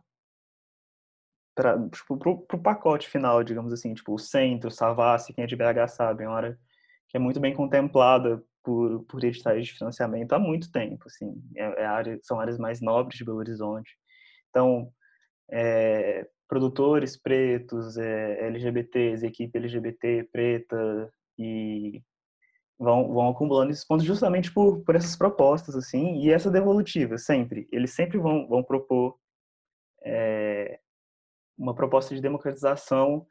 para 1.55 1.89
tipo, 1.89 2.19
pro, 2.19 2.39
pro 2.43 2.59
pacote 2.59 3.09
final, 3.09 3.43
digamos 3.43 3.73
assim, 3.73 3.95
tipo 3.95 4.15
o 4.15 4.19
centro, 4.19 4.71
Savassi, 4.71 5.33
quem 5.33 5.45
é 5.45 5.47
de 5.47 5.57
BH 5.57 5.89
sabe, 5.89 6.25
é 6.25 6.29
uma 6.29 6.37
área 6.37 6.59
que 7.09 7.17
é 7.17 7.21
muito 7.21 7.41
bem 7.41 7.55
contemplada 7.55 8.43
por, 8.63 9.05
por 9.05 9.25
editais 9.25 9.67
de 9.67 9.73
financiamento 9.73 10.33
há 10.33 10.39
muito 10.39 10.71
tempo, 10.71 11.05
assim, 11.07 11.35
é, 11.57 11.83
é 11.83 11.87
área, 11.87 12.19
são 12.23 12.41
áreas 12.41 12.59
mais 12.59 12.81
nobres 12.83 13.19
de 13.19 13.25
Belo 13.25 13.39
Horizonte. 13.39 13.97
Então, 14.51 14.93
é, 15.51 16.29
produtores 16.49 17.17
pretos, 17.17 17.97
é, 17.97 18.47
LGBTs, 18.47 19.25
equipe 19.27 19.57
LGBT 19.57 20.29
preta 20.31 21.11
e 21.39 22.03
vão, 22.79 23.13
vão 23.13 23.29
acumulando 23.29 23.71
esses 23.71 23.85
pontos 23.85 24.05
justamente 24.05 24.53
por, 24.53 24.83
por 24.83 24.97
essas 24.97 25.17
propostas, 25.17 25.75
assim, 25.75 26.21
e 26.21 26.31
essa 26.31 26.51
devolutiva, 26.51 27.19
sempre. 27.19 27.69
Eles 27.73 27.93
sempre 27.93 28.19
vão, 28.19 28.47
vão 28.49 28.63
propor 28.63 29.19
é, 30.05 30.81
uma 31.59 31.75
proposta 31.75 32.15
de 32.15 32.21
democratização 32.21 33.27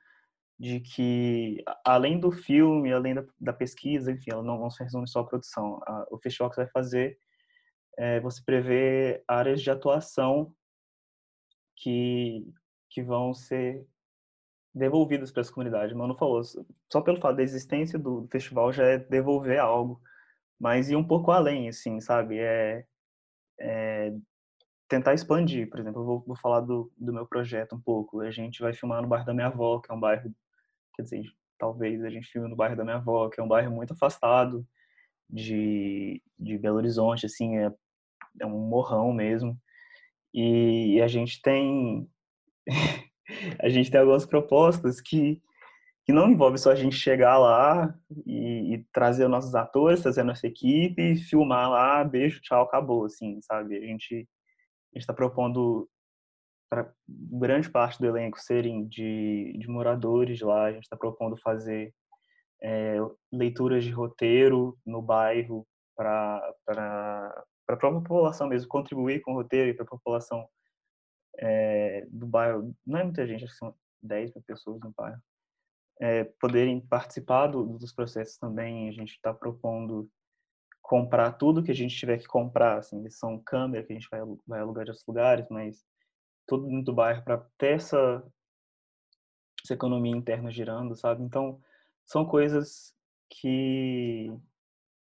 de 0.58 0.80
que, 0.80 1.64
além 1.86 2.20
do 2.20 2.32
filme, 2.32 2.92
além 2.92 3.14
da, 3.14 3.26
da 3.40 3.54
pesquisa, 3.54 4.12
enfim, 4.12 4.32
ela 4.32 4.44
não, 4.44 4.60
não 4.60 4.70
se 4.70 4.82
resume 4.84 5.08
só 5.08 5.20
à 5.20 5.26
produção. 5.26 5.82
A, 5.86 6.08
o 6.10 6.18
festival 6.18 6.50
que 6.50 6.56
você 6.56 6.64
vai 6.64 6.72
fazer, 6.72 7.18
é, 7.98 8.20
você 8.22 8.42
prevê 8.44 9.24
áreas 9.28 9.62
de 9.62 9.70
atuação 9.70 10.54
que, 11.76 12.48
que 12.90 13.04
vão 13.04 13.34
ser 13.34 13.86
devolvidas 14.76 15.32
para 15.32 15.42
essa 15.42 15.52
comunidade. 15.52 15.96
Mano 15.96 16.18
falou, 16.18 16.42
só 16.92 17.02
pelo 17.02 17.20
fato 17.22 17.38
da 17.38 17.44
existência 17.44 17.98
do 17.98 18.28
festival 18.30 18.74
já 18.74 18.86
é 18.86 18.98
devolver 18.98 19.60
algo, 19.60 20.02
mas 20.60 20.90
ir 20.90 20.98
um 20.98 21.08
pouco 21.08 21.32
além, 21.32 21.70
assim, 21.70 22.02
sabe? 22.02 22.38
É, 22.40 22.86
é 23.60 24.14
tentar 24.90 25.14
expandir. 25.14 25.70
Por 25.70 25.80
exemplo, 25.80 26.02
eu 26.02 26.06
vou, 26.06 26.24
vou 26.28 26.36
falar 26.36 26.60
do, 26.60 26.92
do 26.98 27.14
meu 27.14 27.26
projeto 27.26 27.76
um 27.76 27.82
pouco. 27.82 28.20
A 28.22 28.32
gente 28.32 28.62
vai 28.62 28.74
filmar 28.74 29.02
no 29.02 29.08
bairro 29.08 29.26
da 29.26 29.34
minha 29.34 29.48
avó, 29.48 29.80
que 29.80 29.92
é 29.92 29.96
um 29.96 30.00
bairro, 30.00 30.34
quer 30.96 31.04
dizer, 31.04 31.24
talvez 31.58 32.04
a 32.04 32.10
gente 32.10 32.30
filme 32.30 32.50
no 32.50 32.56
bairro 32.56 32.76
da 32.76 32.84
minha 32.84 32.98
avó, 32.98 33.30
que 33.30 33.40
é 33.40 33.44
um 33.44 33.48
bairro 33.48 33.72
muito 33.72 33.94
afastado 33.94 34.68
de, 35.30 36.22
de 36.38 36.58
Belo 36.58 36.78
Horizonte, 36.78 37.26
assim, 37.26 37.58
é, 37.58 37.72
é 38.42 38.46
um 38.46 38.68
morrão 38.68 39.14
mesmo. 39.14 39.58
E, 40.34 40.96
e 40.96 41.02
a 41.02 41.08
gente 41.08 41.42
tem 41.42 42.10
a 43.60 43.70
gente 43.70 43.92
tem 43.92 44.00
algumas 44.00 44.26
propostas 44.26 45.02
que 45.02 45.42
que 46.06 46.14
não 46.14 46.30
envolve 46.30 46.60
só 46.60 46.72
a 46.72 46.76
gente 46.76 46.96
chegar 46.96 47.40
lá 47.40 47.92
e, 48.28 48.76
e 48.76 48.86
trazer 48.94 49.28
nossos 49.28 49.56
atores, 49.56 50.04
trazer 50.04 50.22
nossa 50.22 50.46
equipe, 50.46 51.16
filmar 51.16 51.68
lá, 51.68 52.04
beijo, 52.04 52.40
tchau, 52.42 52.62
acabou, 52.62 53.06
assim, 53.06 53.42
sabe? 53.42 53.76
A 53.76 53.82
gente 53.82 54.28
a 54.96 55.00
está 55.00 55.14
propondo 55.14 55.90
para 56.70 56.94
grande 57.08 57.70
parte 57.70 58.00
do 58.00 58.06
elenco 58.06 58.40
serem 58.40 58.88
de, 58.88 59.58
de 59.58 59.68
moradores 59.68 60.40
lá. 60.42 60.66
A 60.66 60.72
gente 60.72 60.84
está 60.84 60.96
propondo 60.96 61.36
fazer 61.38 61.94
é, 62.62 62.98
leituras 63.32 63.84
de 63.84 63.92
roteiro 63.92 64.78
no 64.86 65.02
bairro 65.02 65.66
para 65.96 66.54
a 66.70 67.44
própria 67.66 67.92
população 68.02 68.48
mesmo, 68.48 68.70
contribuir 68.70 69.22
com 69.22 69.32
o 69.32 69.36
roteiro 69.36 69.70
e 69.70 69.74
para 69.74 69.86
a 69.86 69.90
população 69.90 70.48
é, 71.40 72.06
do 72.10 72.26
bairro. 72.26 72.76
Não 72.86 73.00
é 73.00 73.04
muita 73.04 73.26
gente, 73.28 73.44
acho 73.44 73.54
que 73.54 73.60
são 73.60 73.76
10 74.02 74.34
mil 74.34 74.44
pessoas 74.44 74.80
no 74.82 74.92
bairro. 74.96 75.22
É, 76.00 76.24
poderem 76.24 76.82
participar 76.82 77.48
do, 77.48 77.78
dos 77.78 77.94
processos 77.94 78.38
também. 78.38 78.90
A 78.90 78.92
gente 78.92 79.12
está 79.12 79.34
propondo 79.34 80.10
comprar 80.82 81.32
tudo 81.34 81.64
que 81.64 81.72
a 81.72 81.76
gente 81.76 81.96
tiver 81.96 82.20
que 82.20 82.28
comprar, 82.28 82.78
assim, 82.78 83.10
são 83.10 83.40
câmeras 83.40 83.88
que 83.88 83.94
a 83.94 83.96
gente 83.96 84.10
vai, 84.10 84.22
vai 84.46 84.60
alugar 84.60 84.86
de 84.86 84.92
outros 84.92 85.08
lugares, 85.08 85.48
mas 85.50 85.84
tudo 86.48 86.68
dentro 86.68 86.86
do 86.86 86.94
bairro 86.94 87.24
para 87.24 87.44
ter 87.58 87.74
essa, 87.74 88.24
essa 89.64 89.74
economia 89.74 90.16
interna 90.16 90.52
girando, 90.52 90.96
sabe? 90.96 91.24
Então, 91.24 91.60
são 92.06 92.26
coisas 92.26 92.94
que 93.30 94.32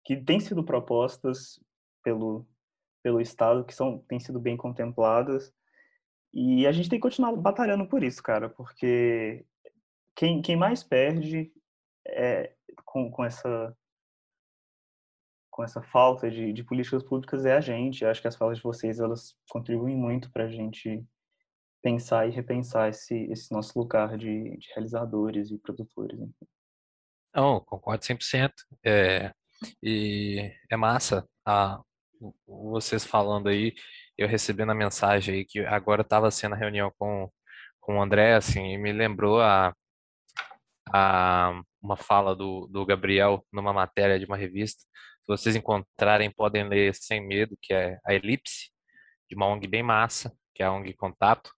que 0.04 0.16
têm 0.16 0.40
sido 0.40 0.64
propostas 0.64 1.60
pelo 2.02 2.46
pelo 3.02 3.20
Estado, 3.20 3.64
que 3.64 3.74
são 3.74 3.98
têm 4.08 4.20
sido 4.20 4.38
bem 4.38 4.56
contempladas, 4.56 5.52
e 6.32 6.66
a 6.66 6.72
gente 6.72 6.88
tem 6.88 6.98
que 6.98 7.02
continuar 7.02 7.34
batalhando 7.36 7.86
por 7.86 8.02
isso, 8.02 8.22
cara, 8.22 8.48
porque 8.48 9.44
quem, 10.16 10.40
quem 10.40 10.56
mais 10.56 10.82
perde 10.82 11.52
é, 12.06 12.54
com, 12.84 13.10
com 13.10 13.24
essa 13.24 13.76
com 15.50 15.62
essa 15.62 15.82
falta 15.82 16.30
de, 16.30 16.50
de 16.50 16.64
políticas 16.64 17.02
públicas 17.02 17.44
é 17.44 17.52
a 17.52 17.60
gente. 17.60 18.02
Eu 18.02 18.10
acho 18.10 18.22
que 18.22 18.26
as 18.26 18.34
falas 18.34 18.56
de 18.56 18.64
vocês 18.64 18.98
elas 18.98 19.36
contribuem 19.50 19.94
muito 19.94 20.32
para 20.32 20.44
a 20.44 20.48
gente 20.48 21.04
pensar 21.82 22.26
e 22.26 22.30
repensar 22.30 22.88
esse, 22.88 23.14
esse 23.30 23.52
nosso 23.52 23.78
lugar 23.78 24.16
de, 24.16 24.56
de 24.56 24.68
realizadores 24.74 25.50
e 25.50 25.58
produtores. 25.58 26.18
Não, 27.34 27.60
concordo 27.60 28.02
100%. 28.02 28.50
É, 28.82 29.34
e 29.82 30.50
é 30.70 30.76
massa 30.76 31.28
a, 31.46 31.82
vocês 32.46 33.04
falando 33.04 33.48
aí, 33.48 33.74
eu 34.16 34.28
recebendo 34.28 34.70
a 34.70 34.74
mensagem 34.74 35.34
aí 35.36 35.44
que 35.44 35.60
agora 35.60 36.02
estava 36.02 36.30
sendo 36.30 36.54
a 36.54 36.58
reunião 36.58 36.92
com, 36.98 37.30
com 37.80 37.98
o 37.98 38.02
André, 38.02 38.34
assim, 38.34 38.72
e 38.74 38.78
me 38.78 38.92
lembrou 38.92 39.40
a, 39.40 39.74
a 40.92 41.62
uma 41.82 41.96
fala 41.96 42.34
do, 42.36 42.68
do 42.68 42.86
Gabriel 42.86 43.44
numa 43.52 43.72
matéria 43.72 44.18
de 44.18 44.24
uma 44.24 44.36
revista, 44.36 44.82
se 45.22 45.28
vocês 45.28 45.54
encontrarem, 45.54 46.30
podem 46.32 46.68
ler 46.68 46.94
Sem 46.94 47.24
Medo, 47.24 47.56
que 47.62 47.72
é 47.72 47.98
a 48.04 48.12
Elipse, 48.12 48.72
de 49.30 49.36
uma 49.36 49.46
ONG 49.46 49.68
bem 49.68 49.82
massa, 49.82 50.36
que 50.52 50.62
é 50.62 50.66
a 50.66 50.72
ONG 50.72 50.94
Contato. 50.94 51.52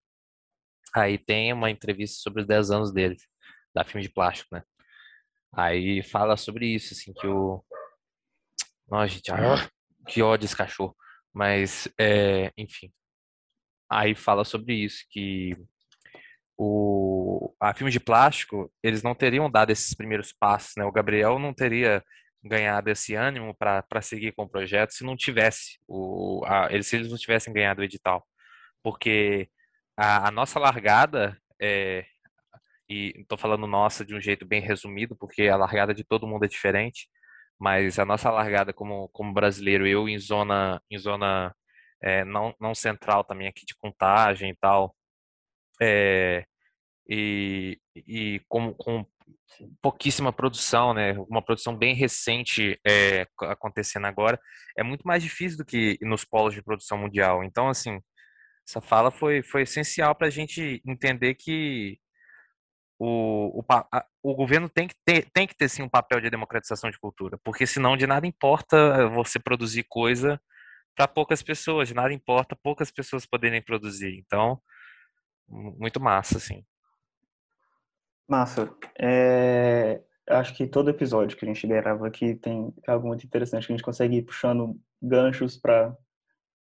Aí 0.95 1.17
tem 1.17 1.53
uma 1.53 1.71
entrevista 1.71 2.19
sobre 2.21 2.43
os 2.43 2.47
10 2.47 2.71
anos 2.71 2.93
dele, 2.93 3.17
da 3.75 3.83
filme 3.83 4.03
de 4.03 4.13
plástico, 4.13 4.55
né? 4.55 4.63
Aí 5.57 6.03
fala 6.03 6.37
sobre 6.37 6.67
isso, 6.67 6.93
assim, 6.93 7.13
que 7.15 7.27
o. 7.27 7.65
Nossa, 8.87 9.09
gente, 9.09 9.33
ah, 9.33 9.69
que 10.09 10.23
ódio 10.23 10.45
esse 10.45 10.57
cachorro. 10.57 10.95
Mas, 11.35 11.89
é, 11.99 12.53
enfim. 12.57 12.93
Aí 13.91 14.15
fala 14.15 14.45
sobre 14.45 14.75
isso, 14.75 15.05
que 15.11 15.57
o, 16.57 17.55
a 17.61 17.75
filme 17.75 17.91
de 17.91 18.01
plástico, 18.01 18.73
eles 18.83 19.03
não 19.03 19.15
teriam 19.15 19.51
dado 19.51 19.71
esses 19.71 19.95
primeiros 19.95 20.33
passos, 20.33 20.75
né? 20.77 20.85
O 20.85 20.93
Gabriel 20.93 21.39
não 21.39 21.53
teria 21.53 22.03
ganhado 22.45 22.91
esse 22.91 23.15
ânimo 23.15 23.55
para 23.55 24.03
seguir 24.03 24.33
com 24.33 24.43
o 24.43 24.49
projeto 24.49 24.93
se 24.93 25.03
não 25.03 25.17
tivesse 25.17 25.79
o 25.89 26.45
a, 26.47 26.69
eles 26.71 26.87
se 26.87 26.97
eles 26.97 27.11
não 27.11 27.17
tivessem 27.17 27.55
ganhado 27.55 27.81
o 27.81 27.85
edital 27.85 28.27
porque 28.83 29.49
a, 29.97 30.29
a 30.29 30.31
nossa 30.31 30.61
largada 30.61 31.39
é, 31.61 32.05
e 32.89 33.15
estou 33.19 33.39
falando 33.39 33.67
nossa 33.67 34.05
de 34.05 34.15
um 34.15 34.21
jeito 34.21 34.45
bem 34.45 34.61
resumido 34.61 35.17
porque 35.17 35.49
a 35.49 35.57
largada 35.57 35.95
de 35.95 36.05
todo 36.05 36.27
mundo 36.27 36.45
é 36.45 36.49
diferente 36.49 37.09
mas 37.61 37.99
a 37.99 38.05
nossa 38.05 38.31
largada 38.31 38.73
como 38.73 39.09
como 39.11 39.33
brasileiro 39.33 39.87
eu 39.87 40.09
em 40.09 40.19
zona 40.19 40.81
em 40.91 40.99
zona 40.99 41.55
é, 42.03 42.25
não 42.25 42.55
não 42.61 42.75
central 42.75 43.25
também 43.25 43.49
aqui 43.49 43.65
de 43.67 43.75
contagem 43.81 44.51
e 44.51 44.57
tal 44.57 44.95
é, 45.81 46.45
e, 47.09 47.79
e 47.97 48.41
com, 48.49 48.73
com 48.75 49.07
pouquíssima 49.83 50.33
produção, 50.33 50.95
né? 50.95 51.13
Uma 51.29 51.43
produção 51.43 51.77
bem 51.77 51.95
recente 51.95 52.79
é, 52.87 53.27
acontecendo 53.43 54.07
agora, 54.07 54.39
é 54.77 54.83
muito 54.83 55.03
mais 55.03 55.23
difícil 55.23 55.59
do 55.59 55.65
que 55.65 55.99
nos 56.03 56.25
polos 56.25 56.55
de 56.55 56.63
produção 56.63 56.99
mundial. 56.99 57.45
Então, 57.45 57.69
assim, 57.69 58.01
essa 58.67 58.81
fala 58.81 59.11
foi, 59.11 59.43
foi 59.43 59.63
essencial 59.63 60.15
para 60.15 60.29
a 60.29 60.31
gente 60.31 60.83
entender 60.87 61.35
que 61.35 61.99
o, 63.05 63.61
o, 63.61 63.65
a, 63.69 64.07
o 64.23 64.35
governo 64.35 64.67
tem 64.67 64.89
que, 64.89 64.95
ter, 65.05 65.29
tem 65.31 65.47
que 65.47 65.55
ter 65.55 65.69
sim 65.69 65.83
um 65.83 65.89
papel 65.89 66.21
de 66.21 66.31
democratização 66.31 66.91
de 66.91 66.99
cultura, 66.99 67.39
porque 67.45 67.67
senão 67.67 67.97
de 67.97 68.07
nada 68.07 68.27
importa 68.27 69.09
você 69.09 69.39
produzir 69.39 69.85
coisa 69.85 70.41
para 70.97 71.07
poucas 71.07 71.43
pessoas, 71.43 71.89
de 71.89 71.95
nada 71.95 72.15
importa 72.15 72.57
poucas 72.57 72.91
pessoas 72.91 73.27
poderem 73.27 73.61
produzir. 73.61 74.17
Então, 74.19 74.59
muito 75.47 76.01
massa, 76.01 76.39
assim. 76.39 76.65
Massa. 78.27 78.75
É, 78.99 80.01
acho 80.31 80.55
que 80.55 80.67
todo 80.67 80.89
episódio 80.89 81.37
que 81.37 81.45
a 81.45 81.49
gente 81.49 81.67
grava 81.67 82.07
aqui 82.07 82.35
tem 82.37 82.73
algo 82.87 83.09
muito 83.09 83.27
interessante, 83.27 83.67
que 83.67 83.73
a 83.73 83.77
gente 83.77 83.85
consegue 83.85 84.17
ir 84.17 84.23
puxando 84.23 84.81
ganchos 85.03 85.59
para 85.59 85.95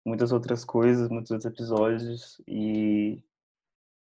muitas 0.07 0.33
outras 0.33 0.65
coisas, 0.65 1.11
muitos 1.11 1.31
outros 1.31 1.53
episódios 1.53 2.41
e, 2.49 3.23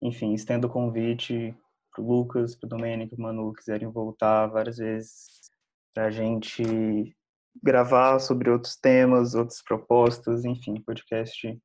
enfim, 0.02 0.34
estendo 0.34 0.68
o 0.68 0.70
convite 0.70 1.54
pro 1.92 2.04
Lucas, 2.04 2.56
pro 2.56 2.70
Domênico, 2.70 3.16
pro 3.16 3.24
Manu, 3.24 3.54
quiserem 3.54 3.90
voltar 3.90 4.48
várias 4.48 4.78
vezes 4.78 5.28
para 5.94 6.06
a 6.06 6.12
gente 6.12 6.64
gravar 7.62 8.20
sobre 8.20 8.50
outros 8.50 8.76
temas, 8.78 9.36
outras 9.36 9.62
propostas, 9.62 10.46
enfim, 10.46 10.82
podcast 10.82 11.60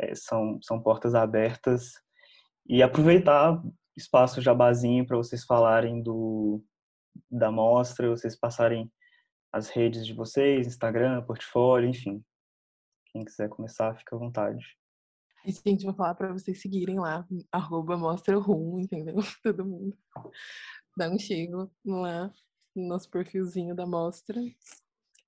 é, 0.00 0.14
são, 0.14 0.58
são 0.62 0.82
portas 0.82 1.14
abertas 1.14 1.92
e 2.66 2.82
aproveitar 2.82 3.62
espaço 3.96 4.40
jabazinho 4.40 5.06
para 5.06 5.16
vocês 5.16 5.44
falarem 5.44 6.02
do 6.02 6.62
da 7.30 7.50
mostra, 7.50 8.08
vocês 8.08 8.36
passarem 8.36 8.90
as 9.52 9.68
redes 9.68 10.06
de 10.06 10.14
vocês, 10.14 10.66
Instagram, 10.66 11.22
portfólio, 11.22 11.88
enfim. 11.88 12.24
Quem 13.06 13.24
quiser 13.24 13.48
começar, 13.48 13.96
fica 13.96 14.14
à 14.14 14.18
vontade. 14.18 14.79
E, 15.44 15.52
gente, 15.52 15.84
vou 15.84 15.94
falar 15.94 16.14
para 16.14 16.32
vocês 16.32 16.60
seguirem 16.60 16.98
lá, 16.98 17.26
arroba 17.50 17.96
mostra 17.96 18.36
rum, 18.38 18.78
entendeu? 18.80 19.16
Todo 19.42 19.64
mundo. 19.64 19.96
Dá 20.96 21.08
um 21.08 21.18
chego 21.18 21.70
lá 21.84 22.32
no 22.74 22.88
nosso 22.88 23.08
perfilzinho 23.08 23.74
da 23.74 23.86
mostra. 23.86 24.40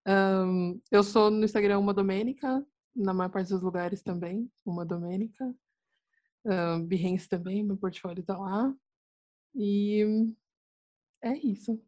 Um, 0.07 0.81
eu 0.91 1.03
sou 1.03 1.31
no 1.31 1.45
Instagram 1.45 1.79
uma 1.79 1.95
Domênica, 1.95 2.65
na 2.95 3.15
maior 3.15 3.31
parte 3.31 3.49
dos 3.49 3.63
lugares 3.63 4.03
também, 4.03 4.51
uma 4.67 4.85
Domênica. 4.85 5.55
Um, 6.45 6.85
Behance 6.85 7.29
também, 7.29 7.63
meu 7.63 7.77
portfólio 7.77 8.23
tá 8.23 8.37
lá. 8.37 8.75
E 9.55 10.05
é 11.23 11.37
isso. 11.37 11.81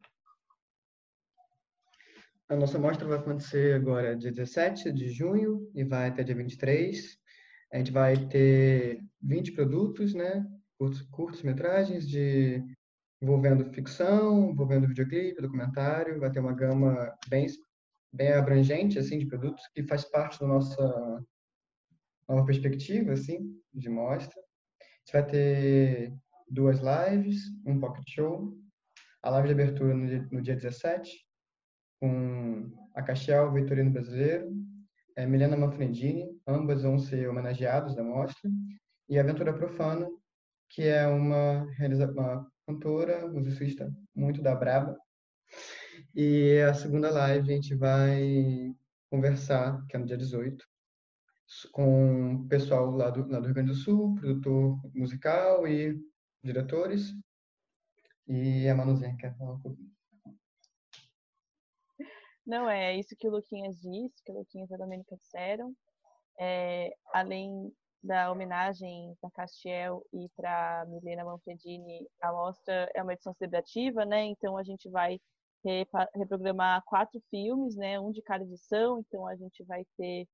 A 2.48 2.56
nossa 2.56 2.78
mostra 2.78 3.06
vai 3.06 3.18
acontecer 3.18 3.74
agora 3.74 4.16
dia 4.16 4.30
17 4.30 4.92
de 4.92 5.08
junho 5.08 5.70
e 5.74 5.82
vai 5.82 6.08
até 6.08 6.22
dia 6.22 6.34
23. 6.34 7.18
A 7.74 7.78
gente 7.78 7.90
vai 7.90 8.16
ter 8.28 9.00
20 9.20 9.50
produtos, 9.50 10.14
né? 10.14 10.46
Curtos, 11.10 11.42
metragens 11.42 12.08
de 12.08 12.62
envolvendo 13.20 13.68
ficção, 13.72 14.50
envolvendo 14.50 14.86
videoclipe, 14.86 15.42
documentário, 15.42 16.20
vai 16.20 16.30
ter 16.30 16.38
uma 16.38 16.52
gama 16.52 17.12
bem 17.28 17.48
bem 18.12 18.32
abrangente 18.32 18.96
assim 18.96 19.18
de 19.18 19.26
produtos 19.26 19.66
que 19.74 19.82
faz 19.82 20.04
parte 20.04 20.38
da 20.38 20.46
nossa 20.46 21.20
nova 22.28 22.46
perspectiva 22.46 23.12
assim 23.12 23.60
de 23.72 23.88
mostra. 23.88 24.40
A 24.40 24.84
gente 24.84 25.12
vai 25.12 25.26
ter 25.26 26.14
duas 26.48 26.78
lives, 26.78 27.42
um 27.66 27.80
pocket 27.80 28.08
show, 28.08 28.56
a 29.20 29.30
live 29.30 29.48
de 29.48 29.54
abertura 29.54 29.94
no 29.94 30.06
dia, 30.06 30.28
no 30.30 30.40
dia 30.40 30.54
17 30.54 31.26
com 32.00 32.70
a 32.94 33.02
Castiel 33.02 33.52
Vitorino 33.52 33.90
Brasileiro, 33.90 34.54
é, 35.16 35.26
Milena 35.26 35.56
Manfredini, 35.56 36.26
ambas 36.46 36.82
vão 36.82 36.98
ser 36.98 37.28
homenageados 37.28 37.94
da 37.94 38.02
mostra, 38.02 38.50
e 39.08 39.18
Aventura 39.18 39.52
Profana, 39.52 40.08
que 40.68 40.82
é 40.82 41.06
uma, 41.06 41.66
uma 42.14 42.50
cantora, 42.66 43.28
musicista 43.28 43.92
muito 44.14 44.42
da 44.42 44.54
braba. 44.54 44.96
E 46.14 46.60
a 46.60 46.74
segunda 46.74 47.10
live 47.10 47.52
a 47.52 47.54
gente 47.54 47.74
vai 47.74 48.74
conversar, 49.10 49.84
que 49.86 49.96
é 49.96 49.98
no 49.98 50.06
dia 50.06 50.16
18, 50.16 50.64
com 51.70 52.34
o 52.34 52.48
pessoal 52.48 52.90
lá 52.90 53.10
do, 53.10 53.28
lá 53.28 53.38
do 53.38 53.44
Rio 53.44 53.54
Grande 53.54 53.70
do 53.70 53.76
Sul, 53.76 54.14
produtor 54.14 54.80
musical 54.94 55.68
e 55.68 55.96
diretores. 56.42 57.14
E 58.26 58.68
a 58.68 58.74
Manuzinha 58.74 59.16
quer 59.16 59.36
falar 59.36 59.54
um 59.54 59.60
pouquinho. 59.60 59.93
Não, 62.46 62.68
é 62.68 62.94
isso 62.96 63.16
que 63.16 63.26
o 63.26 63.30
Luquinhas 63.30 63.76
disse, 63.80 64.22
que 64.24 64.30
o 64.30 64.38
Luquinhas 64.38 64.70
e 64.70 64.74
a 64.74 64.78
Domênica 64.78 65.16
disseram. 65.16 65.74
É, 66.38 66.94
além 67.12 67.72
da 68.02 68.30
homenagem 68.30 69.16
para 69.20 69.30
Castiel 69.30 70.04
e 70.12 70.28
para 70.36 70.84
Milena 70.88 71.24
Manfredini, 71.24 72.06
a 72.20 72.32
mostra 72.32 72.90
é 72.94 73.02
uma 73.02 73.14
edição 73.14 73.32
celebrativa, 73.34 74.04
né? 74.04 74.24
Então 74.24 74.58
a 74.58 74.62
gente 74.62 74.90
vai 74.90 75.18
reprogramar 76.14 76.82
quatro 76.84 77.18
filmes, 77.30 77.74
né? 77.76 77.98
Um 77.98 78.10
de 78.12 78.20
cada 78.20 78.44
edição. 78.44 79.00
Então 79.00 79.26
a 79.26 79.34
gente 79.36 79.64
vai 79.64 79.86
ter 79.96 80.28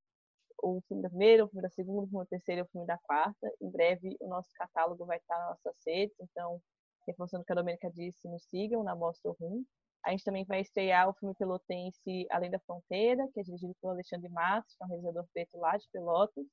o 0.62 0.80
filme 0.88 1.02
da 1.02 1.08
primeira, 1.08 1.44
o 1.44 1.48
filme 1.48 1.62
da 1.62 1.70
segunda, 1.70 2.06
o 2.06 2.08
filme 2.08 2.24
da 2.24 2.28
terceira 2.28 2.62
o 2.64 2.68
filme 2.68 2.86
da 2.86 2.98
quarta. 2.98 3.52
Em 3.60 3.70
breve 3.70 4.16
o 4.20 4.28
nosso 4.28 4.50
catálogo 4.54 5.06
vai 5.06 5.18
estar 5.18 5.38
nas 5.38 5.48
nossas 5.64 5.76
redes, 5.86 6.16
então 6.20 6.60
reforçando 7.06 7.42
o 7.42 7.46
que 7.46 7.52
a 7.52 7.56
Domênica 7.56 7.90
disse, 7.90 8.28
nos 8.28 8.44
sigam 8.48 8.82
na 8.82 8.96
Mostra 8.96 9.30
Rum. 9.40 9.64
A 10.04 10.10
gente 10.10 10.24
também 10.24 10.44
vai 10.44 10.60
estrear 10.60 11.08
o 11.08 11.14
filme 11.14 11.34
pelotense 11.34 12.26
Além 12.30 12.50
da 12.50 12.58
Fronteira, 12.60 13.28
que 13.32 13.40
é 13.40 13.42
dirigido 13.42 13.74
pelo 13.80 13.92
Alexandre 13.92 14.28
Matos, 14.30 14.74
que 14.74 14.82
é 14.82 14.86
um 14.86 14.88
realizador 14.88 15.26
preto 15.32 15.58
lá 15.58 15.76
de 15.76 15.88
Pelotas. 15.92 16.46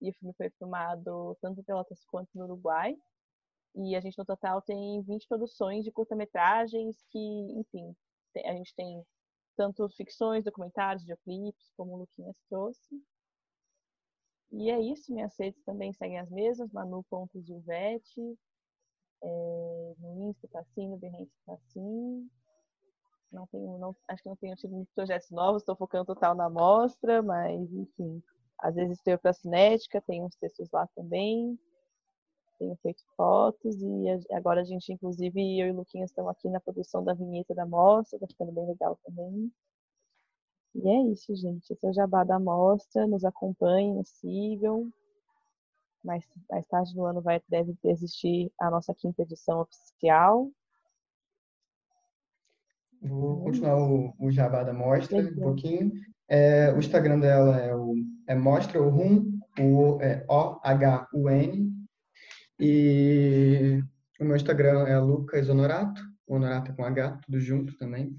E 0.00 0.10
o 0.10 0.14
filme 0.14 0.34
foi 0.36 0.50
filmado 0.58 1.36
tanto 1.40 1.60
em 1.60 1.64
Pelotas 1.64 2.04
quanto 2.06 2.28
no 2.34 2.44
Uruguai. 2.44 2.96
E 3.76 3.94
a 3.94 4.00
gente, 4.00 4.18
no 4.18 4.24
total, 4.24 4.60
tem 4.62 5.02
20 5.02 5.28
produções 5.28 5.84
de 5.84 5.92
curta-metragens 5.92 6.96
que, 7.10 7.18
enfim, 7.58 7.94
a 8.44 8.52
gente 8.54 8.74
tem 8.74 9.04
tanto 9.56 9.88
ficções, 9.90 10.44
documentários, 10.44 11.02
videoclipes, 11.02 11.72
como 11.76 11.94
o 11.94 11.98
Luquinhas 11.98 12.36
trouxe. 12.48 13.00
E 14.52 14.70
é 14.70 14.80
isso, 14.80 15.12
minhas 15.12 15.38
redes 15.38 15.62
também 15.62 15.92
seguem 15.92 16.18
as 16.18 16.28
mesmas, 16.30 16.72
manu.gilvete, 16.72 18.38
é, 19.22 19.94
no 19.98 20.28
Insta 20.28 20.48
tá 20.48 20.60
assim, 20.60 20.88
no 20.88 20.96
Behance 20.96 21.30
tá 21.46 21.52
assim, 21.52 22.28
não 23.32 23.46
tenho, 23.46 23.78
não, 23.78 23.96
acho 24.08 24.22
que 24.22 24.28
não 24.28 24.36
tenho 24.36 24.56
tido 24.56 24.72
muitos 24.72 24.92
projetos 24.94 25.30
novos, 25.30 25.62
estou 25.62 25.76
focando 25.76 26.06
total 26.06 26.34
na 26.34 26.48
mostra, 26.48 27.22
mas 27.22 27.72
enfim, 27.72 28.22
às 28.58 28.74
vezes 28.74 29.00
tenho 29.02 29.18
para 29.18 29.32
cinética, 29.32 30.02
tenho 30.02 30.24
uns 30.24 30.36
textos 30.36 30.70
lá 30.72 30.86
também, 30.94 31.58
tenho 32.58 32.76
feito 32.82 33.02
fotos 33.16 33.76
e 33.80 34.34
agora 34.34 34.60
a 34.60 34.64
gente, 34.64 34.92
inclusive, 34.92 35.60
eu 35.60 35.68
e 35.68 35.70
o 35.70 35.76
Luquinhas 35.76 36.10
estão 36.10 36.28
aqui 36.28 36.48
na 36.48 36.60
produção 36.60 37.02
da 37.02 37.14
vinheta 37.14 37.54
da 37.54 37.64
mostra, 37.64 38.18
tá 38.18 38.26
ficando 38.26 38.52
bem 38.52 38.66
legal 38.66 38.98
também. 39.04 39.50
E 40.74 40.88
é 40.88 41.02
isso, 41.12 41.34
gente. 41.34 41.72
Esse 41.72 41.84
é 41.84 41.90
o 41.90 41.92
Jabá 41.92 42.22
da 42.22 42.38
Mostra. 42.38 43.06
Nos 43.06 43.24
acompanhem, 43.24 43.94
nos 43.94 44.08
sigam. 44.10 44.92
Mais, 46.02 46.24
mais 46.48 46.66
tarde 46.66 46.94
no 46.96 47.04
ano 47.04 47.20
vai, 47.20 47.42
deve 47.48 47.76
existir 47.84 48.52
a 48.58 48.70
nossa 48.70 48.94
quinta 48.94 49.22
edição 49.22 49.60
oficial. 49.60 50.48
Vou 53.00 53.42
continuar 53.42 53.76
o, 53.76 54.14
o 54.18 54.30
jabá 54.30 54.62
da 54.62 54.72
mostra 54.72 55.18
um 55.18 55.34
pouquinho. 55.34 55.92
É, 56.28 56.72
o 56.72 56.78
Instagram 56.78 57.18
dela 57.18 57.58
é, 57.58 57.74
o, 57.74 57.94
é 58.28 58.34
Mostra 58.34 58.80
o 58.80 58.88
Rum, 58.88 59.38
o 59.58 59.98
é 60.00 60.24
O-H-U-N. 60.28 61.72
E 62.58 63.82
o 64.20 64.24
meu 64.24 64.36
Instagram 64.36 64.86
é 64.86 64.98
Lucas 64.98 65.48
Honorato, 65.48 66.02
Honorato 66.28 66.74
com 66.74 66.84
H, 66.84 67.18
tudo 67.24 67.40
junto 67.40 67.76
também. 67.78 68.14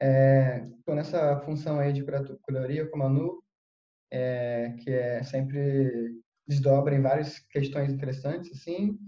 Estou 0.00 0.94
é, 0.94 0.96
nessa 0.96 1.38
função 1.40 1.78
aí 1.78 1.92
de 1.92 2.02
curadoria 2.02 2.86
com 2.86 2.96
a 2.96 3.08
Manu, 3.08 3.42
é, 4.10 4.74
que 4.80 4.90
é 4.90 5.22
sempre 5.22 6.18
desdobra 6.46 6.94
em 6.94 7.00
várias 7.00 7.38
questões 7.38 7.92
interessantes, 7.92 8.50
assim, 8.52 8.98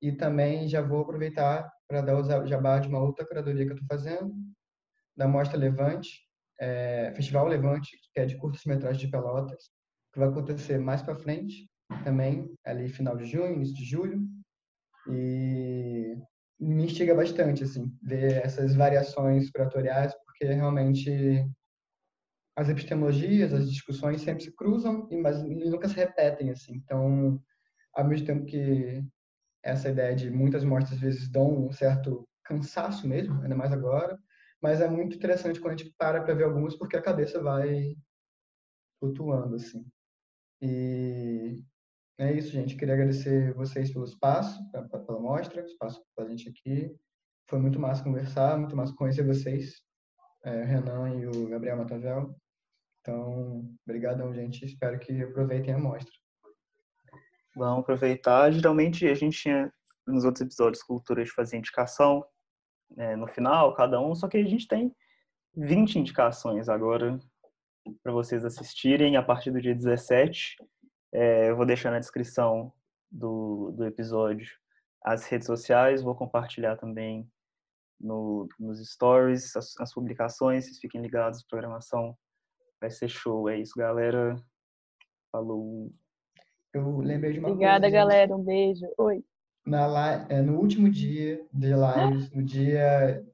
e 0.00 0.12
também 0.12 0.68
já 0.68 0.80
vou 0.80 1.02
aproveitar 1.02 1.72
para 1.88 2.00
dar 2.00 2.16
o 2.16 2.46
jabá 2.46 2.78
de 2.78 2.88
uma 2.88 3.00
outra 3.00 3.26
curadoria 3.26 3.64
que 3.64 3.72
eu 3.72 3.76
estou 3.76 3.88
fazendo, 3.88 4.34
da 5.16 5.28
Mostra 5.28 5.58
Levante, 5.58 6.20
é, 6.60 7.12
Festival 7.14 7.46
Levante, 7.46 7.96
que 8.12 8.20
é 8.20 8.26
de 8.26 8.36
curtas-metragens 8.36 9.00
de 9.00 9.08
Pelotas, 9.08 9.70
que 10.12 10.18
vai 10.18 10.28
acontecer 10.28 10.78
mais 10.78 11.02
para 11.02 11.14
frente, 11.14 11.68
também, 12.02 12.52
ali 12.64 12.88
final 12.88 13.16
de 13.16 13.26
junho, 13.26 13.54
início 13.54 13.74
de 13.74 13.84
julho, 13.84 14.20
e 15.08 16.16
me 16.58 16.84
instiga 16.84 17.14
bastante, 17.14 17.64
assim, 17.64 17.92
ver 18.02 18.44
essas 18.44 18.74
variações 18.74 19.50
curatoriais, 19.50 20.14
porque 20.24 20.46
realmente 20.46 21.44
as 22.56 22.68
epistemologias, 22.68 23.52
as 23.52 23.68
discussões 23.68 24.22
sempre 24.22 24.44
se 24.44 24.54
cruzam, 24.54 25.08
mas 25.20 25.42
nunca 25.42 25.88
se 25.88 25.96
repetem, 25.96 26.50
assim. 26.50 26.74
Então, 26.76 27.40
ao 27.92 28.06
mesmo 28.06 28.26
tempo 28.26 28.44
que 28.44 29.04
essa 29.62 29.88
ideia 29.88 30.14
de 30.14 30.30
muitas 30.30 30.62
mortes 30.62 30.92
às 30.92 31.00
vezes 31.00 31.28
dão 31.28 31.66
um 31.66 31.72
certo 31.72 32.28
cansaço 32.44 33.08
mesmo, 33.08 33.42
ainda 33.42 33.56
mais 33.56 33.72
agora, 33.72 34.18
mas 34.64 34.80
é 34.80 34.88
muito 34.88 35.14
interessante 35.14 35.60
quando 35.60 35.74
a 35.74 35.76
gente 35.76 35.94
para 35.98 36.22
para 36.22 36.32
ver 36.32 36.44
algumas, 36.44 36.74
porque 36.74 36.96
a 36.96 37.02
cabeça 37.02 37.38
vai 37.38 37.94
flutuando, 38.98 39.56
assim. 39.56 39.84
E 40.62 41.62
É 42.18 42.32
isso, 42.32 42.50
gente. 42.50 42.74
Queria 42.74 42.94
agradecer 42.94 43.52
vocês 43.52 43.92
pelo 43.92 44.06
espaço, 44.06 44.58
pela 44.70 45.20
mostra, 45.20 45.60
espaço 45.66 46.02
para 46.16 46.24
a 46.24 46.28
gente 46.30 46.48
aqui. 46.48 46.90
Foi 47.46 47.58
muito 47.58 47.78
massa 47.78 48.02
conversar, 48.02 48.56
muito 48.58 48.74
massa 48.74 48.94
conhecer 48.94 49.26
vocês, 49.26 49.82
é, 50.42 50.62
o 50.62 50.64
Renan 50.64 51.14
e 51.14 51.26
o 51.26 51.46
Gabriel 51.46 51.76
Matavel. 51.76 52.34
Então, 53.00 53.70
obrigadão, 53.86 54.32
gente. 54.32 54.64
Espero 54.64 54.98
que 54.98 55.22
aproveitem 55.24 55.74
a 55.74 55.78
mostra. 55.78 56.14
Vamos 57.54 57.80
aproveitar. 57.80 58.50
Geralmente 58.50 59.06
a 59.06 59.14
gente 59.14 59.42
tinha 59.42 59.70
nos 60.06 60.24
outros 60.24 60.40
episódios 60.40 60.82
cultura 60.82 61.22
de 61.22 61.30
fazer 61.30 61.58
indicação 61.58 62.24
é, 62.96 63.16
no 63.16 63.26
final, 63.26 63.74
cada 63.74 64.00
um, 64.00 64.14
só 64.14 64.28
que 64.28 64.36
a 64.36 64.44
gente 64.44 64.68
tem 64.68 64.94
20 65.56 65.98
indicações 65.98 66.68
agora 66.68 67.18
para 68.02 68.12
vocês 68.12 68.44
assistirem 68.44 69.16
a 69.16 69.22
partir 69.22 69.50
do 69.50 69.60
dia 69.60 69.74
17. 69.74 70.56
É, 71.12 71.50
eu 71.50 71.56
vou 71.56 71.66
deixar 71.66 71.90
na 71.90 71.98
descrição 71.98 72.72
do, 73.10 73.72
do 73.72 73.84
episódio 73.84 74.48
as 75.02 75.26
redes 75.26 75.46
sociais, 75.46 76.02
vou 76.02 76.14
compartilhar 76.14 76.76
também 76.76 77.28
no, 78.00 78.48
nos 78.58 78.80
stories, 78.90 79.54
as, 79.54 79.78
as 79.78 79.92
publicações, 79.92 80.64
vocês 80.64 80.78
fiquem 80.78 81.00
ligados, 81.00 81.42
programação 81.42 82.16
vai 82.80 82.90
ser 82.90 83.08
show. 83.08 83.48
É 83.48 83.58
isso, 83.58 83.72
galera. 83.76 84.36
Falou. 85.32 85.90
Eu 86.72 86.98
lembrei 86.98 87.32
de 87.32 87.38
uma 87.38 87.48
Obrigada, 87.48 87.82
coisa, 87.82 87.96
galera. 87.96 88.36
Um 88.36 88.42
beijo. 88.42 88.86
Oi. 88.98 89.24
Na, 89.66 90.26
é, 90.28 90.42
no 90.42 90.58
último 90.58 90.90
dia 90.90 91.40
de 91.52 91.68
lives, 91.68 92.30
no 92.32 92.42
dia 92.42 93.24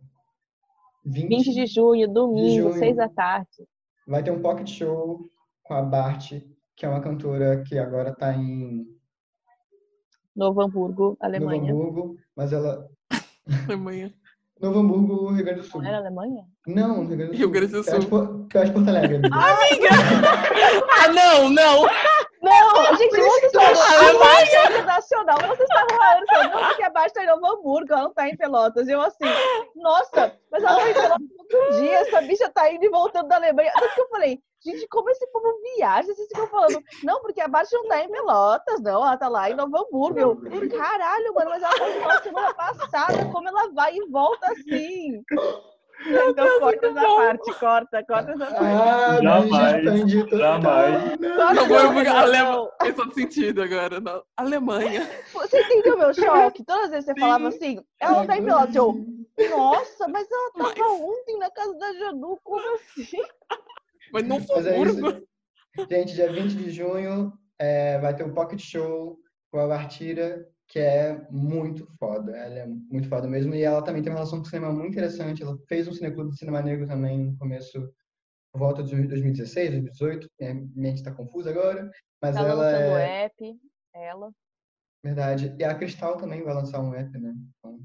20, 1.05 1.29
20 1.29 1.55
de 1.55 1.67
junho, 1.67 2.07
domingo, 2.09 2.71
junho. 2.71 2.79
6 2.79 2.97
da 2.97 3.09
tarde. 3.09 3.67
vai 4.07 4.23
ter 4.23 4.31
um 4.31 4.41
pocket 4.41 4.69
show 4.69 5.29
com 5.65 5.75
a 5.75 5.83
Bart, 5.83 6.33
que 6.77 6.87
é 6.87 6.89
uma 6.89 7.01
cantora 7.01 7.63
que 7.65 7.77
agora 7.79 8.11
está 8.11 8.33
em 8.35 8.87
Novo 10.37 10.63
Hamburgo, 10.63 11.17
Alemanha. 11.21 11.73
Novo 11.73 11.83
Hamburgo, 11.83 12.17
mas 12.37 12.53
ela 12.53 12.89
Alemanha. 13.69 14.15
Novo 14.61 14.79
Hamburgo, 14.79 15.33
Rio 15.33 15.45
Grande 15.45 15.61
do 15.63 15.67
Sul. 15.67 15.81
Não 15.83 15.89
era 15.89 15.99
Alemanha? 15.99 16.45
Não, 16.67 17.07
Rio 17.07 17.17
Grande 17.17 17.25
do 17.25 17.33
Sul. 17.33 17.39
Rio 17.39 17.51
Grande 17.51 17.73
do 17.73 17.81
de 17.81 17.85
Sul. 17.91 18.47
Perto 18.49 18.67
de 18.67 18.73
Porto 18.73 18.89
Alegre. 18.89 19.17
amiga. 19.17 19.31
Ah, 21.03 21.09
não, 21.09 21.49
não! 21.49 21.87
Não, 22.83 22.97
gente, 22.97 23.11
vocês 23.11 23.41
que 23.41 23.47
estão 23.47 23.63
acho- 23.63 23.83
a 23.83 24.19
Baixa 24.19 24.57
é 24.57 24.65
internacional. 24.67 25.39
Vocês 25.39 25.61
estavam 25.61 25.89
falando 25.97 26.27
falando, 26.27 26.53
não, 26.53 26.69
porque 26.69 26.83
a 26.83 26.91
Baixa 26.91 27.15
tá 27.15 27.23
em 27.25 27.27
Novo 27.27 27.47
Hamburgo, 27.47 27.93
ela 27.93 28.03
não 28.03 28.13
tá 28.15 28.29
em 28.29 28.37
Pelotas. 28.37 28.89
E 28.89 28.93
eu 28.93 29.01
assim, 29.01 29.25
nossa, 29.77 30.37
mas 30.51 30.63
ela 30.63 30.77
tá 30.77 30.91
em 30.91 30.95
Pelotas 30.95 31.27
todo 31.51 31.81
dia, 31.81 31.99
essa 31.99 32.21
bicha 32.23 32.49
tá 32.51 32.71
indo 32.71 32.85
e 32.85 32.89
voltando 32.91 33.29
da 33.29 33.37
Alemanha. 33.37 33.73
Tanto 33.79 33.95
que 33.95 34.01
eu 34.01 34.09
falei, 34.09 34.41
gente, 34.65 34.87
como 34.89 35.11
esse 35.11 35.27
povo 35.29 35.53
viaja? 35.77 36.13
Vocês 36.15 36.29
ficam 36.29 36.47
falando, 36.49 36.83
não, 37.03 37.21
porque 37.21 37.41
a 37.41 37.49
Baixa 37.49 37.77
não 37.77 37.89
tá 37.89 38.03
em 38.03 38.11
Pelotas, 38.11 38.81
não, 38.81 39.05
ela 39.07 39.17
tá 39.17 39.29
lá 39.29 39.51
em 39.51 39.55
Novo 39.55 39.77
Hamburgo. 39.77 40.19
Eu, 40.19 40.37
caralho, 40.79 41.35
mano, 41.35 41.51
mas 41.51 41.63
ela 41.63 41.77
foi 41.77 42.23
semana 42.23 42.55
passada, 42.55 43.25
como 43.33 43.49
ela 43.49 43.71
vai 43.73 43.95
e 43.95 44.07
volta 44.11 44.53
assim? 44.53 45.23
Então 46.07 46.61
corta 46.61 46.87
essa 46.87 47.01
parte, 47.01 47.55
corta, 47.59 48.05
corta 48.05 48.31
essa 48.33 48.47
parte. 48.47 48.65
Ah, 48.65 49.19
Jamais, 49.23 49.85
total. 50.25 50.39
jamais. 50.39 51.19
Não, 51.21 51.67
foi 51.67 51.89
muito 51.91 52.11
não. 52.11 52.17
alemão. 52.19 52.71
Fez 52.81 52.95
todo 52.95 53.15
sentido 53.15 53.63
agora. 53.63 54.01
Não. 54.01 54.23
Alemanha. 54.37 55.09
Você 55.33 55.61
entendeu 55.61 55.99
meu 55.99 56.15
choque? 56.15 56.65
Todas 56.65 56.85
as 56.85 56.91
vezes 56.91 57.05
você 57.07 57.15
Sim. 57.15 57.21
falava 57.21 57.49
assim, 57.49 57.81
ela 58.01 58.19
não 58.19 58.27
tá 58.27 58.37
em 58.39 58.45
Pelotas. 58.45 58.75
Eu, 58.75 59.51
nossa, 59.51 60.09
mas 60.09 60.27
ela 60.31 60.53
tava 60.53 60.75
Mas- 60.79 61.01
ontem 61.01 61.39
na 61.39 61.51
casa 61.51 61.79
da 61.79 61.93
Janu, 61.95 62.39
como 62.43 62.75
assim? 62.75 63.23
Mas 64.13 64.25
não 64.27 64.41
foi 64.41 64.67
é. 64.69 65.85
Gente, 65.89 66.15
dia 66.15 66.33
20 66.33 66.53
de 66.55 66.71
junho 66.71 67.33
é, 67.59 67.99
vai 67.99 68.15
ter 68.15 68.25
o 68.25 68.35
Pocket 68.35 68.61
Show 68.61 69.19
com 69.53 69.61
a 69.61 69.67
Bartira, 69.69 70.47
que 70.71 70.79
é 70.79 71.27
muito 71.31 71.85
foda. 71.99 72.35
Ela 72.37 72.61
é 72.61 72.67
muito 72.67 73.09
foda 73.09 73.27
mesmo. 73.27 73.53
E 73.55 73.63
ela 73.63 73.83
também 73.83 74.03
tem 74.03 74.11
uma 74.13 74.19
relação 74.19 74.39
com 74.39 74.47
o 74.47 74.49
cinema 74.49 74.73
muito 74.73 74.93
interessante. 74.93 75.43
Ela 75.43 75.59
fez 75.69 75.89
um 75.89 75.93
cineclube 75.93 76.31
de 76.31 76.39
cinema 76.39 76.63
negro 76.63 76.87
também 76.87 77.19
no 77.19 77.37
começo, 77.37 77.93
por 78.53 78.61
volta 78.61 78.83
de 78.83 78.95
2016, 79.09 79.71
2018. 79.71 80.29
Minha 80.41 80.69
mente 80.77 81.03
tá 81.03 81.13
confusa 81.13 81.51
agora. 81.51 81.91
Mas 82.23 82.37
Tá 82.37 82.43
ela 82.43 82.55
lançando 82.55 82.93
o 82.93 82.97
é 82.99 83.25
app, 83.25 83.61
ela. 83.93 84.33
verdade. 85.03 85.57
E 85.59 85.65
a 85.65 85.75
Cristal 85.75 86.17
também 86.17 86.43
vai 86.45 86.55
lançar 86.55 86.81
um 86.81 86.95
app, 86.95 87.19
né? 87.19 87.35
Então, 87.59 87.81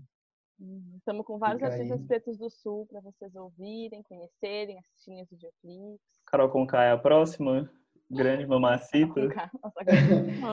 Estamos 0.96 1.26
com 1.26 1.38
vários 1.38 1.62
artistas 1.64 2.02
pretos 2.04 2.38
do 2.38 2.50
sul 2.50 2.86
para 2.88 3.02
vocês 3.02 3.36
ouvirem, 3.36 4.02
conhecerem, 4.04 4.80
assistirem 4.80 5.24
os 5.24 5.30
videoclipes. 5.30 6.22
Carol 6.26 6.50
Conká 6.50 6.84
é 6.84 6.92
a 6.92 6.98
próxima. 6.98 7.70
Grande 8.12 8.46
mamacita. 8.46 9.20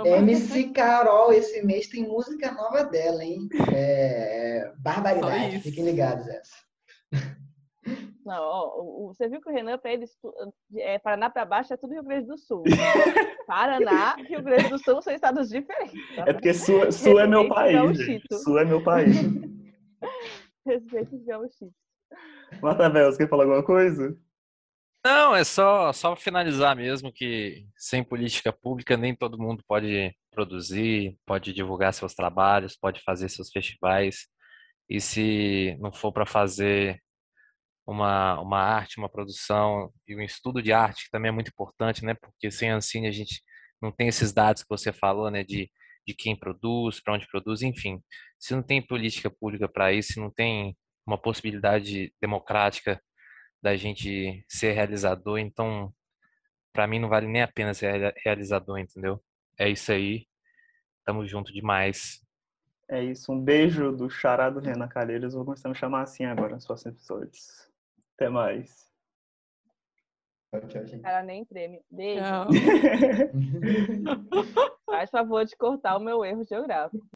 MC 0.05 0.70
Carol, 0.72 1.32
esse 1.32 1.64
mês 1.64 1.86
tem 1.88 2.07
música 2.09 2.50
nova 2.53 2.84
dela, 2.84 3.22
hein? 3.22 3.48
É... 3.74 4.72
Só 4.74 4.80
Barbaridade. 4.80 5.61
Fiquem 5.61 5.84
ligados 5.84 6.26
essa. 6.28 6.55
Não, 8.24 8.40
ó, 8.40 9.07
você 9.09 9.28
viu 9.28 9.40
que 9.40 9.50
o 9.50 9.53
Renan, 9.53 9.76
para 9.78 9.92
ele, 9.92 10.05
estu- 10.05 10.32
é, 10.76 10.98
Paraná 11.00 11.28
para 11.28 11.44
baixo 11.44 11.74
é 11.74 11.76
tudo 11.76 11.92
Rio 11.92 12.05
Grande 12.05 12.26
do 12.28 12.38
Sul. 12.38 12.62
Paraná, 13.46 14.14
Rio 14.14 14.42
Grande 14.42 14.68
do 14.68 14.78
Sul 14.78 15.03
são 15.03 15.12
estados 15.12 15.48
diferentes. 15.48 15.92
tá? 16.16 16.24
É 16.28 16.32
porque 16.32 16.55
Sul, 16.55 16.90
Sul 16.92 17.18
é 17.18 17.26
meu 17.26 17.40
Respeito 17.42 17.53
o 17.53 17.55
país. 17.55 18.42
Sul 18.44 18.59
é 18.59 18.64
meu 18.64 18.82
país. 18.82 19.16
Respeito 20.64 21.16
os 21.16 21.24
gaúchos. 21.24 21.68
Matavel, 22.62 23.11
você 23.11 23.18
quer 23.18 23.28
falar 23.28 23.42
alguma 23.44 23.64
coisa? 23.64 24.16
Não, 25.05 25.34
é 25.34 25.42
só, 25.42 25.92
só 25.92 26.14
finalizar 26.14 26.76
mesmo 26.76 27.12
que 27.12 27.66
sem 27.76 28.05
política 28.05 28.53
pública 28.53 28.96
nem 28.96 29.14
todo 29.16 29.38
mundo 29.38 29.64
pode 29.66 30.14
produzir, 30.30 31.18
pode 31.26 31.53
divulgar 31.53 31.92
seus 31.92 32.14
trabalhos, 32.14 32.76
pode 32.76 33.00
fazer 33.03 33.28
seus 33.28 33.50
festivais. 33.50 34.28
E 34.88 35.00
se 35.00 35.76
não 35.80 35.92
for 35.92 36.12
para 36.12 36.26
fazer 36.26 37.00
uma, 37.86 38.40
uma 38.40 38.59
arte, 38.61 38.98
uma 38.98 39.09
produção 39.09 39.92
e 40.07 40.14
um 40.16 40.22
estudo 40.22 40.62
de 40.62 40.72
arte, 40.72 41.05
que 41.05 41.11
também 41.11 41.30
é 41.30 41.32
muito 41.32 41.48
importante, 41.50 42.05
né? 42.05 42.14
Porque 42.14 42.50
sem 42.50 42.70
a 42.70 42.76
Ancine 42.76 43.09
a 43.09 43.12
gente 43.12 43.42
não 43.80 43.90
tem 43.92 44.09
esses 44.09 44.32
dados 44.32 44.62
que 44.62 44.68
você 44.68 44.92
falou, 44.92 45.30
né? 45.30 45.44
De, 45.44 45.70
de 46.07 46.14
quem 46.14 46.36
produz, 46.38 47.00
para 47.00 47.14
onde 47.14 47.26
produz, 47.28 47.62
enfim. 47.62 48.00
Se 48.38 48.55
não 48.55 48.62
tem 48.62 48.80
política 48.82 49.30
pública 49.30 49.68
para 49.68 49.92
isso, 49.92 50.14
se 50.14 50.20
não 50.20 50.30
tem 50.30 50.76
uma 51.07 51.18
possibilidade 51.18 52.14
democrática 52.20 53.00
da 53.62 53.76
gente 53.76 54.44
ser 54.48 54.72
realizador, 54.72 55.38
então 55.38 55.92
para 56.72 56.86
mim 56.86 56.98
não 56.98 57.08
vale 57.08 57.26
nem 57.28 57.42
a 57.42 57.48
pena 57.48 57.74
ser 57.74 57.92
rea- 57.92 58.14
realizador, 58.24 58.78
entendeu? 58.78 59.22
É 59.58 59.68
isso 59.68 59.92
aí. 59.92 60.26
Tamo 61.04 61.26
junto 61.26 61.52
demais. 61.52 62.22
É 62.88 63.02
isso. 63.02 63.32
Um 63.32 63.40
beijo 63.40 63.92
do 63.92 64.08
Xará 64.10 64.50
do 64.50 64.60
Renan 64.60 64.88
Calheiros. 64.88 65.34
Vou 65.34 65.44
começar 65.44 65.68
a 65.68 65.72
me 65.72 65.78
chamar 65.78 66.02
assim 66.02 66.24
agora 66.24 66.54
nos 66.54 66.66
próximos 66.66 66.94
episódios. 66.96 67.68
Até 68.16 68.28
mais. 68.28 68.90
Tchau, 70.50 70.60
tchau, 70.68 70.86
gente. 70.86 71.02
Cara, 71.02 71.22
nem 71.22 71.44
treme. 71.44 71.80
Beijo. 71.90 72.22
Faz 74.86 75.10
favor 75.10 75.44
de 75.44 75.56
cortar 75.56 75.96
o 75.96 76.00
meu 76.00 76.24
erro 76.24 76.44
geográfico. 76.44 77.06